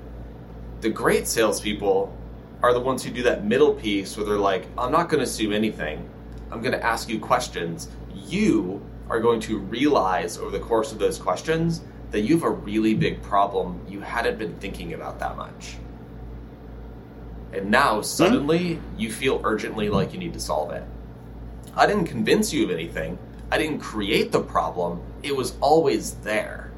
The 0.80 0.90
great 0.90 1.26
salespeople 1.26 2.14
are 2.62 2.72
the 2.72 2.80
ones 2.80 3.02
who 3.02 3.10
do 3.10 3.22
that 3.22 3.44
middle 3.44 3.72
piece 3.74 4.16
where 4.16 4.26
they're 4.26 4.38
like, 4.38 4.66
I'm 4.76 4.92
not 4.92 5.08
going 5.08 5.20
to 5.20 5.24
assume 5.24 5.52
anything. 5.52 6.08
I'm 6.50 6.60
going 6.60 6.72
to 6.72 6.84
ask 6.84 7.08
you 7.08 7.18
questions. 7.18 7.88
You 8.14 8.82
are 9.08 9.20
going 9.20 9.40
to 9.40 9.58
realize 9.58 10.38
over 10.38 10.50
the 10.50 10.58
course 10.58 10.92
of 10.92 10.98
those 10.98 11.18
questions 11.18 11.82
that 12.10 12.20
you 12.20 12.34
have 12.34 12.44
a 12.44 12.50
really 12.50 12.94
big 12.94 13.22
problem 13.22 13.80
you 13.88 14.00
hadn't 14.00 14.38
been 14.38 14.54
thinking 14.58 14.94
about 14.94 15.18
that 15.18 15.36
much. 15.36 15.76
And 17.52 17.70
now 17.70 18.00
suddenly 18.02 18.80
you 18.96 19.10
feel 19.12 19.40
urgently 19.44 19.88
like 19.88 20.12
you 20.12 20.18
need 20.18 20.32
to 20.34 20.40
solve 20.40 20.70
it. 20.72 20.82
I 21.74 21.86
didn't 21.86 22.06
convince 22.06 22.52
you 22.52 22.64
of 22.64 22.70
anything. 22.70 23.18
I 23.50 23.58
didn't 23.58 23.80
create 23.80 24.32
the 24.32 24.40
problem. 24.40 25.00
It 25.22 25.36
was 25.36 25.56
always 25.60 26.14
there. 26.16 26.70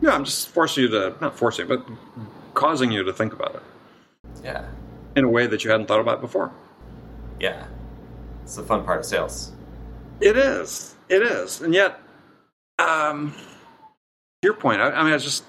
Yeah, 0.00 0.10
I'm 0.10 0.24
just 0.24 0.48
forcing 0.48 0.84
you 0.84 0.90
to, 0.90 1.14
not 1.20 1.38
forcing, 1.38 1.68
but 1.68 1.86
causing 2.54 2.90
you 2.92 3.02
to 3.04 3.12
think 3.12 3.32
about 3.32 3.54
it 3.54 3.62
Yeah. 4.44 4.66
in 5.16 5.24
a 5.24 5.28
way 5.28 5.46
that 5.46 5.64
you 5.64 5.70
hadn't 5.70 5.86
thought 5.86 6.00
about 6.00 6.20
before. 6.20 6.50
Yeah. 7.40 7.66
It's 8.42 8.56
the 8.56 8.62
fun 8.62 8.84
part 8.84 8.98
of 9.00 9.06
sales. 9.06 9.52
It 10.20 10.36
is. 10.36 10.94
It 11.08 11.22
is. 11.22 11.60
And 11.60 11.72
yet, 11.72 11.98
um, 12.78 13.34
your 14.44 14.54
point, 14.54 14.80
I, 14.80 14.90
I 14.90 15.02
mean, 15.02 15.10
I 15.10 15.14
was 15.14 15.24
just 15.24 15.44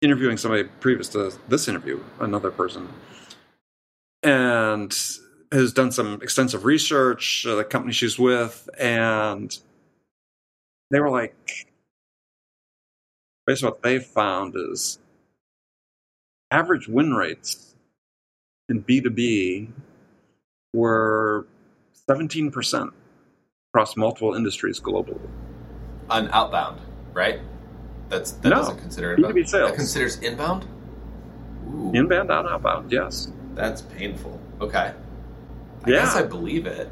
interviewing 0.00 0.36
somebody 0.36 0.64
previous 0.80 1.08
to 1.10 1.32
this 1.48 1.66
interview, 1.68 2.02
another 2.20 2.50
person, 2.50 2.88
and 4.22 4.96
has 5.50 5.72
done 5.72 5.90
some 5.92 6.20
extensive 6.22 6.64
research, 6.64 7.46
uh, 7.48 7.54
the 7.54 7.64
company 7.64 7.92
she's 7.92 8.18
with, 8.18 8.68
and 8.78 9.58
they 10.90 11.00
were 11.00 11.10
like, 11.10 11.34
basically 13.46 13.70
what 13.70 13.82
they 13.82 13.98
found 13.98 14.54
is 14.56 14.98
average 16.50 16.88
win 16.88 17.14
rates 17.14 17.74
in 18.68 18.82
B2B 18.82 19.70
were 20.72 21.46
17% 22.08 22.92
across 23.72 23.96
multiple 23.96 24.34
industries 24.34 24.80
globally. 24.80 25.28
On 26.10 26.28
outbound, 26.30 26.80
right? 27.12 27.40
That's 28.08 28.32
that 28.32 28.48
No. 28.50 28.56
doesn't 28.56 28.78
consider 28.78 29.14
inbound. 29.14 29.34
B2B 29.34 29.48
sales. 29.48 29.70
That 29.70 29.76
considers 29.76 30.18
inbound? 30.20 30.66
Ooh, 31.68 31.90
Inbound 31.94 32.30
and 32.30 32.48
outbound, 32.48 32.92
yes. 32.92 33.32
that's 33.54 33.82
painful. 33.82 34.38
Okay. 34.60 34.92
I 35.84 35.90
Yeah. 35.90 35.96
guess 36.04 36.14
I 36.16 36.22
believe 36.22 36.66
it. 36.66 36.90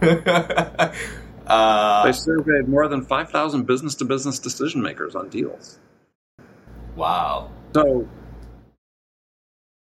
uh, 1.46 2.04
They 2.04 2.12
surveyed 2.12 2.68
more 2.68 2.88
than 2.88 3.02
5,000 3.04 3.66
business 3.66 3.94
to 3.96 4.04
business 4.04 4.38
decision 4.38 4.82
makers 4.82 5.14
on 5.14 5.28
deals. 5.28 5.78
wow. 6.96 7.50
So, 7.74 8.08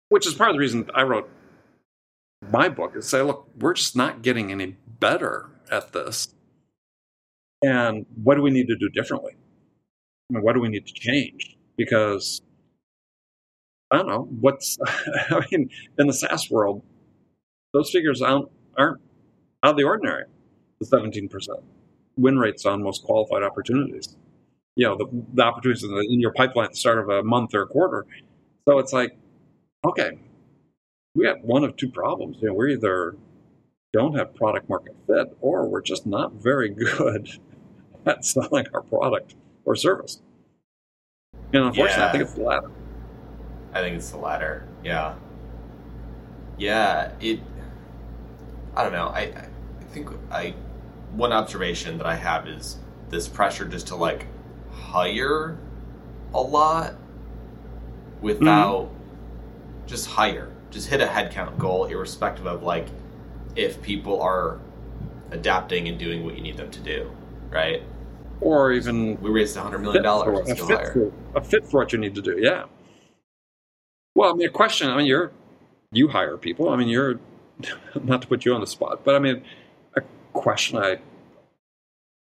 which 0.10 0.26
is 0.28 0.34
part 0.34 0.50
of 0.50 0.56
the 0.56 0.60
reason 0.60 0.90
I 0.94 1.04
wrote 1.04 1.30
my 2.52 2.70
book 2.70 2.96
is 2.96 3.08
say, 3.08 3.22
look, 3.22 3.48
we're 3.58 3.74
just 3.74 3.96
not 3.96 4.22
getting 4.22 4.52
any 4.52 4.76
better 5.00 5.50
at 5.72 5.94
this. 5.94 6.28
And 7.64 8.06
what 8.24 8.36
do 8.36 8.42
we 8.42 8.52
need 8.52 8.68
to 8.68 8.76
do 8.76 8.90
differently? 8.90 9.36
I 10.34 10.40
what 10.40 10.54
do 10.54 10.60
we 10.60 10.70
need 10.70 10.88
to 10.88 10.94
change? 10.94 11.58
Because 11.78 12.42
I 13.92 13.98
don't 13.98 14.08
know 14.08 14.28
what's. 14.40 14.78
I 14.86 15.46
mean, 15.52 15.70
in 15.98 16.08
the 16.08 16.14
SaaS 16.14 16.50
world, 16.50 16.84
those 17.74 17.92
figures 17.92 18.22
aren't, 18.22 18.50
aren't 18.78 19.02
out 19.64 19.72
of 19.72 19.78
the 19.78 19.84
ordinary. 19.84 20.24
The 20.80 20.86
seventeen 20.88 21.30
percent 21.30 21.60
win 22.18 22.40
rates 22.40 22.66
on 22.66 22.82
most 22.82 23.04
qualified 23.04 23.44
opportunities. 23.44 24.16
You 24.76 24.88
know, 24.88 24.98
the, 24.98 25.06
the 25.34 25.44
opportunities 25.44 25.84
in, 25.84 25.92
the, 25.92 26.02
in 26.02 26.20
your 26.20 26.34
pipeline 26.34 26.66
at 26.66 26.72
the 26.72 26.78
start 26.78 27.00
of 27.00 27.10
a 27.10 27.24
month 27.24 27.54
or 27.54 27.62
a 27.64 27.68
quarter. 27.68 28.06
So 28.68 28.80
it's 28.80 28.94
like, 28.94 29.18
okay, 29.86 30.18
we 31.14 31.26
have 31.28 31.38
one 31.42 31.64
of 31.64 31.76
two 31.78 31.90
problems. 31.90 32.38
You 32.42 32.50
know, 32.50 32.54
we 32.56 32.74
either 32.74 33.16
don't 33.94 34.18
have 34.18 34.36
product 34.36 34.70
market 34.70 34.96
fit, 35.08 35.36
or 35.40 35.68
we're 35.68 35.82
just 35.82 36.06
not 36.06 36.34
very 36.34 36.70
good 36.74 37.30
at 38.06 38.26
selling 38.26 38.66
our 38.74 38.82
product 38.82 39.36
or 39.65 39.75
service. 39.75 40.21
And 41.54 41.63
unfortunately, 41.65 42.04
I 42.04 42.12
think 42.12 42.23
it's 42.23 42.34
the 42.34 42.43
latter. 42.43 42.71
I 43.73 43.82
think 43.82 43.97
it's 43.97 44.10
the 44.10 44.17
latter. 44.17 44.67
Yeah. 44.84 45.15
Yeah, 46.58 47.12
it. 47.19 47.39
I 48.75 48.84
don't 48.84 48.93
know. 48.93 49.08
I, 49.08 49.21
I 49.21 49.84
think 49.91 50.10
I. 50.32 50.54
One 51.13 51.32
observation 51.32 51.97
that 51.97 52.08
I 52.08 52.15
have 52.15 52.47
is 52.47 52.78
this 53.10 53.28
pressure 53.28 53.65
just 53.65 53.88
to 53.88 53.95
like 53.95 54.28
hire 54.71 55.58
a 56.34 56.41
lot 56.41 56.95
without 58.21 58.86
mm-hmm. 58.86 59.88
just 59.88 60.08
hire. 60.08 60.51
Just 60.71 60.89
hit 60.89 60.99
a 60.99 61.06
headcount 61.06 61.58
goal, 61.58 61.86
irrespective 61.86 62.47
of 62.47 62.63
like 62.63 62.88
if 63.56 63.82
people 63.82 64.21
are 64.21 64.60
adapting 65.32 65.88
and 65.88 65.97
doing 65.97 66.25
what 66.25 66.36
you 66.36 66.41
need 66.41 66.58
them 66.58 66.69
to 66.71 66.80
do, 66.80 67.12
right? 67.49 67.82
Or 68.41 68.71
even 68.71 69.19
We 69.21 69.30
raised 69.30 69.56
$100 69.56 69.71
fit 69.71 69.82
million 69.82 70.45
in 70.45 70.52
a, 70.52 70.56
fit 70.56 70.93
for, 70.93 71.12
a 71.36 71.41
fit 71.41 71.65
for 71.65 71.80
what 71.82 71.93
you 71.93 72.00
need 72.00 72.15
to 72.15 72.21
do. 72.21 72.38
Yeah. 72.39 72.65
Well, 74.15 74.32
I 74.32 74.34
mean, 74.36 74.48
a 74.48 74.52
question. 74.52 74.89
I 74.89 74.98
mean, 74.98 75.06
you're 75.06 75.32
you 75.91 76.08
hire 76.08 76.38
people. 76.38 76.69
I 76.69 76.76
mean, 76.76 76.88
you're 76.88 77.19
not 78.04 78.21
to 78.21 78.28
put 78.28 78.45
you 78.45 78.54
on 78.54 78.62
the 78.62 78.67
spot, 78.67 79.02
but 79.04 79.15
I 79.15 79.19
mean, 79.19 79.43
a 79.95 80.02
question 80.34 80.78
I 80.78 81.00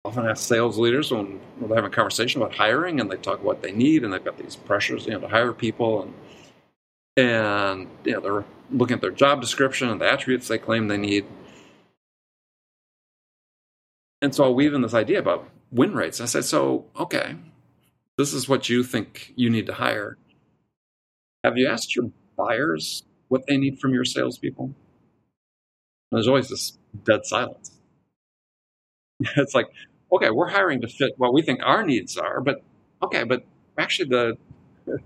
often 0.05 0.27
ask 0.27 0.47
sales 0.47 0.79
leaders 0.79 1.11
when, 1.11 1.41
when 1.59 1.69
they're 1.69 1.77
having 1.77 1.91
a 1.91 1.95
conversation 1.95 2.43
about 2.43 2.55
hiring, 2.55 3.01
and 3.01 3.11
they 3.11 3.17
talk 3.17 3.35
about 3.35 3.45
what 3.45 3.63
they 3.63 3.73
need, 3.73 4.05
and 4.05 4.13
they've 4.13 4.25
got 4.25 4.37
these 4.37 4.57
pressures, 4.57 5.07
you 5.07 5.13
know, 5.13 5.21
to 5.21 5.29
hire 5.29 5.53
people, 5.53 6.03
and 6.03 6.15
and 7.17 7.89
you 8.05 8.13
know, 8.13 8.21
they're 8.21 8.45
looking 8.71 8.95
at 8.95 9.01
their 9.01 9.11
job 9.11 9.41
description 9.41 9.89
and 9.89 10.01
the 10.01 10.11
attributes 10.11 10.49
they 10.49 10.59
claim 10.59 10.89
they 10.89 10.99
need. 10.99 11.25
And 14.25 14.35
so 14.35 14.45
I'll 14.45 14.55
weave 14.55 14.73
in 14.73 14.81
this 14.81 14.95
idea 14.95 15.19
about 15.19 15.51
win 15.71 15.93
rates. 15.93 16.19
I 16.19 16.25
said, 16.25 16.47
so, 16.47 16.87
okay, 16.99 17.37
this 18.17 18.33
is 18.33 18.49
what 18.49 18.71
you 18.71 18.83
think 18.83 19.35
you 19.37 19.51
need 19.51 19.67
to 19.67 19.75
hire. 19.75 20.17
Have 21.45 21.59
you 21.59 21.69
asked 21.69 21.95
your 21.95 22.11
buyers 22.35 23.03
what 23.29 23.47
they 23.47 23.59
need 23.59 23.79
from 23.79 23.93
your 23.93 24.07
salespeople? 24.07 24.65
And 24.65 24.75
there's 26.11 26.27
always 26.27 26.49
this 26.49 26.79
dead 27.05 27.27
silence. 27.27 27.71
It's 29.37 29.55
like, 29.55 29.67
okay, 30.11 30.31
we're 30.31 30.49
hiring 30.49 30.81
to 30.81 30.89
fit 30.89 31.13
what 31.19 31.35
we 31.35 31.43
think 31.43 31.61
our 31.63 31.85
needs 31.85 32.17
are, 32.17 32.41
but 32.41 32.63
okay, 33.03 33.25
but 33.25 33.45
actually 33.77 34.09
the 34.09 34.39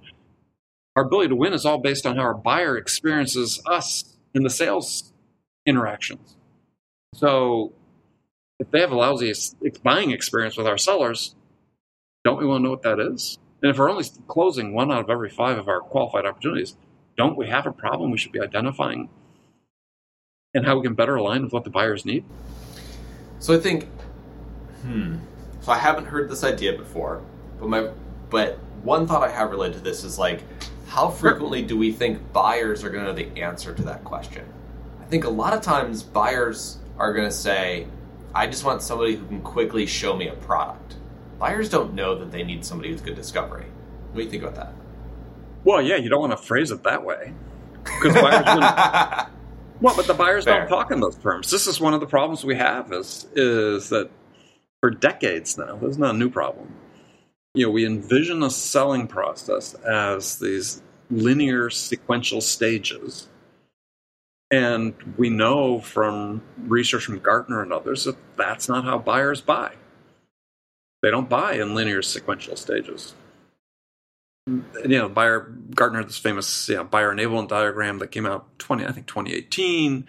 our 0.95 1.03
ability 1.03 1.31
to 1.31 1.37
win 1.37 1.55
is 1.55 1.67
all 1.67 1.79
based 1.79 2.07
on 2.07 2.15
how 2.15 2.23
our 2.23 2.35
buyer 2.35 2.77
experiences 2.77 3.61
us 3.67 4.17
in 4.33 4.45
the 4.45 4.51
sales 4.51 5.13
interactions. 5.67 6.37
So 7.15 7.73
if 8.59 8.71
they 8.71 8.81
have 8.81 8.93
a 8.93 8.97
lousy 8.97 9.33
buying 9.83 10.11
experience 10.11 10.57
with 10.57 10.67
our 10.67 10.79
sellers, 10.79 11.35
don't 12.25 12.39
we 12.39 12.47
want 12.47 12.61
to 12.61 12.65
know 12.65 12.71
what 12.71 12.83
that 12.83 13.01
is? 13.01 13.39
And 13.63 13.71
if 13.71 13.79
we're 13.79 13.91
only 13.91 14.05
closing 14.27 14.75
one 14.75 14.93
out 14.93 15.01
of 15.01 15.11
every 15.11 15.31
five 15.31 15.59
of 15.59 15.69
our 15.69 15.81
qualified 15.81 16.27
opportunities, 16.27 16.77
don't 17.17 17.37
we 17.37 17.49
have 17.49 17.67
a 17.67 17.73
problem 17.73 18.11
we 18.11 18.19
should 18.19 18.33
be 18.33 18.41
identifying 18.41 19.09
and 20.55 20.65
how 20.65 20.77
we 20.77 20.83
can 20.83 20.95
better 20.95 21.17
align 21.17 21.45
with 21.45 21.53
what 21.53 21.65
the 21.65 21.71
buyers 21.71 22.05
need? 22.05 22.25
So 23.39 23.55
I 23.55 23.59
think, 23.59 23.85
hmm. 24.83 25.17
So 25.61 25.73
I 25.73 25.79
haven't 25.79 26.07
heard 26.07 26.31
this 26.31 26.45
idea 26.45 26.77
before, 26.77 27.23
but 27.61 27.69
my 27.69 27.91
but 28.31 28.59
one 28.83 29.07
thought 29.07 29.23
I 29.23 29.31
have 29.31 29.51
related 29.51 29.79
to 29.79 29.81
this 29.81 30.05
is 30.05 30.19
like, 30.19 30.43
how 30.87 31.09
frequently 31.09 31.63
do 31.63 31.77
we 31.77 31.93
think 31.93 32.33
buyers 32.33 32.85
are 32.85 32.91
going 32.91 33.05
to 33.05 33.11
know 33.11 33.17
the 33.17 33.41
answer 33.41 33.75
to 33.75 33.83
that 33.83 34.05
question? 34.05 34.47
I 35.01 35.05
think 35.07 35.25
a 35.25 35.31
lot 35.31 35.53
of 35.53 35.63
times 35.63 36.03
buyers 36.03 36.79
are 36.99 37.13
going 37.13 37.29
to 37.29 37.35
say, 37.35 37.87
"I 38.35 38.47
just 38.47 38.65
want 38.65 38.83
somebody 38.83 39.17
who 39.17 39.27
can 39.27 39.41
quickly 39.43 39.87
show 39.87 40.17
me 40.17 40.29
a 40.29 40.35
product." 40.35 40.97
Buyers 41.39 41.69
don't 41.69 41.95
know 41.95 42.19
that 42.19 42.33
they 42.33 42.43
need 42.43 42.65
somebody 42.65 42.91
with 42.93 43.05
good 43.05 43.15
discovery. 43.17 43.67
What 44.13 44.19
do 44.19 44.25
you 44.25 44.31
think 44.31 44.43
about 44.43 44.57
that? 44.57 44.73
Well, 45.65 45.81
yeah, 45.83 45.97
you 45.97 46.09
don't 46.09 46.21
want 46.21 46.33
to 46.33 46.37
phrase 46.37 46.71
it 46.71 46.83
that 46.85 47.05
way. 47.05 47.33
Because 47.85 48.15
buyers 48.15 48.45
wouldn't- 48.55 49.29
Well, 49.81 49.95
but 49.95 50.07
the 50.09 50.15
buyers 50.15 50.45
Fair. 50.45 50.61
don't 50.61 50.69
talk 50.69 50.91
in 50.91 50.99
those 51.01 51.15
terms. 51.17 51.51
This 51.51 51.69
is 51.69 51.81
one 51.81 51.95
of 51.95 52.01
the 52.01 52.07
problems 52.07 52.45
we 52.45 52.57
have 52.57 52.93
is 52.93 53.27
is 53.37 53.89
that 53.91 54.11
for 54.81 54.91
decades 54.91 55.57
now, 55.57 55.77
this 55.77 55.91
is 55.91 55.99
not 55.99 56.15
a 56.17 56.19
new 56.19 56.29
problem. 56.31 56.75
You 57.55 57.67
know, 57.67 57.71
we 57.73 57.87
envision 57.87 58.43
a 58.43 58.51
selling 58.51 59.07
process 59.07 59.75
as 59.75 60.39
these 60.41 60.83
linear 61.11 61.71
sequential 61.71 62.41
stages. 62.41 63.29
And 64.51 64.95
we 65.19 65.29
know 65.29 65.81
from 65.81 66.43
research 66.59 67.05
from 67.05 67.19
Gartner 67.19 67.63
and 67.63 67.73
others 67.73 68.05
that 68.05 68.17
that's 68.37 68.69
not 68.69 68.85
how 68.85 68.99
buyers 68.99 69.41
buy. 69.41 69.73
They 71.03 71.11
don't 71.11 71.29
buy 71.29 71.55
in 71.55 71.75
linear 71.75 72.03
sequential 72.03 72.57
stages 72.57 73.15
you 74.49 74.99
know, 74.99 75.09
buyer 75.09 75.41
Gartner, 75.75 76.05
this 76.05 76.19
famous 76.19 76.69
you 76.69 76.77
know, 76.77 76.85
buyer 76.85 77.15
enablement 77.15 77.49
diagram 77.49 77.99
that 77.99 78.11
came 78.11 78.27
out 78.27 78.59
twenty, 78.59 78.87
I 78.87 78.93
think 78.93 79.07
twenty 79.07 79.35
eighteen. 79.35 80.07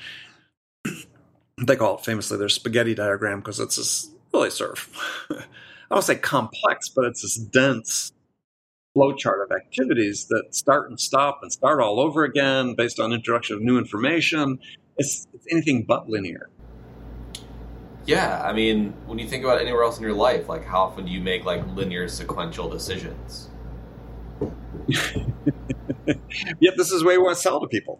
they 1.58 1.76
call 1.76 1.98
it 1.98 2.06
famously 2.06 2.38
their 2.38 2.50
spaghetti 2.50 2.96
diagram 2.96 3.40
because 3.40 3.60
it's 3.60 3.76
this 3.76 4.10
really 4.34 4.50
sort 4.50 4.72
of 4.72 4.90
I 5.30 5.96
don't 5.96 6.04
say 6.04 6.16
complex, 6.16 6.90
but 6.90 7.06
it's 7.06 7.22
this 7.22 7.36
dense 7.36 8.12
flow 8.94 9.14
chart 9.14 9.42
of 9.42 9.56
activities 9.56 10.28
that 10.30 10.56
start 10.56 10.90
and 10.90 11.00
stop 11.00 11.40
and 11.42 11.52
start 11.52 11.82
all 11.82 12.00
over 12.00 12.24
again 12.24 12.76
based 12.76 13.00
on 13.00 13.14
introduction 13.14 13.56
of 13.56 13.62
new 13.62 13.78
information. 13.78 14.60
It's, 14.98 15.28
it's 15.34 15.46
anything 15.50 15.84
but 15.84 16.10
linear. 16.10 16.50
Yeah, 18.06 18.42
I 18.44 18.54
mean, 18.54 18.94
when 19.06 19.20
you 19.20 19.28
think 19.28 19.44
about 19.44 19.62
anywhere 19.62 19.84
else 19.84 19.98
in 19.98 20.04
your 20.04 20.14
life, 20.14 20.50
like 20.50 20.66
how 20.66 20.82
often 20.82 21.06
do 21.06 21.12
you 21.12 21.22
make 21.22 21.46
like 21.46 21.66
linear 21.76 22.08
sequential 22.08 22.68
decisions? 22.70 23.50
Yet 24.88 26.76
this 26.76 26.92
is 26.92 27.02
the 27.02 27.06
way 27.06 27.18
we 27.18 27.24
want 27.24 27.36
to 27.36 27.42
sell 27.42 27.60
to 27.60 27.68
people, 27.68 28.00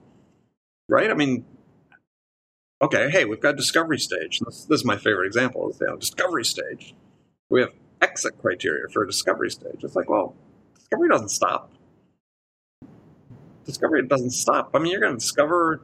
right? 0.88 1.12
I 1.12 1.14
mean, 1.14 1.46
okay, 2.82 3.12
hey, 3.12 3.26
we've 3.26 3.40
got 3.40 3.56
discovery 3.56 4.00
stage. 4.00 4.40
This, 4.40 4.66
this 4.66 4.80
is 4.80 4.86
my 4.86 4.98
favorite 4.98 5.28
example. 5.28 5.70
Is 5.70 5.80
you 5.80 5.88
know, 5.88 5.98
discovery 5.98 6.46
stage. 6.46 6.96
We 7.50 7.62
have 7.62 7.74
exit 8.02 8.40
criteria 8.42 8.88
for 8.92 9.04
a 9.04 9.08
discovery 9.08 9.52
stage. 9.52 9.84
It's 9.84 9.96
like, 9.96 10.10
well, 10.10 10.36
discovery 10.90 11.10
doesn't 11.10 11.30
stop. 11.30 11.72
Discovery 13.66 14.08
doesn't 14.08 14.32
stop. 14.32 14.72
I 14.74 14.80
mean, 14.80 14.92
you're 14.92 15.02
going 15.02 15.14
to 15.14 15.20
discover. 15.20 15.82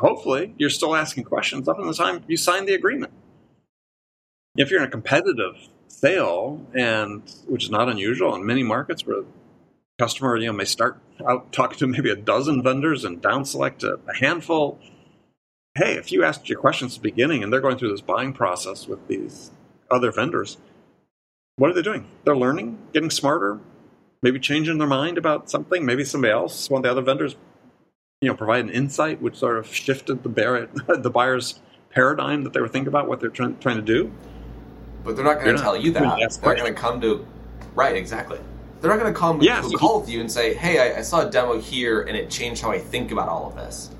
Hopefully, 0.00 0.54
you're 0.58 0.70
still 0.70 0.96
asking 0.96 1.24
questions 1.24 1.68
up 1.68 1.76
until 1.76 1.92
the 1.92 1.96
time 1.96 2.24
you 2.26 2.36
sign 2.36 2.66
the 2.66 2.74
agreement. 2.74 3.12
If 4.56 4.70
you're 4.70 4.80
in 4.80 4.88
a 4.88 4.90
competitive 4.90 5.54
sale, 5.86 6.66
and 6.74 7.22
which 7.46 7.64
is 7.64 7.70
not 7.70 7.88
unusual 7.88 8.34
in 8.34 8.44
many 8.44 8.64
markets 8.64 9.06
where 9.06 9.22
customer 9.98 10.36
you 10.36 10.46
know 10.46 10.52
may 10.52 10.64
start 10.64 11.00
out 11.26 11.52
talking 11.52 11.78
to 11.78 11.86
maybe 11.86 12.10
a 12.10 12.16
dozen 12.16 12.60
vendors 12.62 13.04
and 13.04 13.22
down 13.22 13.44
select 13.44 13.84
a, 13.84 14.00
a 14.08 14.16
handful. 14.16 14.80
Hey, 15.76 15.94
if 15.94 16.10
you 16.10 16.24
asked 16.24 16.48
your 16.48 16.58
questions 16.58 16.96
at 16.96 17.02
the 17.02 17.10
beginning 17.10 17.42
and 17.44 17.52
they're 17.52 17.60
going 17.60 17.78
through 17.78 17.90
this 17.90 18.00
buying 18.00 18.32
process 18.32 18.86
with 18.88 19.06
these 19.06 19.52
other 19.90 20.10
vendors, 20.10 20.56
what 21.56 21.70
are 21.70 21.74
they 21.74 21.82
doing? 21.82 22.06
They're 22.24 22.36
learning, 22.36 22.78
getting 22.92 23.10
smarter, 23.10 23.60
maybe 24.24 24.40
changing 24.40 24.78
their 24.78 24.88
mind 24.88 25.18
about 25.18 25.50
something. 25.50 25.84
Maybe 25.84 26.02
somebody 26.02 26.32
else, 26.32 26.70
one 26.70 26.78
of 26.78 26.82
the 26.84 26.90
other 26.90 27.02
vendors, 27.02 27.36
you 28.22 28.28
know, 28.28 28.34
provide 28.34 28.64
an 28.64 28.70
insight 28.70 29.20
which 29.20 29.36
sort 29.36 29.58
of 29.58 29.72
shifted 29.72 30.22
the, 30.22 30.30
bear, 30.30 30.66
the 30.98 31.10
buyer's 31.10 31.60
paradigm 31.90 32.42
that 32.42 32.54
they 32.54 32.60
were 32.60 32.68
thinking 32.68 32.88
about 32.88 33.06
what 33.06 33.20
they're 33.20 33.28
trying, 33.28 33.56
trying 33.58 33.76
to 33.76 33.82
do. 33.82 34.10
But 35.04 35.14
they're 35.14 35.24
not 35.24 35.42
going 35.44 35.54
to 35.54 35.62
tell 35.62 35.76
you 35.76 35.92
that. 35.92 36.40
They're 36.42 36.56
going 36.56 36.74
to 36.74 36.80
come 36.80 37.02
to 37.02 37.24
right, 37.74 37.94
exactly. 37.94 38.38
They're 38.80 38.90
not 38.90 38.98
going 38.98 39.12
to 39.12 39.18
come 39.18 39.42
Yeah, 39.42 39.60
to 39.60 39.68
so- 39.68 39.76
a 39.76 39.78
call 39.78 40.00
with 40.00 40.08
you 40.08 40.20
and 40.20 40.32
say, 40.32 40.54
"Hey, 40.54 40.78
I, 40.78 40.98
I 40.98 41.02
saw 41.02 41.26
a 41.26 41.30
demo 41.30 41.58
here, 41.60 42.02
and 42.02 42.16
it 42.16 42.30
changed 42.30 42.62
how 42.62 42.70
I 42.70 42.78
think 42.78 43.10
about 43.12 43.28
all 43.28 43.48
of 43.48 43.56
this. 43.56 43.90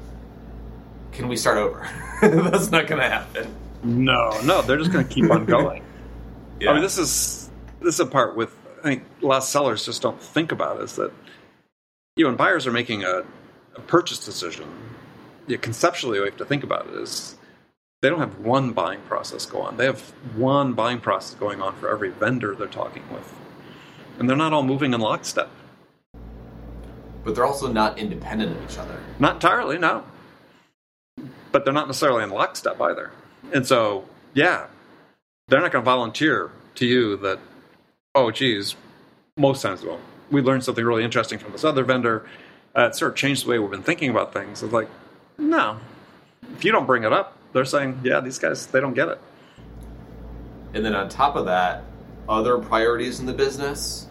Can 1.12 1.28
we 1.28 1.37
start 1.37 1.58
over?" 1.58 1.87
That's 2.22 2.70
not 2.70 2.87
going 2.87 3.00
to 3.02 3.08
happen. 3.08 3.54
No, 3.82 4.38
no, 4.42 4.62
they're 4.62 4.78
just 4.78 4.92
going 4.92 5.06
to 5.06 5.14
keep 5.14 5.30
on 5.30 5.44
going. 5.44 5.82
Yeah. 6.60 6.70
I 6.70 6.74
mean, 6.74 6.82
this 6.82 6.98
is 6.98 7.50
this 7.80 7.94
is 7.94 8.00
a 8.00 8.06
part 8.06 8.37
with 8.37 8.54
I 8.85 8.88
think 8.88 9.05
a 9.23 9.27
lot 9.27 9.38
of 9.38 9.44
sellers 9.44 9.87
just 9.87 10.03
don't 10.03 10.20
think 10.20 10.53
about 10.53 10.81
is 10.83 10.97
that 10.97 11.11
you 12.16 12.25
know 12.25 12.31
when 12.31 12.37
buyers 12.37 12.66
are 12.66 12.73
making 12.73 13.03
a, 13.03 13.25
a 13.75 13.81
purchase 13.81 14.25
decision, 14.25 14.68
yeah, 15.47 15.57
conceptually 15.57 16.20
we 16.20 16.27
have 16.27 16.37
to 16.37 16.44
think 16.44 16.62
about 16.62 16.87
it 16.88 16.94
is 16.94 17.37
they 18.03 18.11
don't 18.11 18.18
have 18.20 18.38
one 18.40 18.73
buying 18.73 19.01
process 19.03 19.47
go 19.47 19.62
on. 19.62 19.79
They 19.79 19.87
have 19.87 20.01
one 20.37 20.75
buying 20.75 21.01
process 21.01 21.35
going 21.35 21.62
on 21.62 21.75
for 21.77 21.90
every 21.90 22.11
vendor 22.11 22.55
they're 22.55 22.68
talking 22.68 23.03
with, 23.11 23.33
and 24.18 24.29
they're 24.29 24.37
not 24.37 24.53
all 24.53 24.62
moving 24.62 24.92
in 24.92 25.01
lockstep. 25.01 25.49
but 27.25 27.35
they're 27.35 27.47
also 27.47 27.73
not 27.73 27.99
independent 27.99 28.55
of 28.57 28.70
each 28.70 28.79
other. 28.79 29.01
Not 29.18 29.37
entirely, 29.37 29.79
no. 29.79 30.05
But 31.53 31.64
they're 31.64 31.73
not 31.73 31.87
necessarily 31.87 32.23
in 32.23 32.31
lockstep 32.31 32.81
either. 32.81 33.11
And 33.53 33.66
so, 33.66 34.05
yeah, 34.35 34.66
they're 35.49 35.61
not 35.61 35.73
going 35.73 35.83
to 35.83 35.90
volunteer 35.90 36.51
to 36.77 36.87
you 36.87 37.16
that, 37.18 37.38
oh, 38.14 38.31
geez, 38.31 38.77
most 39.37 39.62
times, 39.62 39.83
well, 39.85 40.00
we 40.31 40.40
learned 40.40 40.64
something 40.64 40.85
really 40.85 41.05
interesting 41.05 41.38
from 41.38 41.53
this 41.53 41.64
other 41.64 41.85
vendor. 41.85 42.27
Uh, 42.77 42.87
it 42.87 42.94
sort 42.94 43.12
of 43.12 43.16
changed 43.16 43.44
the 43.44 43.50
way 43.50 43.59
we've 43.59 43.70
been 43.70 43.83
thinking 43.83 44.11
about 44.11 44.33
things. 44.33 44.62
It's 44.62 44.72
like, 44.72 44.88
no. 45.38 45.79
If 46.57 46.64
you 46.64 46.72
don't 46.72 46.87
bring 46.87 47.05
it 47.05 47.12
up, 47.12 47.37
they're 47.53 47.64
saying, 47.64 48.00
yeah, 48.05 48.20
these 48.20 48.38
guys, 48.38 48.66
they 48.66 48.81
don't 48.81 48.94
get 48.94 49.09
it. 49.09 49.20
And 50.74 50.85
then 50.85 50.94
on 50.94 51.09
top 51.09 51.37
of 51.37 51.44
that, 51.46 51.85
other 52.29 52.59
priorities 52.59 53.20
in 53.20 53.27
the 53.27 53.33
business, 53.33 54.09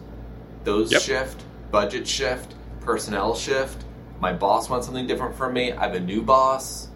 those 0.64 0.92
Yep. 0.92 1.02
shift, 1.02 1.42
budget 1.70 2.06
shift, 2.06 2.54
personnel 2.80 3.34
shift. 3.34 3.84
My 4.20 4.32
boss 4.32 4.70
wants 4.70 4.86
something 4.86 5.06
different 5.06 5.34
from 5.36 5.52
me. 5.52 5.72
I 5.72 5.82
have 5.86 5.94
a 5.94 6.00
new 6.00 6.22
boss. 6.22 6.88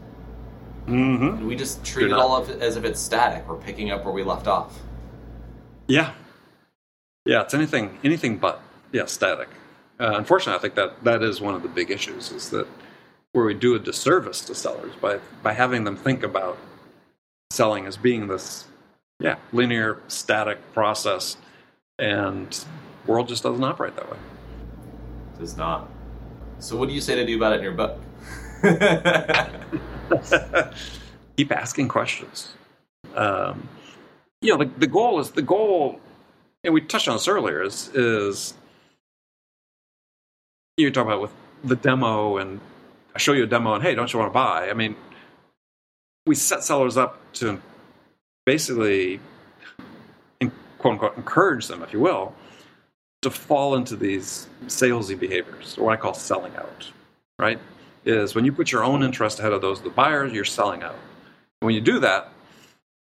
Mm-hmm. 0.87 1.47
We 1.47 1.55
just 1.57 1.85
treat 1.85 2.07
it 2.07 2.12
all 2.12 2.47
as 2.61 2.77
if 2.77 2.85
it's 2.85 3.01
static. 3.01 3.47
We're 3.47 3.57
picking 3.57 3.90
up 3.90 4.05
where 4.05 4.14
we 4.14 4.23
left 4.23 4.47
off. 4.47 4.79
Yeah, 5.87 6.12
yeah, 7.29 7.43
it's 7.43 7.53
anything 7.53 7.99
anything 8.03 8.38
but 8.38 8.62
yeah 8.91 9.05
static. 9.05 9.49
Uh, 10.01 10.14
unfortunately, 10.17 10.59
I 10.59 10.62
think 10.62 10.77
that 10.77 11.05
that 11.05 11.23
is 11.23 11.43
one 11.43 11.55
of 11.55 11.62
the 11.62 11.69
big 11.69 11.91
issues 11.91 12.33
is 12.33 12.49
that 12.51 12.67
where 13.33 13.45
we 13.45 13.53
do 13.53 13.75
a 13.75 13.79
disservice 13.79 14.41
to 14.47 14.55
sellers 14.55 14.95
by 14.97 15.19
by 15.43 15.53
having 15.53 15.85
them 15.85 15.95
think 15.95 16.23
about 16.23 16.57
selling 17.51 17.85
as 17.85 17.99
being 17.99 18.29
this 18.29 18.64
yeah 19.21 19.37
linear 19.53 20.01
static 20.09 20.73
process, 20.73 21.37
and 21.99 22.64
world 23.07 23.29
just 23.29 23.43
doesn't 23.43 23.62
operate 23.62 23.95
that 23.97 24.11
way. 24.11 24.17
Does 25.38 25.55
not. 25.55 25.91
So 26.61 26.77
what 26.77 26.88
do 26.88 26.95
you 26.95 27.01
say 27.03 27.14
to 27.14 27.27
do 27.27 27.37
about 27.37 27.53
it 27.53 27.57
in 27.57 27.62
your 27.62 27.73
book? 27.73 28.01
Keep 31.37 31.53
asking 31.53 31.88
questions. 31.88 32.55
Um, 33.14 33.69
you 34.41 34.51
know, 34.51 34.64
the, 34.64 34.71
the 34.79 34.87
goal 34.87 35.21
is 35.21 35.31
the 35.31 35.43
goal, 35.43 36.01
and 36.64 36.75
we 36.75 36.81
touched 36.81 37.09
on 37.09 37.16
this 37.16 37.29
earlier. 37.29 37.62
Is 37.62 37.88
is 37.94 38.55
you 40.77 40.90
talk 40.90 41.07
about 41.07 41.21
with 41.21 41.33
the 41.64 41.77
demo, 41.77 42.37
and 42.38 42.61
I 43.14 43.18
show 43.18 43.33
you 43.33 43.44
a 43.44 43.47
demo, 43.47 43.75
and 43.75 43.83
hey, 43.83 43.94
don't 43.94 44.12
you 44.12 44.18
want 44.18 44.31
to 44.31 44.35
buy? 44.35 44.71
I 44.71 44.75
mean, 44.75 44.97
we 46.27 46.35
set 46.35 46.62
sellers 46.62 46.97
up 46.97 47.21
to 47.35 47.61
basically, 48.47 49.21
quote 50.79 50.92
unquote, 50.92 51.16
encourage 51.16 51.66
them, 51.66 51.83
if 51.83 51.92
you 51.92 52.01
will, 52.01 52.35
to 53.23 53.31
fall 53.31 53.75
into 53.75 53.97
these 53.97 54.49
salesy 54.66 55.18
behaviors, 55.18 55.77
or 55.79 55.87
what 55.87 55.94
I 55.94 55.97
call 55.97 56.14
selling 56.14 56.55
out. 56.57 56.90
Right? 57.38 57.59
Is 58.05 58.35
when 58.35 58.44
you 58.44 58.53
put 58.53 58.73
your 58.73 58.85
own 58.85 59.03
interest 59.03 59.38
ahead 59.38 59.53
of 59.53 59.61
those 59.61 59.79
of 59.79 59.85
the 59.85 59.90
buyers, 59.90 60.33
you're 60.33 60.44
selling 60.44 60.83
out. 60.83 60.94
And 61.61 61.66
when 61.66 61.75
you 61.75 61.81
do 61.81 61.99
that, 62.01 62.33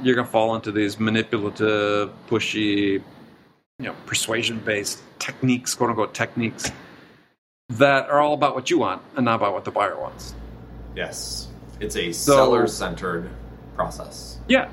you're 0.02 0.14
going 0.14 0.26
to 0.26 0.32
fall 0.32 0.54
into 0.56 0.72
these 0.72 0.98
manipulative, 0.98 2.10
pushy, 2.26 3.02
you 3.80 3.86
know, 3.86 3.96
persuasion-based 4.06 5.00
techniques, 5.18 5.74
quote 5.74 5.90
unquote 5.90 6.14
techniques, 6.14 6.70
that 7.70 8.08
are 8.10 8.20
all 8.20 8.34
about 8.34 8.54
what 8.54 8.68
you 8.70 8.78
want 8.78 9.00
and 9.16 9.24
not 9.24 9.36
about 9.36 9.54
what 9.54 9.64
the 9.64 9.70
buyer 9.70 9.98
wants. 9.98 10.34
yes. 10.94 11.48
It's 11.80 11.96
a 11.96 12.12
So- 12.12 12.34
seller-centered 12.34 13.30
process. 13.74 14.38
Yeah. 14.46 14.68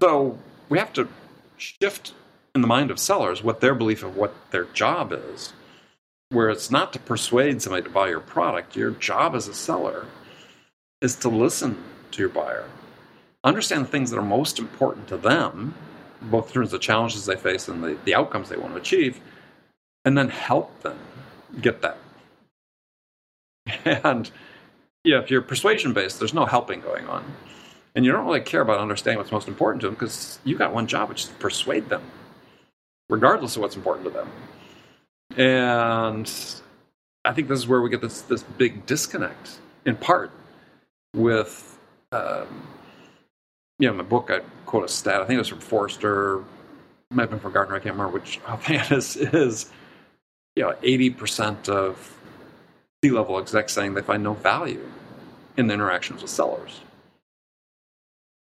So 0.00 0.38
we 0.70 0.78
have 0.78 0.90
to 0.94 1.08
shift 1.58 2.14
in 2.54 2.62
the 2.62 2.66
mind 2.66 2.90
of 2.90 2.98
sellers 2.98 3.42
what 3.42 3.60
their 3.60 3.74
belief 3.74 4.02
of 4.02 4.16
what 4.16 4.32
their 4.50 4.64
job 4.64 5.12
is, 5.12 5.52
where 6.30 6.48
it's 6.48 6.70
not 6.70 6.94
to 6.94 6.98
persuade 6.98 7.60
somebody 7.60 7.82
to 7.82 7.90
buy 7.90 8.08
your 8.08 8.20
product. 8.20 8.76
Your 8.76 8.92
job 8.92 9.34
as 9.34 9.46
a 9.46 9.52
seller 9.52 10.06
is 11.02 11.16
to 11.16 11.28
listen 11.28 11.76
to 12.12 12.20
your 12.22 12.30
buyer, 12.30 12.64
understand 13.44 13.84
the 13.84 13.88
things 13.90 14.10
that 14.10 14.18
are 14.18 14.22
most 14.22 14.58
important 14.58 15.08
to 15.08 15.18
them, 15.18 15.74
both 16.22 16.48
in 16.48 16.54
terms 16.54 16.68
of 16.68 16.72
the 16.72 16.84
challenges 16.84 17.26
they 17.26 17.36
face 17.36 17.68
and 17.68 17.82
the, 17.82 17.96
the 18.04 18.14
outcomes 18.14 18.48
they 18.48 18.56
want 18.56 18.74
to 18.74 18.80
achieve, 18.80 19.20
and 20.04 20.16
then 20.16 20.28
help 20.28 20.82
them 20.82 20.98
get 21.60 21.82
that. 21.82 21.98
And 24.04 24.30
yeah, 25.04 25.20
if 25.20 25.30
you're 25.30 25.42
persuasion 25.42 25.92
based, 25.92 26.18
there's 26.18 26.34
no 26.34 26.46
helping 26.46 26.80
going 26.80 27.06
on. 27.06 27.24
And 27.94 28.04
you 28.04 28.12
don't 28.12 28.26
really 28.26 28.40
care 28.40 28.60
about 28.60 28.78
understanding 28.78 29.18
what's 29.18 29.32
most 29.32 29.48
important 29.48 29.80
to 29.80 29.86
them 29.86 29.94
because 29.94 30.38
you 30.44 30.58
got 30.58 30.74
one 30.74 30.86
job, 30.86 31.08
which 31.08 31.22
is 31.22 31.28
to 31.28 31.34
persuade 31.34 31.88
them, 31.88 32.02
regardless 33.08 33.56
of 33.56 33.62
what's 33.62 33.76
important 33.76 34.04
to 34.06 34.10
them. 34.10 34.30
And 35.36 36.30
I 37.24 37.32
think 37.32 37.48
this 37.48 37.58
is 37.58 37.66
where 37.66 37.80
we 37.80 37.88
get 37.88 38.00
this 38.00 38.22
this 38.22 38.42
big 38.42 38.84
disconnect, 38.86 39.58
in 39.84 39.96
part, 39.96 40.30
with 41.14 41.78
um, 42.12 42.66
you 43.78 43.86
know, 43.86 43.92
in 43.92 43.96
my 43.98 44.02
book 44.04 44.30
I 44.30 44.40
quote 44.66 44.84
a 44.84 44.88
stat. 44.88 45.20
I 45.20 45.26
think 45.26 45.36
it 45.36 45.40
was 45.40 45.48
from 45.48 45.60
Forrester, 45.60 46.42
might 47.10 47.22
have 47.24 47.30
been 47.30 47.40
from 47.40 47.52
Gartner. 47.52 47.76
I 47.76 47.78
can't 47.78 47.94
remember 47.94 48.12
which 48.12 48.40
offhand 48.46 48.90
is. 48.96 49.16
Is 49.16 49.70
you 50.56 50.62
know, 50.62 50.74
eighty 50.82 51.10
percent 51.10 51.68
of 51.68 52.16
C 53.04 53.10
level 53.10 53.38
execs 53.38 53.72
saying 53.72 53.94
they 53.94 54.02
find 54.02 54.22
no 54.22 54.32
value 54.34 54.86
in 55.56 55.66
the 55.66 55.74
interactions 55.74 56.22
with 56.22 56.30
sellers. 56.30 56.80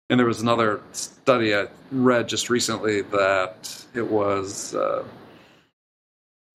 And 0.10 0.18
there 0.20 0.28
was 0.28 0.42
another 0.42 0.80
study 0.94 1.54
I 1.54 1.68
read 1.92 2.30
just 2.30 2.50
recently 2.50 3.02
that 3.02 3.86
it 3.94 4.08
was 4.10 4.74
uh, 4.76 5.04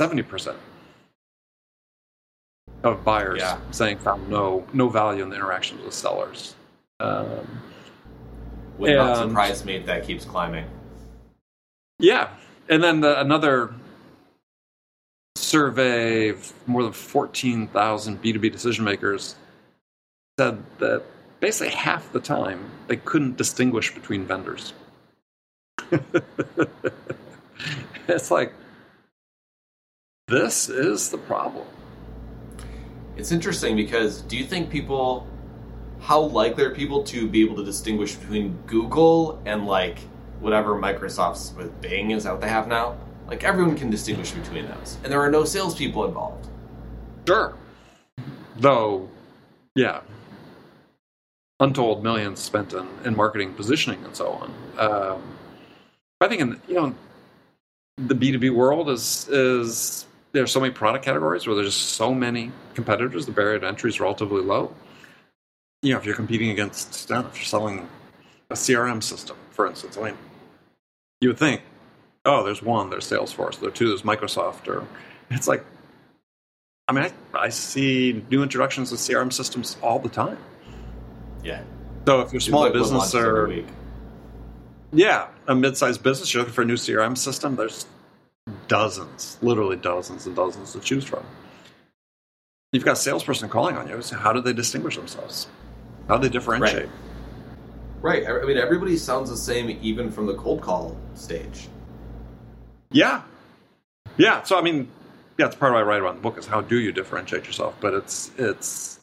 seventy 0.00 0.22
percent 0.22 0.56
of 2.84 3.04
buyers 3.04 3.38
Yeah. 3.40 3.58
saying 3.72 3.98
found 3.98 4.28
no 4.30 4.64
no 4.72 4.88
value 4.88 5.22
in 5.22 5.28
the 5.28 5.36
interactions 5.36 5.84
with 5.84 5.92
sellers. 5.94 6.54
Um, 7.00 7.60
Would 8.78 8.96
not 8.96 9.28
surprise 9.28 9.64
me 9.64 9.76
if 9.76 9.86
that 9.86 10.06
keeps 10.06 10.24
climbing. 10.24 10.64
yeah, 11.98 12.30
and 12.68 12.82
then 12.82 13.00
the, 13.00 13.20
another 13.20 13.74
survey 15.36 16.28
of 16.30 16.52
more 16.66 16.82
than 16.82 16.92
14,000 16.92 18.22
B2B 18.22 18.50
decision 18.52 18.84
makers 18.84 19.36
said 20.38 20.62
that 20.78 21.02
basically 21.40 21.74
half 21.74 22.10
the 22.12 22.20
time 22.20 22.70
they 22.86 22.96
couldn't 22.96 23.36
distinguish 23.36 23.92
between 23.94 24.24
vendors. 24.24 24.72
it's 28.08 28.30
like, 28.30 28.54
this 30.28 30.68
is 30.68 31.10
the 31.10 31.18
problem. 31.18 31.66
It's 33.16 33.32
interesting 33.32 33.76
because 33.76 34.22
do 34.22 34.36
you 34.38 34.44
think 34.44 34.70
people, 34.70 35.26
how 36.02 36.20
likely 36.20 36.64
are 36.64 36.70
people 36.70 37.04
to 37.04 37.28
be 37.28 37.40
able 37.42 37.54
to 37.56 37.64
distinguish 37.64 38.16
between 38.16 38.58
Google 38.66 39.40
and 39.46 39.66
like 39.66 40.00
whatever 40.40 40.74
Microsoft's 40.74 41.54
with 41.54 41.80
Bing 41.80 42.10
is 42.10 42.24
that 42.24 42.32
what 42.32 42.40
they 42.40 42.48
have 42.48 42.66
now? 42.66 42.96
Like 43.28 43.44
everyone 43.44 43.76
can 43.76 43.88
distinguish 43.88 44.32
between 44.32 44.66
those, 44.66 44.98
and 45.04 45.12
there 45.12 45.20
are 45.20 45.30
no 45.30 45.44
salespeople 45.44 46.04
involved. 46.04 46.48
Sure. 47.26 47.54
Though, 48.56 49.08
yeah, 49.76 50.00
untold 51.60 52.02
millions 52.02 52.40
spent 52.40 52.72
in, 52.72 52.86
in 53.04 53.16
marketing, 53.16 53.54
positioning, 53.54 54.04
and 54.04 54.14
so 54.14 54.28
on. 54.32 54.54
Um, 54.78 55.22
I 56.20 56.26
think 56.26 56.40
in 56.40 56.60
you 56.66 56.74
know 56.74 56.94
the 57.96 58.14
B 58.16 58.32
two 58.32 58.40
B 58.40 58.50
world 58.50 58.90
is 58.90 59.28
is 59.28 60.06
there 60.32 60.42
are 60.42 60.48
so 60.48 60.58
many 60.58 60.72
product 60.72 61.04
categories 61.04 61.46
where 61.46 61.54
there's 61.54 61.68
just 61.74 61.90
so 61.90 62.12
many 62.12 62.50
competitors. 62.74 63.24
The 63.24 63.32
barrier 63.32 63.60
to 63.60 63.68
entry 63.68 63.90
is 63.90 64.00
relatively 64.00 64.42
low. 64.42 64.74
You 65.82 65.92
know, 65.92 65.98
if 65.98 66.04
you're 66.04 66.14
competing 66.14 66.50
against, 66.50 67.10
know, 67.10 67.20
if 67.20 67.36
you're 67.36 67.44
selling 67.44 67.88
a 68.50 68.54
CRM 68.54 69.02
system, 69.02 69.36
for 69.50 69.66
instance, 69.66 69.98
I 69.98 70.04
mean, 70.04 70.18
you 71.20 71.28
would 71.28 71.38
think, 71.38 71.62
oh, 72.24 72.44
there's 72.44 72.62
one, 72.62 72.90
there's 72.90 73.08
Salesforce, 73.08 73.58
there 73.58 73.70
two, 73.70 73.88
there's 73.88 74.02
Microsoft, 74.02 74.68
or 74.68 74.86
it's 75.30 75.48
like, 75.48 75.64
I 76.88 76.92
mean, 76.92 77.04
I, 77.04 77.38
I 77.38 77.48
see 77.48 78.24
new 78.30 78.42
introductions 78.42 78.92
of 78.92 78.98
CRM 78.98 79.32
systems 79.32 79.76
all 79.82 79.98
the 79.98 80.08
time. 80.08 80.38
Yeah. 81.42 81.62
So 82.06 82.20
if 82.20 82.32
you're 82.32 82.38
a 82.38 82.42
small 82.42 82.62
like 82.62 82.72
business 82.72 83.14
or 83.14 83.64
yeah, 84.92 85.28
a 85.48 85.54
mid-sized 85.54 86.02
business, 86.02 86.32
you're 86.32 86.42
looking 86.42 86.54
for 86.54 86.62
a 86.62 86.66
new 86.66 86.74
CRM 86.74 87.16
system. 87.16 87.56
There's 87.56 87.86
dozens, 88.68 89.38
literally 89.40 89.76
dozens 89.76 90.26
and 90.26 90.36
dozens 90.36 90.72
to 90.72 90.80
choose 90.80 91.04
from. 91.04 91.24
You've 92.72 92.84
got 92.84 92.92
a 92.92 92.96
salesperson 92.96 93.48
calling 93.48 93.76
on 93.76 93.88
you. 93.88 94.02
So 94.02 94.16
how 94.16 94.32
do 94.32 94.40
they 94.40 94.52
distinguish 94.52 94.96
themselves? 94.96 95.46
How 96.08 96.16
do 96.16 96.28
they 96.28 96.32
differentiate? 96.32 96.88
Right. 98.00 98.24
right. 98.26 98.42
I 98.42 98.44
mean, 98.44 98.58
everybody 98.58 98.96
sounds 98.96 99.30
the 99.30 99.36
same, 99.36 99.78
even 99.82 100.10
from 100.10 100.26
the 100.26 100.34
cold 100.34 100.60
call 100.60 100.96
stage. 101.14 101.68
Yeah. 102.90 103.22
Yeah. 104.16 104.42
So 104.42 104.58
I 104.58 104.62
mean, 104.62 104.88
yeah, 105.38 105.46
it's 105.46 105.56
part 105.56 105.72
of 105.72 105.74
what 105.74 105.80
I 105.80 105.86
write 105.86 106.00
about 106.00 106.16
the 106.16 106.20
book 106.20 106.38
is 106.38 106.46
how 106.46 106.60
do 106.60 106.78
you 106.78 106.92
differentiate 106.92 107.46
yourself? 107.46 107.76
But 107.80 107.94
it's 107.94 108.30
it's 108.36 109.00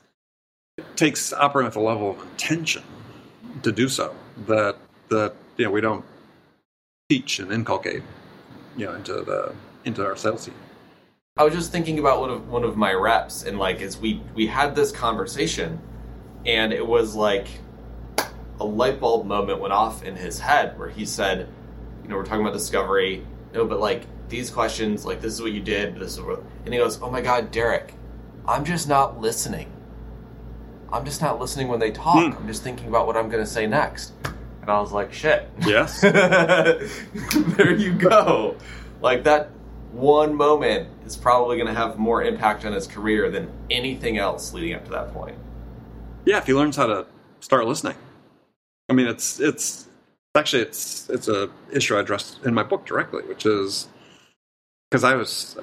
it 0.77 0.85
takes 0.95 1.33
operating 1.33 1.67
at 1.67 1.73
the 1.73 1.79
level 1.79 2.11
of 2.11 2.21
intention 2.21 2.83
to 3.63 3.71
do 3.71 3.89
so 3.89 4.15
that 4.47 4.77
that 5.09 5.33
you 5.57 5.65
know 5.65 5.71
we 5.71 5.81
don't 5.81 6.05
teach 7.09 7.39
and 7.39 7.51
inculcate 7.51 8.03
you 8.77 8.85
know 8.85 8.93
into 8.93 9.13
the 9.13 9.53
into 9.85 10.05
our 10.05 10.15
sales 10.15 10.45
team. 10.45 10.55
I 11.37 11.43
was 11.43 11.53
just 11.53 11.71
thinking 11.71 11.99
about 11.99 12.19
one 12.19 12.29
of 12.29 12.49
one 12.49 12.63
of 12.63 12.77
my 12.77 12.93
reps, 12.93 13.43
and 13.43 13.57
like 13.57 13.81
as 13.81 13.97
we 13.97 14.21
we 14.35 14.47
had 14.47 14.75
this 14.75 14.91
conversation, 14.91 15.79
and 16.45 16.73
it 16.73 16.85
was 16.85 17.15
like 17.15 17.47
a 18.59 18.65
light 18.65 18.99
bulb 18.99 19.25
moment 19.25 19.59
went 19.59 19.73
off 19.73 20.03
in 20.03 20.15
his 20.15 20.39
head 20.39 20.77
where 20.77 20.89
he 20.89 21.05
said, 21.05 21.47
you 22.03 22.09
know, 22.09 22.15
we're 22.15 22.25
talking 22.25 22.41
about 22.41 22.53
discovery, 22.53 23.25
no, 23.53 23.65
but 23.65 23.79
like 23.79 24.03
these 24.29 24.49
questions, 24.49 25.05
like 25.05 25.21
this 25.21 25.33
is 25.33 25.41
what 25.41 25.51
you 25.51 25.61
did, 25.61 25.95
this 25.95 26.13
is 26.13 26.21
what, 26.21 26.43
and 26.65 26.73
he 26.73 26.79
goes, 26.79 27.01
oh 27.01 27.09
my 27.09 27.21
god, 27.21 27.51
Derek, 27.51 27.93
I'm 28.47 28.65
just 28.65 28.87
not 28.87 29.19
listening. 29.19 29.71
I'm 30.91 31.05
just 31.05 31.21
not 31.21 31.39
listening 31.39 31.67
when 31.67 31.79
they 31.79 31.91
talk. 31.91 32.33
Hmm. 32.33 32.37
I'm 32.37 32.47
just 32.47 32.63
thinking 32.63 32.87
about 32.87 33.05
what 33.05 33.15
I'm 33.15 33.29
going 33.29 33.43
to 33.43 33.49
say 33.49 33.67
next. 33.67 34.13
And 34.61 34.69
I 34.69 34.79
was 34.81 34.91
like, 34.91 35.13
shit. 35.13 35.47
Yes. 35.61 36.01
there 36.01 37.75
you 37.75 37.93
go. 37.93 38.55
Like 39.01 39.23
that 39.25 39.51
one 39.91 40.33
moment 40.35 40.89
is 41.05 41.15
probably 41.15 41.57
going 41.57 41.67
to 41.67 41.73
have 41.73 41.97
more 41.97 42.23
impact 42.23 42.65
on 42.65 42.73
his 42.73 42.87
career 42.87 43.29
than 43.29 43.51
anything 43.69 44.17
else 44.17 44.53
leading 44.53 44.73
up 44.73 44.85
to 44.85 44.91
that 44.91 45.13
point. 45.13 45.37
Yeah, 46.25 46.37
if 46.37 46.45
he 46.47 46.53
learns 46.53 46.75
how 46.75 46.87
to 46.87 47.05
start 47.39 47.65
listening. 47.65 47.95
I 48.89 48.93
mean, 48.93 49.07
it's 49.07 49.39
it's 49.39 49.87
actually 50.35 50.63
it's 50.63 51.09
it's 51.09 51.27
a 51.27 51.49
issue 51.71 51.95
I 51.95 52.01
addressed 52.01 52.45
in 52.45 52.53
my 52.53 52.63
book 52.63 52.85
directly, 52.85 53.23
which 53.23 53.45
is 53.45 53.87
because 54.89 55.03
I 55.03 55.15
was 55.15 55.57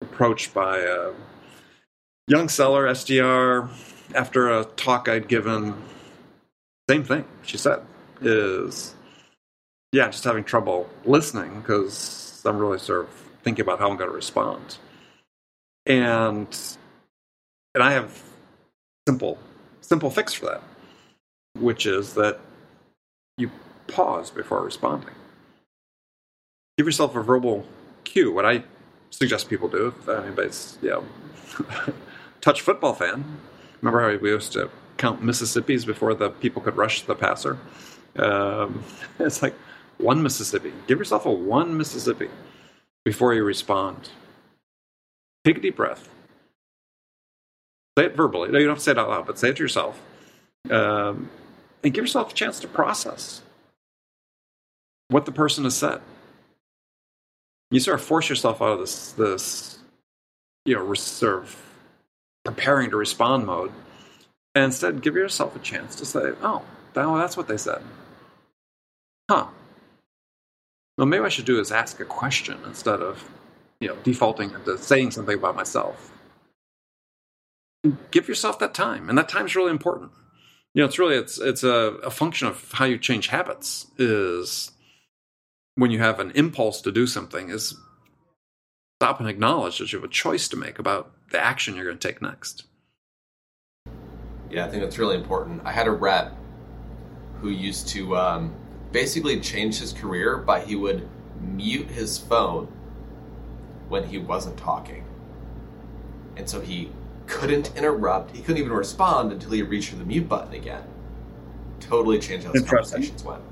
approached 0.00 0.54
by 0.54 0.78
a 0.78 1.12
young 2.28 2.48
seller 2.48 2.86
SDR 2.86 3.68
after 4.14 4.50
a 4.50 4.64
talk 4.64 5.08
I'd 5.08 5.28
given 5.28 5.74
same 6.88 7.04
thing 7.04 7.24
she 7.42 7.56
said 7.56 7.80
is 8.20 8.94
yeah 9.92 10.08
just 10.08 10.24
having 10.24 10.44
trouble 10.44 10.88
listening 11.04 11.60
because 11.60 12.42
i'm 12.44 12.58
really 12.58 12.78
sort 12.78 13.02
of 13.02 13.10
thinking 13.42 13.62
about 13.62 13.78
how 13.78 13.88
i'm 13.88 13.96
going 13.96 14.10
to 14.10 14.14
respond 14.14 14.76
and 15.86 16.48
and 17.74 17.82
i 17.82 17.92
have 17.92 18.22
simple 19.08 19.38
simple 19.80 20.10
fix 20.10 20.32
for 20.32 20.46
that 20.46 20.62
which 21.58 21.86
is 21.86 22.14
that 22.14 22.40
you 23.36 23.50
pause 23.86 24.30
before 24.30 24.62
responding 24.62 25.14
give 26.78 26.86
yourself 26.86 27.14
a 27.16 27.22
verbal 27.22 27.66
cue 28.04 28.32
what 28.32 28.46
i 28.46 28.62
suggest 29.10 29.48
people 29.48 29.68
do 29.68 29.88
if 29.88 30.08
anybody's 30.08 30.78
you 30.82 30.90
know 30.90 31.04
touch 32.40 32.60
football 32.60 32.94
fan 32.94 33.38
remember 33.80 34.00
how 34.00 34.16
we 34.18 34.30
used 34.30 34.52
to 34.52 34.70
count 35.02 35.20
Mississippis 35.20 35.84
before 35.84 36.14
the 36.14 36.30
people 36.30 36.62
could 36.62 36.76
rush 36.76 37.02
the 37.02 37.16
passer. 37.16 37.58
Um, 38.16 38.84
it's 39.18 39.42
like 39.42 39.54
one 39.98 40.22
Mississippi. 40.22 40.72
Give 40.86 40.98
yourself 40.98 41.26
a 41.26 41.32
one 41.32 41.76
Mississippi 41.76 42.28
before 43.04 43.34
you 43.34 43.42
respond. 43.42 44.10
Take 45.44 45.58
a 45.58 45.60
deep 45.60 45.76
breath. 45.76 46.08
Say 47.98 48.06
it 48.06 48.16
verbally. 48.16 48.50
No, 48.50 48.58
you 48.58 48.66
don't 48.66 48.76
have 48.76 48.78
to 48.78 48.84
say 48.84 48.92
it 48.92 48.98
out 48.98 49.08
loud, 49.08 49.26
but 49.26 49.38
say 49.38 49.50
it 49.50 49.56
to 49.56 49.62
yourself. 49.62 50.00
Um, 50.70 51.28
and 51.82 51.92
give 51.92 52.04
yourself 52.04 52.32
a 52.32 52.34
chance 52.34 52.60
to 52.60 52.68
process 52.68 53.42
what 55.08 55.26
the 55.26 55.32
person 55.32 55.64
has 55.64 55.76
said. 55.76 56.00
You 57.70 57.80
sort 57.80 57.98
of 57.98 58.04
force 58.06 58.28
yourself 58.28 58.62
out 58.62 58.72
of 58.72 58.78
this, 58.80 59.12
this 59.12 59.78
you 60.64 60.74
know, 60.74 60.94
sort 60.94 61.42
of 61.42 61.56
preparing 62.44 62.90
to 62.90 62.96
respond 62.96 63.46
mode 63.46 63.72
and 64.54 64.66
instead, 64.66 65.00
give 65.00 65.16
yourself 65.16 65.56
a 65.56 65.58
chance 65.58 65.96
to 65.96 66.04
say, 66.04 66.32
oh, 66.42 66.62
that's 66.92 67.36
what 67.36 67.48
they 67.48 67.56
said. 67.56 67.82
Huh. 69.30 69.46
Well, 70.98 71.06
maybe 71.06 71.24
I 71.24 71.30
should 71.30 71.46
do 71.46 71.58
is 71.58 71.72
ask 71.72 72.00
a 72.00 72.04
question 72.04 72.58
instead 72.66 73.00
of, 73.00 73.24
you 73.80 73.88
know, 73.88 73.96
defaulting 74.02 74.50
into 74.50 74.76
saying 74.76 75.12
something 75.12 75.38
about 75.38 75.56
myself. 75.56 76.11
Give 78.10 78.28
yourself 78.28 78.58
that 78.60 78.74
time, 78.74 79.08
and 79.08 79.18
that 79.18 79.28
time's 79.28 79.56
really 79.56 79.70
important. 79.70 80.12
You 80.74 80.82
know, 80.82 80.86
it's 80.86 80.98
really 80.98 81.16
it's 81.16 81.38
it's 81.38 81.64
a, 81.64 81.96
a 82.04 82.10
function 82.10 82.48
of 82.48 82.72
how 82.72 82.84
you 82.84 82.96
change 82.96 83.28
habits. 83.28 83.86
Is 83.98 84.70
when 85.74 85.90
you 85.90 85.98
have 85.98 86.20
an 86.20 86.30
impulse 86.32 86.80
to 86.82 86.92
do 86.92 87.06
something, 87.06 87.50
is 87.50 87.74
stop 89.00 89.18
and 89.18 89.28
acknowledge 89.28 89.78
that 89.78 89.92
you 89.92 89.98
have 89.98 90.08
a 90.08 90.12
choice 90.12 90.46
to 90.48 90.56
make 90.56 90.78
about 90.78 91.10
the 91.32 91.40
action 91.40 91.74
you're 91.74 91.84
going 91.84 91.98
to 91.98 92.08
take 92.08 92.22
next. 92.22 92.64
Yeah, 94.48 94.66
I 94.66 94.68
think 94.68 94.82
that's 94.82 94.98
really 94.98 95.16
important. 95.16 95.62
I 95.64 95.72
had 95.72 95.88
a 95.88 95.90
rep 95.90 96.36
who 97.40 97.48
used 97.48 97.88
to 97.88 98.16
um, 98.16 98.54
basically 98.92 99.40
change 99.40 99.80
his 99.80 99.92
career 99.92 100.36
by 100.36 100.60
he 100.60 100.76
would 100.76 101.08
mute 101.40 101.88
his 101.88 102.16
phone 102.16 102.66
when 103.88 104.04
he 104.04 104.18
wasn't 104.18 104.56
talking. 104.56 105.04
And 106.36 106.48
so 106.48 106.60
he 106.60 106.90
couldn't 107.26 107.76
interrupt, 107.76 108.34
he 108.34 108.42
couldn't 108.42 108.58
even 108.58 108.72
respond 108.72 109.32
until 109.32 109.50
he 109.50 109.62
reached 109.62 109.96
the 109.96 110.04
mute 110.04 110.28
button 110.28 110.54
again. 110.54 110.82
Totally 111.80 112.18
changed 112.18 112.46
how 112.46 112.52
his 112.52 112.62
conversations 112.62 113.24
went. 113.24 113.42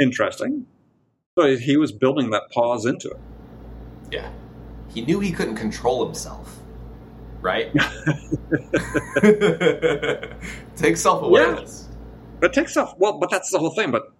Interesting. 0.00 0.66
So 1.38 1.56
he 1.56 1.76
was 1.76 1.92
building 1.92 2.30
that 2.30 2.50
pause 2.52 2.86
into 2.86 3.08
it. 3.10 3.20
Yeah. 4.10 4.30
He 4.88 5.02
knew 5.04 5.20
he 5.20 5.32
couldn't 5.32 5.56
control 5.56 6.04
himself 6.04 6.60
right? 7.46 7.72
take 10.76 10.96
self 10.96 11.22
awareness. 11.22 11.88
Yeah. 11.88 11.96
But 12.40 12.52
take 12.52 12.68
self 12.68 12.94
well, 12.98 13.18
but 13.18 13.30
that's 13.30 13.50
the 13.50 13.58
whole 13.58 13.70
thing. 13.70 13.90
But 13.92 14.12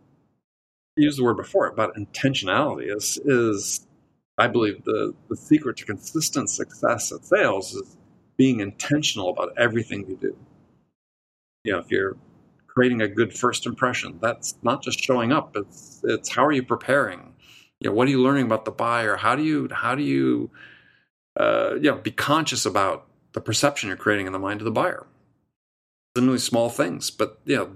use 0.97 1.16
the 1.16 1.24
word 1.24 1.36
before 1.36 1.70
But 1.76 1.94
intentionality 1.94 2.94
is 2.94 3.18
is 3.24 3.86
I 4.39 4.49
believe 4.49 4.84
the 4.84 5.14
the 5.28 5.37
secret 5.37 5.76
to 5.78 5.84
consistent 5.84 6.51
success 6.51 7.12
at 7.12 7.24
sales 7.24 7.74
is 7.74 7.97
being 8.37 8.61
intentional 8.61 9.30
about 9.30 9.53
everything 9.57 10.07
you 10.09 10.16
do. 10.20 10.37
You 11.64 11.72
know, 11.72 11.78
if 11.78 11.91
you're 11.91 12.16
creating 12.66 13.01
a 13.01 13.09
good 13.09 13.32
first 13.32 13.66
impression, 13.66 14.18
that's 14.20 14.57
not 14.62 14.82
just 14.82 15.01
showing 15.01 15.32
up. 15.32 15.57
It's 15.57 16.01
it's 16.05 16.28
how 16.28 16.45
are 16.45 16.53
you 16.53 16.62
preparing? 16.62 17.32
you 17.80 17.91
know, 17.91 17.95
what 17.95 18.09
are 18.09 18.11
you 18.11 18.22
learning 18.22 18.47
about 18.47 18.64
the 18.64 18.70
buyer? 18.70 19.16
How 19.16 19.37
do 19.37 19.43
you 19.43 19.68
how 19.70 19.95
do 19.95 20.03
you 20.03 20.51
uh, 21.39 21.74
you 21.74 21.91
know 21.91 21.97
be 21.97 22.11
conscious 22.11 22.64
about 22.64 23.07
the 23.32 23.41
perception 23.41 23.89
you're 23.89 23.97
creating 23.97 24.26
in 24.26 24.32
the 24.32 24.39
mind 24.39 24.61
of 24.61 24.64
the 24.64 24.70
buyer? 24.70 25.07
It's 26.14 26.24
really 26.24 26.39
small 26.39 26.70
things, 26.70 27.11
but 27.11 27.41
you 27.45 27.57
know, 27.57 27.70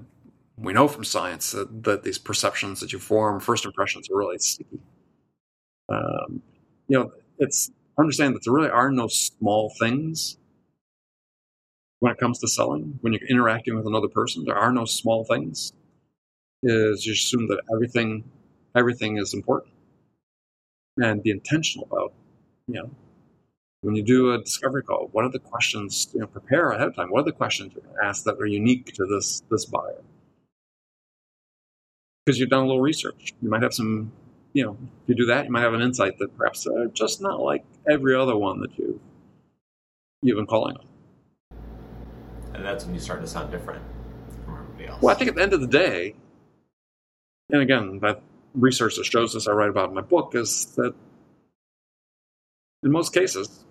we 0.56 0.72
know 0.72 0.88
from 0.88 1.04
science 1.04 1.52
that, 1.52 1.84
that 1.84 2.02
these 2.02 2.18
perceptions 2.18 2.80
that 2.80 2.92
you 2.92 2.98
form, 2.98 3.40
first 3.40 3.64
impressions, 3.64 4.08
are 4.11 4.16
really 4.16 4.38
sticky. 4.38 4.80
Um, 5.90 6.42
you 6.91 6.99
know, 6.99 7.12
it's 7.38 7.70
understand 7.97 8.34
that 8.34 8.43
there 8.45 8.53
really 8.53 8.68
are 8.68 8.91
no 8.91 9.07
small 9.07 9.72
things 9.78 10.36
when 12.01 12.11
it 12.12 12.18
comes 12.18 12.41
to 12.41 12.49
selling. 12.49 12.99
When 13.01 13.12
you're 13.12 13.28
interacting 13.30 13.76
with 13.76 13.86
another 13.86 14.09
person, 14.09 14.45
there 14.45 14.57
are 14.57 14.72
no 14.72 14.86
small 14.86 15.24
things. 15.24 15.72
Is 16.64 17.07
you 17.07 17.12
assume 17.12 17.47
that 17.49 17.61
everything 17.72 18.24
everything 18.74 19.18
is 19.18 19.32
important 19.34 19.72
and 21.01 21.22
be 21.22 21.30
intentional 21.30 21.86
about 21.91 22.12
you 22.66 22.74
know 22.74 22.91
when 23.82 23.95
you 23.95 24.03
do 24.03 24.32
a 24.32 24.38
discovery 24.38 24.82
call 24.82 25.09
what 25.12 25.24
are 25.24 25.30
the 25.30 25.38
questions 25.38 26.09
you 26.12 26.20
know 26.20 26.26
prepare 26.26 26.70
ahead 26.70 26.88
of 26.88 26.95
time 26.95 27.09
what 27.11 27.20
are 27.20 27.24
the 27.24 27.32
questions 27.32 27.72
you're 27.74 27.82
going 27.82 27.97
to 27.97 28.05
ask 28.05 28.24
that 28.24 28.36
are 28.38 28.47
unique 28.47 28.93
to 28.93 29.07
this 29.07 29.43
this 29.51 29.64
buyer 29.64 30.03
because 32.24 32.38
you've 32.38 32.51
done 32.51 32.64
a 32.64 32.66
little 32.66 32.82
research 32.82 33.32
you 33.41 33.49
might 33.49 33.62
have 33.62 33.74
some 33.74 34.12
you 34.53 34.64
know 34.64 34.76
if 35.03 35.09
you 35.09 35.14
do 35.14 35.26
that 35.26 35.46
you 35.46 35.51
might 35.51 35.62
have 35.62 35.74
an 35.74 35.82
insight 35.82 36.18
that 36.18 36.36
perhaps 36.36 36.66
are 36.66 36.86
just 36.86 37.20
not 37.20 37.40
like 37.40 37.64
every 37.88 38.14
other 38.14 38.36
one 38.36 38.61
that 38.61 38.76
you 38.78 39.01
you've 40.22 40.36
been 40.36 40.46
calling 40.46 40.76
on. 40.76 40.86
And 42.55 42.64
that's 42.64 42.84
when 42.84 42.94
you 42.94 43.01
start 43.01 43.20
to 43.22 43.26
sound 43.26 43.51
different 43.51 43.82
from 44.44 44.59
everybody 44.59 44.86
else. 44.88 45.03
Well 45.03 45.14
i 45.14 45.18
think 45.18 45.30
at 45.30 45.36
the 45.36 45.42
end 45.42 45.53
of 45.53 45.61
the 45.61 45.66
day 45.66 46.14
and 47.51 47.62
again 47.62 48.01
that 48.01 48.22
research 48.55 48.96
that 48.96 49.05
shows 49.05 49.32
this 49.34 49.46
I 49.46 49.53
write 49.53 49.70
about 49.70 49.90
in 49.90 49.94
my 49.94 50.01
book 50.01 50.34
is 50.34 50.66
that 50.76 50.94
in 52.82 52.90
most 52.90 53.12
cases, 53.12 53.64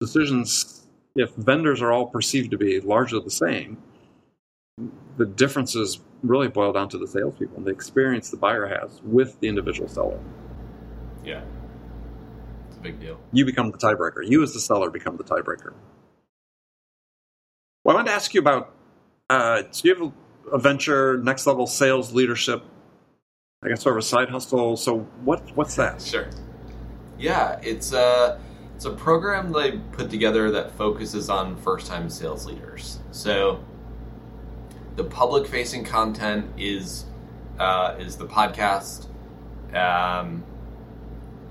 decisions, 0.00 0.86
if 1.16 1.34
vendors 1.34 1.82
are 1.82 1.92
all 1.92 2.06
perceived 2.06 2.52
to 2.52 2.56
be 2.56 2.80
largely 2.80 3.20
the 3.20 3.30
same, 3.30 3.78
the 5.16 5.26
differences 5.26 6.00
really 6.22 6.48
boil 6.48 6.72
down 6.72 6.88
to 6.90 6.98
the 6.98 7.06
salespeople 7.06 7.56
and 7.56 7.66
the 7.66 7.70
experience 7.70 8.30
the 8.30 8.36
buyer 8.36 8.66
has 8.66 9.00
with 9.02 9.38
the 9.40 9.48
individual 9.48 9.88
seller. 9.88 10.18
Yeah. 11.24 11.42
It's 12.68 12.78
a 12.78 12.80
big 12.80 13.00
deal. 13.00 13.20
You 13.32 13.44
become 13.44 13.70
the 13.70 13.78
tiebreaker. 13.78 14.26
You, 14.26 14.42
as 14.42 14.52
the 14.52 14.60
seller, 14.60 14.90
become 14.90 15.16
the 15.16 15.24
tiebreaker. 15.24 15.72
Well, 17.84 17.94
I 17.96 17.98
wanted 17.98 18.08
to 18.08 18.14
ask 18.14 18.32
you 18.34 18.40
about 18.40 18.74
uh, 19.28 19.62
so 19.70 19.88
you 19.88 19.94
have 19.94 20.12
a 20.52 20.58
venture, 20.58 21.18
next 21.18 21.46
level 21.46 21.66
sales 21.66 22.12
leadership 22.12 22.64
I 23.62 23.68
guess 23.68 23.82
sort 23.82 23.96
of 23.96 24.00
a 24.00 24.06
side 24.06 24.28
hustle. 24.28 24.76
So 24.76 25.00
what 25.24 25.54
what's 25.56 25.76
that? 25.76 26.02
Sure. 26.02 26.28
Yeah, 27.18 27.60
it's 27.62 27.92
a 27.92 28.40
it's 28.74 28.84
a 28.84 28.90
program 28.90 29.52
they 29.52 29.78
put 29.92 30.10
together 30.10 30.50
that 30.50 30.72
focuses 30.72 31.30
on 31.30 31.56
first 31.56 31.86
time 31.86 32.10
sales 32.10 32.44
leaders. 32.44 32.98
So 33.12 33.62
the 34.96 35.04
public 35.04 35.46
facing 35.46 35.84
content 35.84 36.46
is 36.56 37.04
uh, 37.58 37.96
is 37.98 38.16
the 38.16 38.26
podcast, 38.26 39.06
um, 39.74 40.42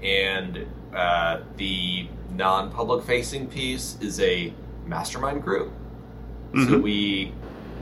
and 0.04 0.68
uh, 0.94 1.42
the 1.58 2.08
non 2.32 2.72
public 2.72 3.06
facing 3.06 3.48
piece 3.48 3.98
is 4.02 4.20
a 4.20 4.54
mastermind 4.86 5.44
group. 5.44 5.72
Mm-hmm. 6.52 6.70
So 6.70 6.80
we 6.80 7.34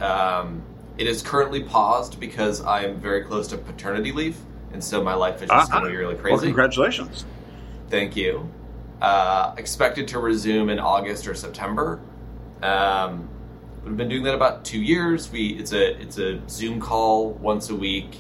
um, 0.02 0.64
it 0.98 1.08
is 1.08 1.22
currently 1.22 1.64
paused 1.64 2.20
because 2.20 2.62
I 2.62 2.84
am 2.84 3.00
very 3.00 3.24
close 3.24 3.48
to 3.50 3.58
paternity 3.58 4.12
leave, 4.12 4.38
and 4.74 4.84
so 4.84 5.04
my 5.04 5.14
life 5.14 5.42
is 5.42 5.50
just 5.50 5.70
uh-huh. 5.70 5.80
going 5.80 5.92
to 5.92 5.98
be 5.98 5.98
really 5.98 6.16
crazy. 6.16 6.34
Well, 6.34 6.42
congratulations. 6.42 7.26
Thank 7.90 8.16
you. 8.16 8.50
Uh, 9.02 9.56
expected 9.58 10.10
to 10.10 10.20
resume 10.20 10.70
in 10.70 10.78
August 10.78 11.28
or 11.28 11.34
September. 11.34 12.02
Um, 12.62 13.30
we've 13.84 13.98
been 13.98 14.10
doing 14.10 14.24
that 14.24 14.36
about 14.36 14.66
two 14.66 14.82
years. 14.82 15.32
We 15.32 15.50
it's 15.50 15.74
a 15.74 16.00
it's 16.02 16.18
a 16.18 16.42
Zoom 16.50 16.80
call 16.80 17.32
once 17.32 17.70
a 17.70 17.76
week 17.76 18.20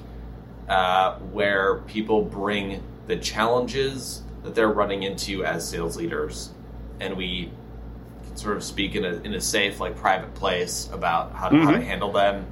uh, 0.67 1.15
where 1.17 1.79
people 1.79 2.23
bring 2.23 2.83
the 3.07 3.17
challenges 3.17 4.23
that 4.43 4.55
they're 4.55 4.71
running 4.71 5.03
into 5.03 5.43
as 5.43 5.67
sales 5.67 5.97
leaders, 5.97 6.51
and 6.99 7.17
we 7.17 7.51
can 8.25 8.37
sort 8.37 8.55
of 8.55 8.63
speak 8.63 8.95
in 8.95 9.05
a 9.05 9.13
in 9.21 9.33
a 9.33 9.41
safe 9.41 9.79
like 9.79 9.95
private 9.95 10.33
place 10.35 10.89
about 10.93 11.33
how 11.33 11.49
to, 11.49 11.55
mm-hmm. 11.55 11.65
how 11.65 11.71
to 11.71 11.77
mm-hmm. 11.77 11.87
handle 11.87 12.11
them 12.11 12.45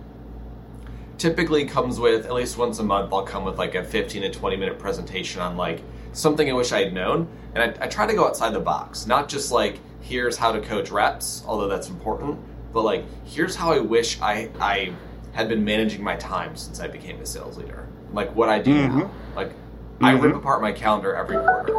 typically 1.17 1.65
comes 1.65 1.99
with 1.99 2.25
at 2.27 2.33
least 2.33 2.59
once 2.59 2.77
a 2.77 2.83
month 2.83 3.11
i'll 3.11 3.23
come 3.23 3.43
with 3.43 3.57
like 3.57 3.73
a 3.73 3.83
15 3.83 4.21
to 4.21 4.29
20 4.29 4.55
minute 4.55 4.77
presentation 4.77 5.41
on 5.41 5.57
like 5.57 5.81
something 6.13 6.47
i 6.47 6.53
wish 6.53 6.71
i 6.71 6.79
had 6.83 6.93
known 6.93 7.27
and 7.55 7.63
I, 7.63 7.85
I, 7.85 7.87
try 7.87 8.05
to 8.05 8.13
go 8.13 8.27
outside 8.27 8.53
the 8.53 8.59
box 8.59 9.07
not 9.07 9.27
just 9.27 9.51
like 9.51 9.79
here's 10.01 10.37
how 10.37 10.51
to 10.51 10.61
coach 10.61 10.91
reps 10.91 11.43
although 11.47 11.67
that's 11.67 11.89
important 11.89 12.39
but 12.73 12.83
like 12.83 13.03
here's 13.25 13.55
how 13.55 13.71
i 13.71 13.79
wish 13.79 14.19
i 14.21 14.49
i 14.59 14.93
had 15.33 15.47
been 15.47 15.63
managing 15.63 16.03
my 16.03 16.15
time 16.15 16.55
since 16.55 16.79
i 16.79 16.87
became 16.87 17.19
a 17.21 17.25
sales 17.25 17.57
leader 17.57 17.87
like 18.13 18.33
what 18.35 18.49
i 18.49 18.59
do 18.59 18.73
mm-hmm. 18.73 18.99
now 18.99 19.11
like 19.35 19.49
mm-hmm. 19.49 20.05
i 20.05 20.11
rip 20.11 20.35
apart 20.35 20.61
my 20.61 20.71
calendar 20.71 21.15
every 21.15 21.37
quarter 21.37 21.75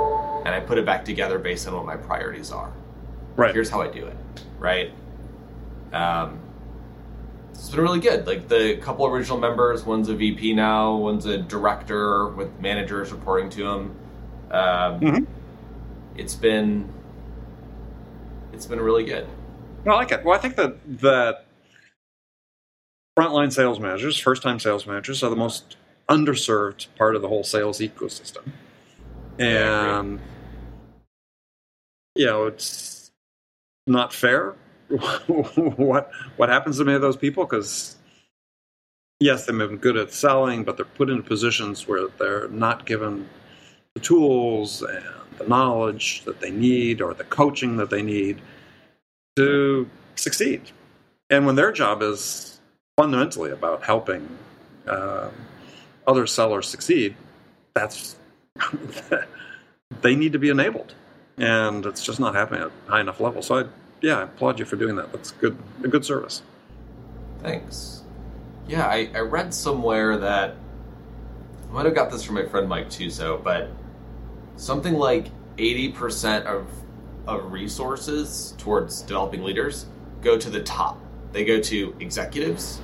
and 0.46 0.54
i 0.54 0.60
put 0.60 0.78
it 0.78 0.86
back 0.86 1.04
together 1.04 1.38
based 1.38 1.66
on 1.66 1.74
what 1.74 1.84
my 1.84 1.96
priorities 1.96 2.50
are 2.50 2.72
right 3.36 3.54
here's 3.54 3.70
how 3.70 3.80
i 3.80 3.88
do 3.88 4.06
it 4.06 4.16
right 4.58 4.92
um, 5.92 6.38
it's 7.58 7.70
been 7.70 7.80
really 7.80 8.00
good. 8.00 8.26
Like 8.26 8.48
the 8.48 8.76
couple 8.76 9.06
original 9.06 9.38
members, 9.38 9.84
one's 9.84 10.08
a 10.08 10.14
VP 10.14 10.54
now, 10.54 10.94
one's 10.94 11.26
a 11.26 11.38
director 11.38 12.28
with 12.28 12.60
managers 12.60 13.10
reporting 13.10 13.50
to 13.50 13.66
him. 13.66 13.96
Um, 14.50 15.00
mm-hmm. 15.00 15.24
It's 16.16 16.34
been 16.34 16.88
it's 18.52 18.66
been 18.66 18.80
really 18.80 19.04
good. 19.04 19.26
I 19.86 19.94
like 19.94 20.12
it. 20.12 20.24
Well, 20.24 20.36
I 20.36 20.38
think 20.38 20.56
that 20.56 20.76
that 21.00 21.46
frontline 23.18 23.52
sales 23.52 23.80
managers, 23.80 24.18
first 24.18 24.42
time 24.42 24.58
sales 24.58 24.86
managers, 24.86 25.22
are 25.22 25.30
the 25.30 25.36
most 25.36 25.76
underserved 26.08 26.86
part 26.96 27.16
of 27.16 27.22
the 27.22 27.28
whole 27.28 27.44
sales 27.44 27.78
ecosystem, 27.78 28.50
and 29.38 30.20
yeah, 32.14 32.24
you 32.24 32.26
know, 32.26 32.46
it's 32.46 32.98
not 33.88 34.12
fair 34.12 34.54
what 35.76 36.10
what 36.36 36.48
happens 36.48 36.78
to 36.78 36.84
many 36.84 36.96
of 36.96 37.02
those 37.02 37.16
people 37.16 37.44
because 37.44 37.96
yes 39.20 39.46
they've 39.46 39.58
been 39.58 39.76
good 39.76 39.96
at 39.96 40.12
selling 40.12 40.64
but 40.64 40.76
they're 40.76 40.86
put 40.86 41.10
into 41.10 41.22
positions 41.22 41.88
where 41.88 42.08
they're 42.18 42.48
not 42.48 42.86
given 42.86 43.28
the 43.94 44.00
tools 44.00 44.82
and 44.82 45.04
the 45.38 45.46
knowledge 45.46 46.24
that 46.24 46.40
they 46.40 46.50
need 46.50 47.00
or 47.00 47.14
the 47.14 47.24
coaching 47.24 47.76
that 47.76 47.90
they 47.90 48.02
need 48.02 48.40
to 49.38 49.88
succeed 50.16 50.60
and 51.30 51.46
when 51.46 51.54
their 51.54 51.72
job 51.72 52.02
is 52.02 52.60
fundamentally 52.96 53.50
about 53.50 53.82
helping 53.84 54.28
uh, 54.86 55.28
other 56.06 56.26
sellers 56.26 56.66
succeed 56.68 57.14
that's 57.74 58.16
they 60.02 60.14
need 60.14 60.32
to 60.32 60.38
be 60.38 60.48
enabled 60.48 60.94
and 61.36 61.86
it's 61.86 62.02
just 62.02 62.18
not 62.18 62.34
happening 62.34 62.62
at 62.62 62.70
high 62.88 63.00
enough 63.00 63.20
level 63.20 63.40
so 63.42 63.58
i 63.60 63.64
yeah, 64.00 64.18
I 64.18 64.22
applaud 64.22 64.58
you 64.58 64.64
for 64.64 64.76
doing 64.76 64.96
that. 64.96 65.12
That's 65.12 65.32
good. 65.32 65.56
A 65.82 65.88
good 65.88 66.04
service. 66.04 66.42
Thanks. 67.40 68.02
Yeah, 68.66 68.86
I, 68.86 69.10
I 69.14 69.20
read 69.20 69.52
somewhere 69.54 70.18
that 70.18 70.54
I 71.68 71.72
might 71.72 71.86
have 71.86 71.94
got 71.94 72.10
this 72.10 72.22
from 72.22 72.36
my 72.36 72.46
friend 72.46 72.68
Mike 72.68 72.88
Tuso, 72.88 73.42
but 73.42 73.70
something 74.56 74.94
like 74.94 75.26
eighty 75.56 75.90
percent 75.90 76.46
of 76.46 76.66
of 77.28 77.52
resources 77.52 78.54
towards 78.58 79.02
developing 79.02 79.44
leaders 79.44 79.86
go 80.22 80.36
to 80.36 80.50
the 80.50 80.62
top. 80.62 80.98
They 81.32 81.44
go 81.44 81.60
to 81.60 81.94
executives 82.00 82.80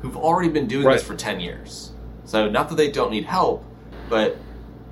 who've 0.00 0.16
already 0.16 0.48
been 0.48 0.68
doing 0.68 0.86
right. 0.86 0.94
this 0.94 1.02
for 1.02 1.16
ten 1.16 1.40
years. 1.40 1.92
So 2.24 2.48
not 2.48 2.68
that 2.70 2.76
they 2.76 2.90
don't 2.90 3.10
need 3.10 3.24
help, 3.24 3.64
but 4.08 4.38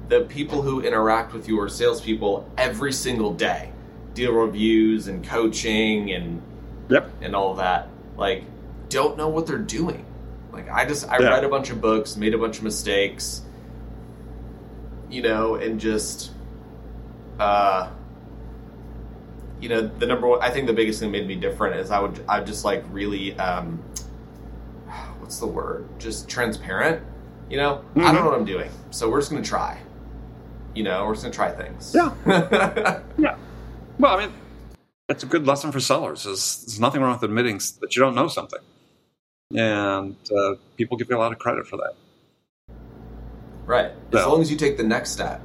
the 0.08 0.22
people 0.22 0.62
who 0.62 0.80
interact 0.80 1.32
with 1.32 1.48
your 1.48 1.68
salespeople 1.68 2.50
every 2.58 2.92
single 2.92 3.32
day 3.32 3.72
deal 4.14 4.32
reviews 4.32 5.08
and 5.08 5.26
coaching 5.26 6.12
and 6.12 6.42
yep. 6.88 7.10
and 7.20 7.36
all 7.36 7.54
that 7.54 7.88
like 8.16 8.44
don't 8.88 9.16
know 9.16 9.28
what 9.28 9.46
they're 9.46 9.58
doing 9.58 10.04
like 10.52 10.70
i 10.70 10.86
just 10.86 11.08
i 11.08 11.18
yeah. 11.18 11.28
read 11.28 11.44
a 11.44 11.48
bunch 11.48 11.70
of 11.70 11.80
books 11.80 12.16
made 12.16 12.32
a 12.32 12.38
bunch 12.38 12.58
of 12.58 12.64
mistakes 12.64 13.42
you 15.10 15.22
know 15.22 15.56
and 15.56 15.80
just 15.80 16.30
uh 17.38 17.90
you 19.66 19.74
know 19.74 19.90
the 19.98 20.06
number 20.06 20.28
one 20.28 20.40
i 20.42 20.48
think 20.48 20.66
the 20.68 20.72
biggest 20.72 21.00
thing 21.00 21.10
that 21.10 21.18
made 21.18 21.26
me 21.26 21.34
different 21.34 21.74
is 21.74 21.90
i 21.90 21.98
would 21.98 22.24
i 22.28 22.40
just 22.40 22.64
like 22.64 22.84
really 22.90 23.36
um 23.38 23.82
what's 25.18 25.40
the 25.40 25.46
word 25.46 25.88
just 25.98 26.28
transparent 26.28 27.02
you 27.50 27.56
know 27.56 27.82
mm-hmm. 27.90 28.00
i 28.00 28.12
don't 28.12 28.22
know 28.22 28.30
what 28.30 28.38
i'm 28.38 28.44
doing 28.44 28.70
so 28.90 29.10
we're 29.10 29.18
just 29.18 29.30
gonna 29.30 29.42
try 29.42 29.76
you 30.74 30.84
know 30.84 31.04
we're 31.04 31.14
just 31.14 31.24
gonna 31.24 31.34
try 31.34 31.50
things 31.50 31.92
yeah 31.96 33.00
yeah 33.18 33.36
well, 33.98 34.16
I 34.16 34.26
mean, 34.26 34.34
it's 35.08 35.22
a 35.22 35.26
good 35.26 35.46
lesson 35.46 35.72
for 35.72 35.80
sellers. 35.80 36.24
There's, 36.24 36.62
there's 36.62 36.80
nothing 36.80 37.00
wrong 37.00 37.14
with 37.14 37.22
admitting 37.22 37.58
that 37.80 37.96
you 37.96 38.02
don't 38.02 38.14
know 38.14 38.28
something, 38.28 38.60
and 39.54 40.16
uh, 40.36 40.54
people 40.76 40.96
give 40.96 41.08
you 41.08 41.16
a 41.16 41.18
lot 41.18 41.32
of 41.32 41.38
credit 41.38 41.66
for 41.66 41.76
that. 41.78 41.94
Right. 43.64 43.92
As 44.12 44.26
long 44.26 44.40
as 44.40 44.50
you 44.50 44.56
take 44.56 44.76
the 44.76 44.84
next 44.84 45.10
step. 45.10 45.42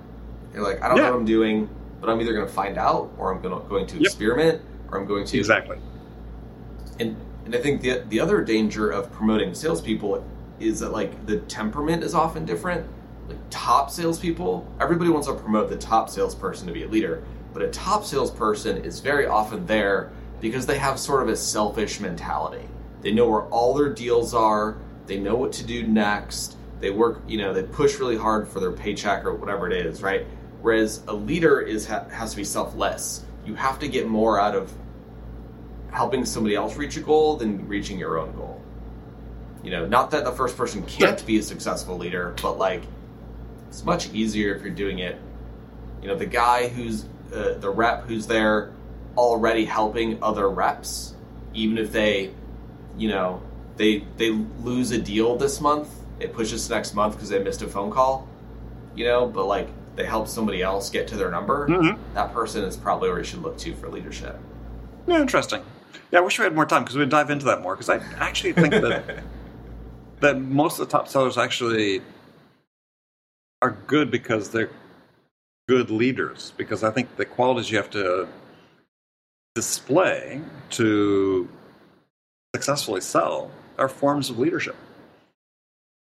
You're 0.53 0.63
like, 0.63 0.81
I 0.81 0.89
don't 0.89 0.97
Yeah. 0.97 1.03
know 1.05 1.11
what 1.11 1.19
I'm 1.19 1.25
doing, 1.25 1.69
but 2.01 2.09
I'm 2.09 2.19
either 2.19 2.33
going 2.33 2.47
to 2.47 2.51
find 2.51 2.77
out, 2.77 3.11
or 3.17 3.33
I'm 3.33 3.41
gonna, 3.41 3.61
going 3.69 3.85
to 3.87 3.95
Yep. 3.95 4.05
experiment, 4.05 4.61
or 4.91 4.99
I'm 4.99 5.05
going 5.05 5.25
to 5.25 5.37
Exactly. 5.37 5.77
And 6.99 7.15
and 7.45 7.55
I 7.55 7.59
think 7.59 7.81
the 7.81 8.03
the 8.09 8.19
other 8.19 8.43
danger 8.43 8.89
of 8.89 9.11
promoting 9.11 9.53
salespeople 9.53 10.23
is 10.59 10.79
that 10.81 10.91
like 10.91 11.25
the 11.25 11.37
temperament 11.37 12.03
is 12.03 12.13
often 12.13 12.45
different. 12.45 12.85
Like 13.27 13.37
top 13.49 13.89
salespeople, 13.89 14.67
everybody 14.79 15.09
wants 15.09 15.27
to 15.27 15.33
promote 15.33 15.69
the 15.69 15.77
top 15.77 16.09
salesperson 16.09 16.67
to 16.67 16.73
be 16.73 16.83
a 16.83 16.87
leader, 16.87 17.23
but 17.53 17.61
a 17.61 17.67
top 17.69 18.03
salesperson 18.03 18.77
is 18.83 18.99
very 18.99 19.25
often 19.25 19.65
there 19.65 20.11
because 20.41 20.65
they 20.65 20.77
have 20.77 20.99
sort 20.99 21.23
of 21.23 21.29
a 21.29 21.35
selfish 21.35 21.99
mentality. 21.99 22.67
They 23.01 23.11
know 23.11 23.29
where 23.29 23.43
all 23.43 23.73
their 23.73 23.89
deals 23.93 24.33
are. 24.33 24.77
They 25.05 25.17
know 25.19 25.35
what 25.35 25.51
to 25.53 25.63
do 25.63 25.87
next. 25.87 26.57
They 26.79 26.89
work, 26.89 27.21
you 27.27 27.37
know, 27.37 27.53
they 27.53 27.63
push 27.63 27.99
really 27.99 28.17
hard 28.17 28.47
for 28.47 28.59
their 28.59 28.71
paycheck 28.71 29.23
or 29.23 29.33
whatever 29.35 29.69
it 29.69 29.85
is, 29.85 30.01
right? 30.01 30.25
Whereas 30.61 31.03
a 31.07 31.13
leader 31.13 31.59
is 31.59 31.87
ha- 31.87 32.05
has 32.09 32.31
to 32.31 32.37
be 32.37 32.43
selfless. 32.43 33.25
You 33.45 33.55
have 33.55 33.79
to 33.79 33.87
get 33.87 34.07
more 34.07 34.39
out 34.39 34.55
of 34.55 34.71
helping 35.91 36.23
somebody 36.25 36.55
else 36.55 36.75
reach 36.75 36.97
a 36.97 37.01
goal 37.01 37.35
than 37.35 37.67
reaching 37.67 37.99
your 37.99 38.17
own 38.19 38.33
goal. 38.35 38.61
You 39.63 39.71
know, 39.71 39.85
not 39.87 40.11
that 40.11 40.23
the 40.23 40.31
first 40.31 40.57
person 40.57 40.83
can't 40.85 41.23
be 41.25 41.37
a 41.37 41.43
successful 41.43 41.97
leader, 41.97 42.35
but 42.41 42.57
like 42.57 42.83
it's 43.67 43.83
much 43.83 44.11
easier 44.13 44.55
if 44.55 44.61
you're 44.61 44.71
doing 44.71 44.99
it. 44.99 45.19
You 46.01 46.07
know, 46.07 46.15
the 46.15 46.25
guy 46.25 46.67
who's 46.67 47.05
uh, 47.33 47.53
the 47.59 47.69
rep 47.69 48.05
who's 48.05 48.27
there 48.27 48.71
already 49.17 49.65
helping 49.65 50.21
other 50.23 50.49
reps, 50.49 51.15
even 51.53 51.77
if 51.77 51.91
they, 51.91 52.31
you 52.97 53.09
know, 53.09 53.41
they 53.77 54.05
they 54.17 54.29
lose 54.29 54.91
a 54.91 54.97
deal 54.97 55.37
this 55.37 55.61
month, 55.61 55.89
it 56.19 56.33
pushes 56.33 56.69
next 56.69 56.93
month 56.93 57.15
because 57.15 57.29
they 57.29 57.39
missed 57.39 57.61
a 57.61 57.67
phone 57.67 57.91
call. 57.91 58.27
You 58.95 59.05
know, 59.05 59.27
but 59.27 59.45
like 59.45 59.69
they 59.95 60.05
help 60.05 60.27
somebody 60.27 60.61
else 60.61 60.89
get 60.89 61.07
to 61.09 61.15
their 61.15 61.29
number. 61.31 61.67
Mhm. 61.67 61.97
That 62.13 62.33
person 62.33 62.63
is 62.63 62.77
probably 62.77 63.09
where 63.09 63.19
you 63.19 63.23
should 63.23 63.41
look 63.41 63.57
to 63.59 63.73
for 63.75 63.89
leadership. 63.89 64.39
Yeah, 65.07 65.19
interesting. 65.21 65.63
Yeah, 66.11 66.19
I 66.19 66.21
wish 66.21 66.37
we 66.39 66.43
had 66.43 66.55
more 66.55 66.65
time 66.65 66.83
because 66.83 66.95
we'd 66.97 67.09
dive 67.09 67.29
into 67.29 67.45
that 67.45 67.61
more. 67.61 67.75
Because 67.75 67.89
I 67.89 67.97
actually 68.19 68.53
think 68.53 68.71
that 68.71 69.23
that 70.21 70.39
most 70.39 70.79
of 70.79 70.87
the 70.87 70.91
top 70.91 71.07
sellers 71.07 71.37
actually 71.37 72.01
are 73.61 73.71
good 73.87 74.11
because 74.11 74.49
they're 74.49 74.69
good 75.67 75.89
leaders. 75.89 76.53
Because 76.57 76.83
I 76.83 76.91
think 76.91 77.15
the 77.17 77.25
qualities 77.25 77.69
you 77.71 77.77
have 77.77 77.89
to 77.91 78.27
display 79.55 80.41
to 80.71 81.49
successfully 82.55 83.01
sell 83.01 83.51
are 83.77 83.89
forms 83.89 84.29
of 84.29 84.39
leadership. 84.39 84.75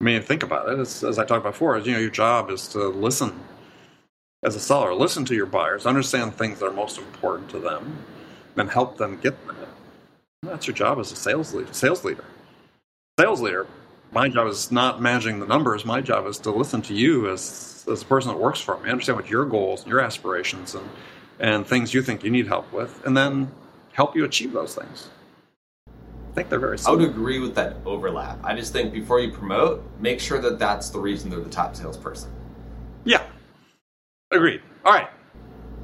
I 0.01 0.05
mean, 0.05 0.22
think 0.22 0.43
about 0.43 0.68
it. 0.68 0.78
As, 0.78 1.05
as 1.05 1.18
I 1.18 1.24
talked 1.24 1.41
about 1.41 1.53
before, 1.53 1.78
you 1.78 1.93
know, 1.93 1.99
your 1.99 2.11
job 2.11 2.51
is 2.51 2.68
to 2.68 2.89
listen 2.89 3.39
as 4.43 4.55
a 4.57 4.61
seller. 4.61 4.95
Listen 4.95 5.24
to 5.26 5.34
your 5.34 5.47
buyers, 5.47 5.86
understand 5.86 6.34
things 6.34 6.59
that 6.61 6.66
are 6.66 6.72
most 6.72 6.99
important 6.99 7.49
to 7.51 7.59
them, 7.59 8.05
and 8.57 8.70
help 8.70 8.99
them 8.99 9.18
get 9.20 9.47
them. 9.47 9.57
That's 10.43 10.66
your 10.66 10.74
job 10.74 10.99
as 10.99 11.12
a 11.12 11.16
sales 11.16 11.55
leader. 11.55 11.72
Sales 11.72 12.05
leader. 12.05 12.24
Sales 13.18 13.40
leader. 13.40 13.66
My 14.11 14.28
job 14.28 14.49
is 14.49 14.72
not 14.72 15.01
managing 15.01 15.40
the 15.40 15.47
numbers. 15.47 15.84
My 15.84 16.01
job 16.01 16.26
is 16.26 16.38
to 16.38 16.51
listen 16.51 16.82
to 16.82 16.95
you 16.95 17.30
as 17.30 17.84
as 17.90 18.03
a 18.03 18.05
person 18.05 18.30
that 18.30 18.38
works 18.38 18.61
for 18.61 18.78
me, 18.78 18.90
understand 18.90 19.16
what 19.16 19.28
your 19.28 19.45
goals, 19.45 19.82
and 19.82 19.90
your 19.90 20.01
aspirations, 20.01 20.74
and 20.74 20.88
and 21.40 21.66
things 21.66 21.95
you 21.95 22.03
think 22.03 22.22
you 22.22 22.30
need 22.30 22.47
help 22.47 22.70
with, 22.72 23.05
and 23.07 23.16
then 23.16 23.51
help 23.93 24.14
you 24.14 24.24
achieve 24.24 24.53
those 24.53 24.74
things. 24.74 25.09
I 25.88 26.34
think 26.34 26.49
they're 26.49 26.59
very 26.59 26.78
I 26.86 26.90
would 26.90 27.03
agree 27.03 27.40
with 27.40 27.55
that 27.57 27.76
overlap. 27.84 28.38
I 28.43 28.55
just 28.55 28.72
think 28.72 28.93
before 28.93 29.20
you 29.20 29.30
promote, 29.30 29.84
make 30.01 30.18
sure 30.18 30.40
that 30.40 30.59
that's 30.59 30.88
the 30.90 30.99
reason 30.99 31.30
they're 31.30 31.40
the 31.40 31.51
top 31.51 31.76
salesperson. 31.76 32.30
Yeah. 33.05 33.22
Agreed. 34.33 34.61
All 34.85 34.93
right, 34.93 35.09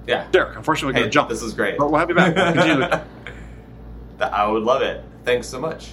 Yeah. 0.06 0.26
Derek. 0.32 0.56
Unfortunately, 0.56 0.92
we're 0.92 0.96
Hey, 0.96 1.00
going 1.02 1.10
to 1.10 1.14
jump. 1.14 1.28
this 1.28 1.42
is 1.42 1.52
great. 1.52 1.78
But 1.78 1.90
we'll 1.90 2.00
have 2.00 2.08
you 2.08 2.14
back. 2.14 2.34
We'll. 2.34 3.00
I 4.32 4.46
would 4.48 4.62
love 4.64 4.82
it. 4.82 5.04
Thanks 5.24 5.46
so 5.46 5.60
much. 5.60 5.92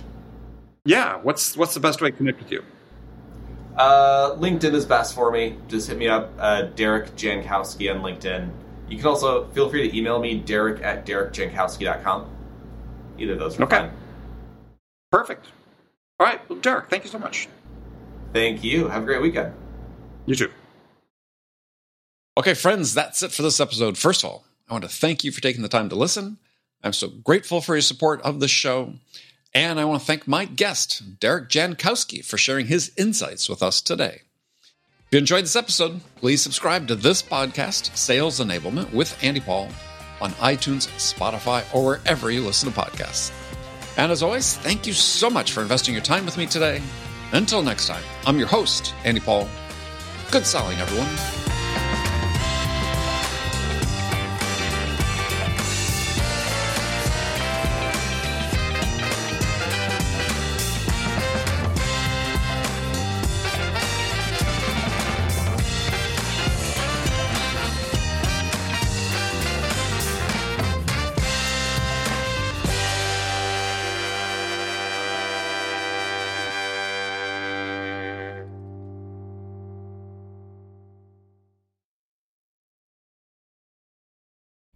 yeah. 0.85 1.17
What's 1.17 1.55
what's 1.57 1.73
the 1.73 1.79
best 1.79 2.01
way 2.01 2.11
to 2.11 2.17
connect 2.17 2.39
with 2.39 2.51
you? 2.51 2.63
Uh, 3.77 4.35
LinkedIn 4.37 4.73
is 4.73 4.85
best 4.85 5.13
for 5.13 5.31
me. 5.31 5.57
Just 5.67 5.89
hit 5.89 5.97
me 5.97 6.07
up, 6.07 6.31
uh, 6.39 6.61
Derek 6.75 7.13
Jankowski 7.17 7.93
on 7.93 8.01
LinkedIn. 8.01 8.49
You 8.87 8.97
can 8.97 9.05
also 9.07 9.47
feel 9.47 9.69
free 9.69 9.89
to 9.89 9.97
email 9.97 10.17
me, 10.19 10.37
Derek 10.39 10.81
at 10.81 11.05
DerekJankowski.com. 11.05 12.25
Either 13.17 13.33
of 13.33 13.39
those 13.39 13.59
are 13.59 13.63
Okay. 13.63 13.77
fine. 13.79 13.91
Perfect. 15.11 15.47
All 16.19 16.25
right, 16.27 16.39
well, 16.49 16.59
Derek. 16.59 16.89
Thank 16.89 17.03
you 17.03 17.09
so 17.09 17.19
much. 17.19 17.49
Thank 18.31 18.63
you. 18.63 18.87
Have 18.87 19.03
a 19.03 19.05
great 19.05 19.21
weekend. 19.21 19.53
You 20.25 20.35
too. 20.35 20.49
Okay, 22.37 22.53
friends, 22.53 22.93
that's 22.93 23.23
it 23.23 23.31
for 23.31 23.43
this 23.43 23.61
episode. 23.61 23.97
First 23.97 24.23
of 24.23 24.29
all, 24.29 24.45
I 24.69 24.73
want 24.73 24.83
to 24.83 24.89
thank 24.89 25.23
you 25.23 25.31
for 25.31 25.39
taking 25.39 25.61
the 25.61 25.69
time 25.69 25.87
to 25.87 25.95
listen. 25.95 26.37
I'm 26.83 26.91
so 26.91 27.07
grateful 27.07 27.61
for 27.61 27.75
your 27.75 27.81
support 27.81 28.21
of 28.23 28.41
the 28.41 28.49
show. 28.49 28.95
And 29.53 29.79
I 29.79 29.85
want 29.85 30.01
to 30.01 30.05
thank 30.05 30.27
my 30.27 30.43
guest, 30.43 31.19
Derek 31.21 31.47
Jankowski, 31.47 32.25
for 32.25 32.37
sharing 32.37 32.67
his 32.67 32.91
insights 32.97 33.47
with 33.47 33.63
us 33.63 33.81
today. 33.81 34.23
If 35.05 35.13
you 35.13 35.19
enjoyed 35.19 35.45
this 35.45 35.55
episode, 35.55 36.01
please 36.17 36.41
subscribe 36.41 36.89
to 36.89 36.95
this 36.95 37.21
podcast, 37.23 37.95
Sales 37.95 38.41
Enablement 38.41 38.91
with 38.91 39.17
Andy 39.23 39.39
Paul, 39.39 39.69
on 40.19 40.31
iTunes, 40.31 40.89
Spotify, 40.97 41.63
or 41.73 41.85
wherever 41.85 42.31
you 42.31 42.41
listen 42.41 42.69
to 42.69 42.77
podcasts. 42.77 43.31
And 43.97 44.11
as 44.11 44.21
always, 44.21 44.57
thank 44.57 44.85
you 44.85 44.91
so 44.91 45.29
much 45.29 45.53
for 45.53 45.61
investing 45.61 45.93
your 45.93 46.03
time 46.03 46.25
with 46.25 46.37
me 46.37 46.47
today. 46.47 46.81
Until 47.31 47.63
next 47.63 47.87
time, 47.87 48.03
I'm 48.25 48.37
your 48.37 48.47
host, 48.49 48.93
Andy 49.05 49.21
Paul. 49.21 49.47
Good 50.31 50.45
selling, 50.45 50.77
everyone. 50.79 51.44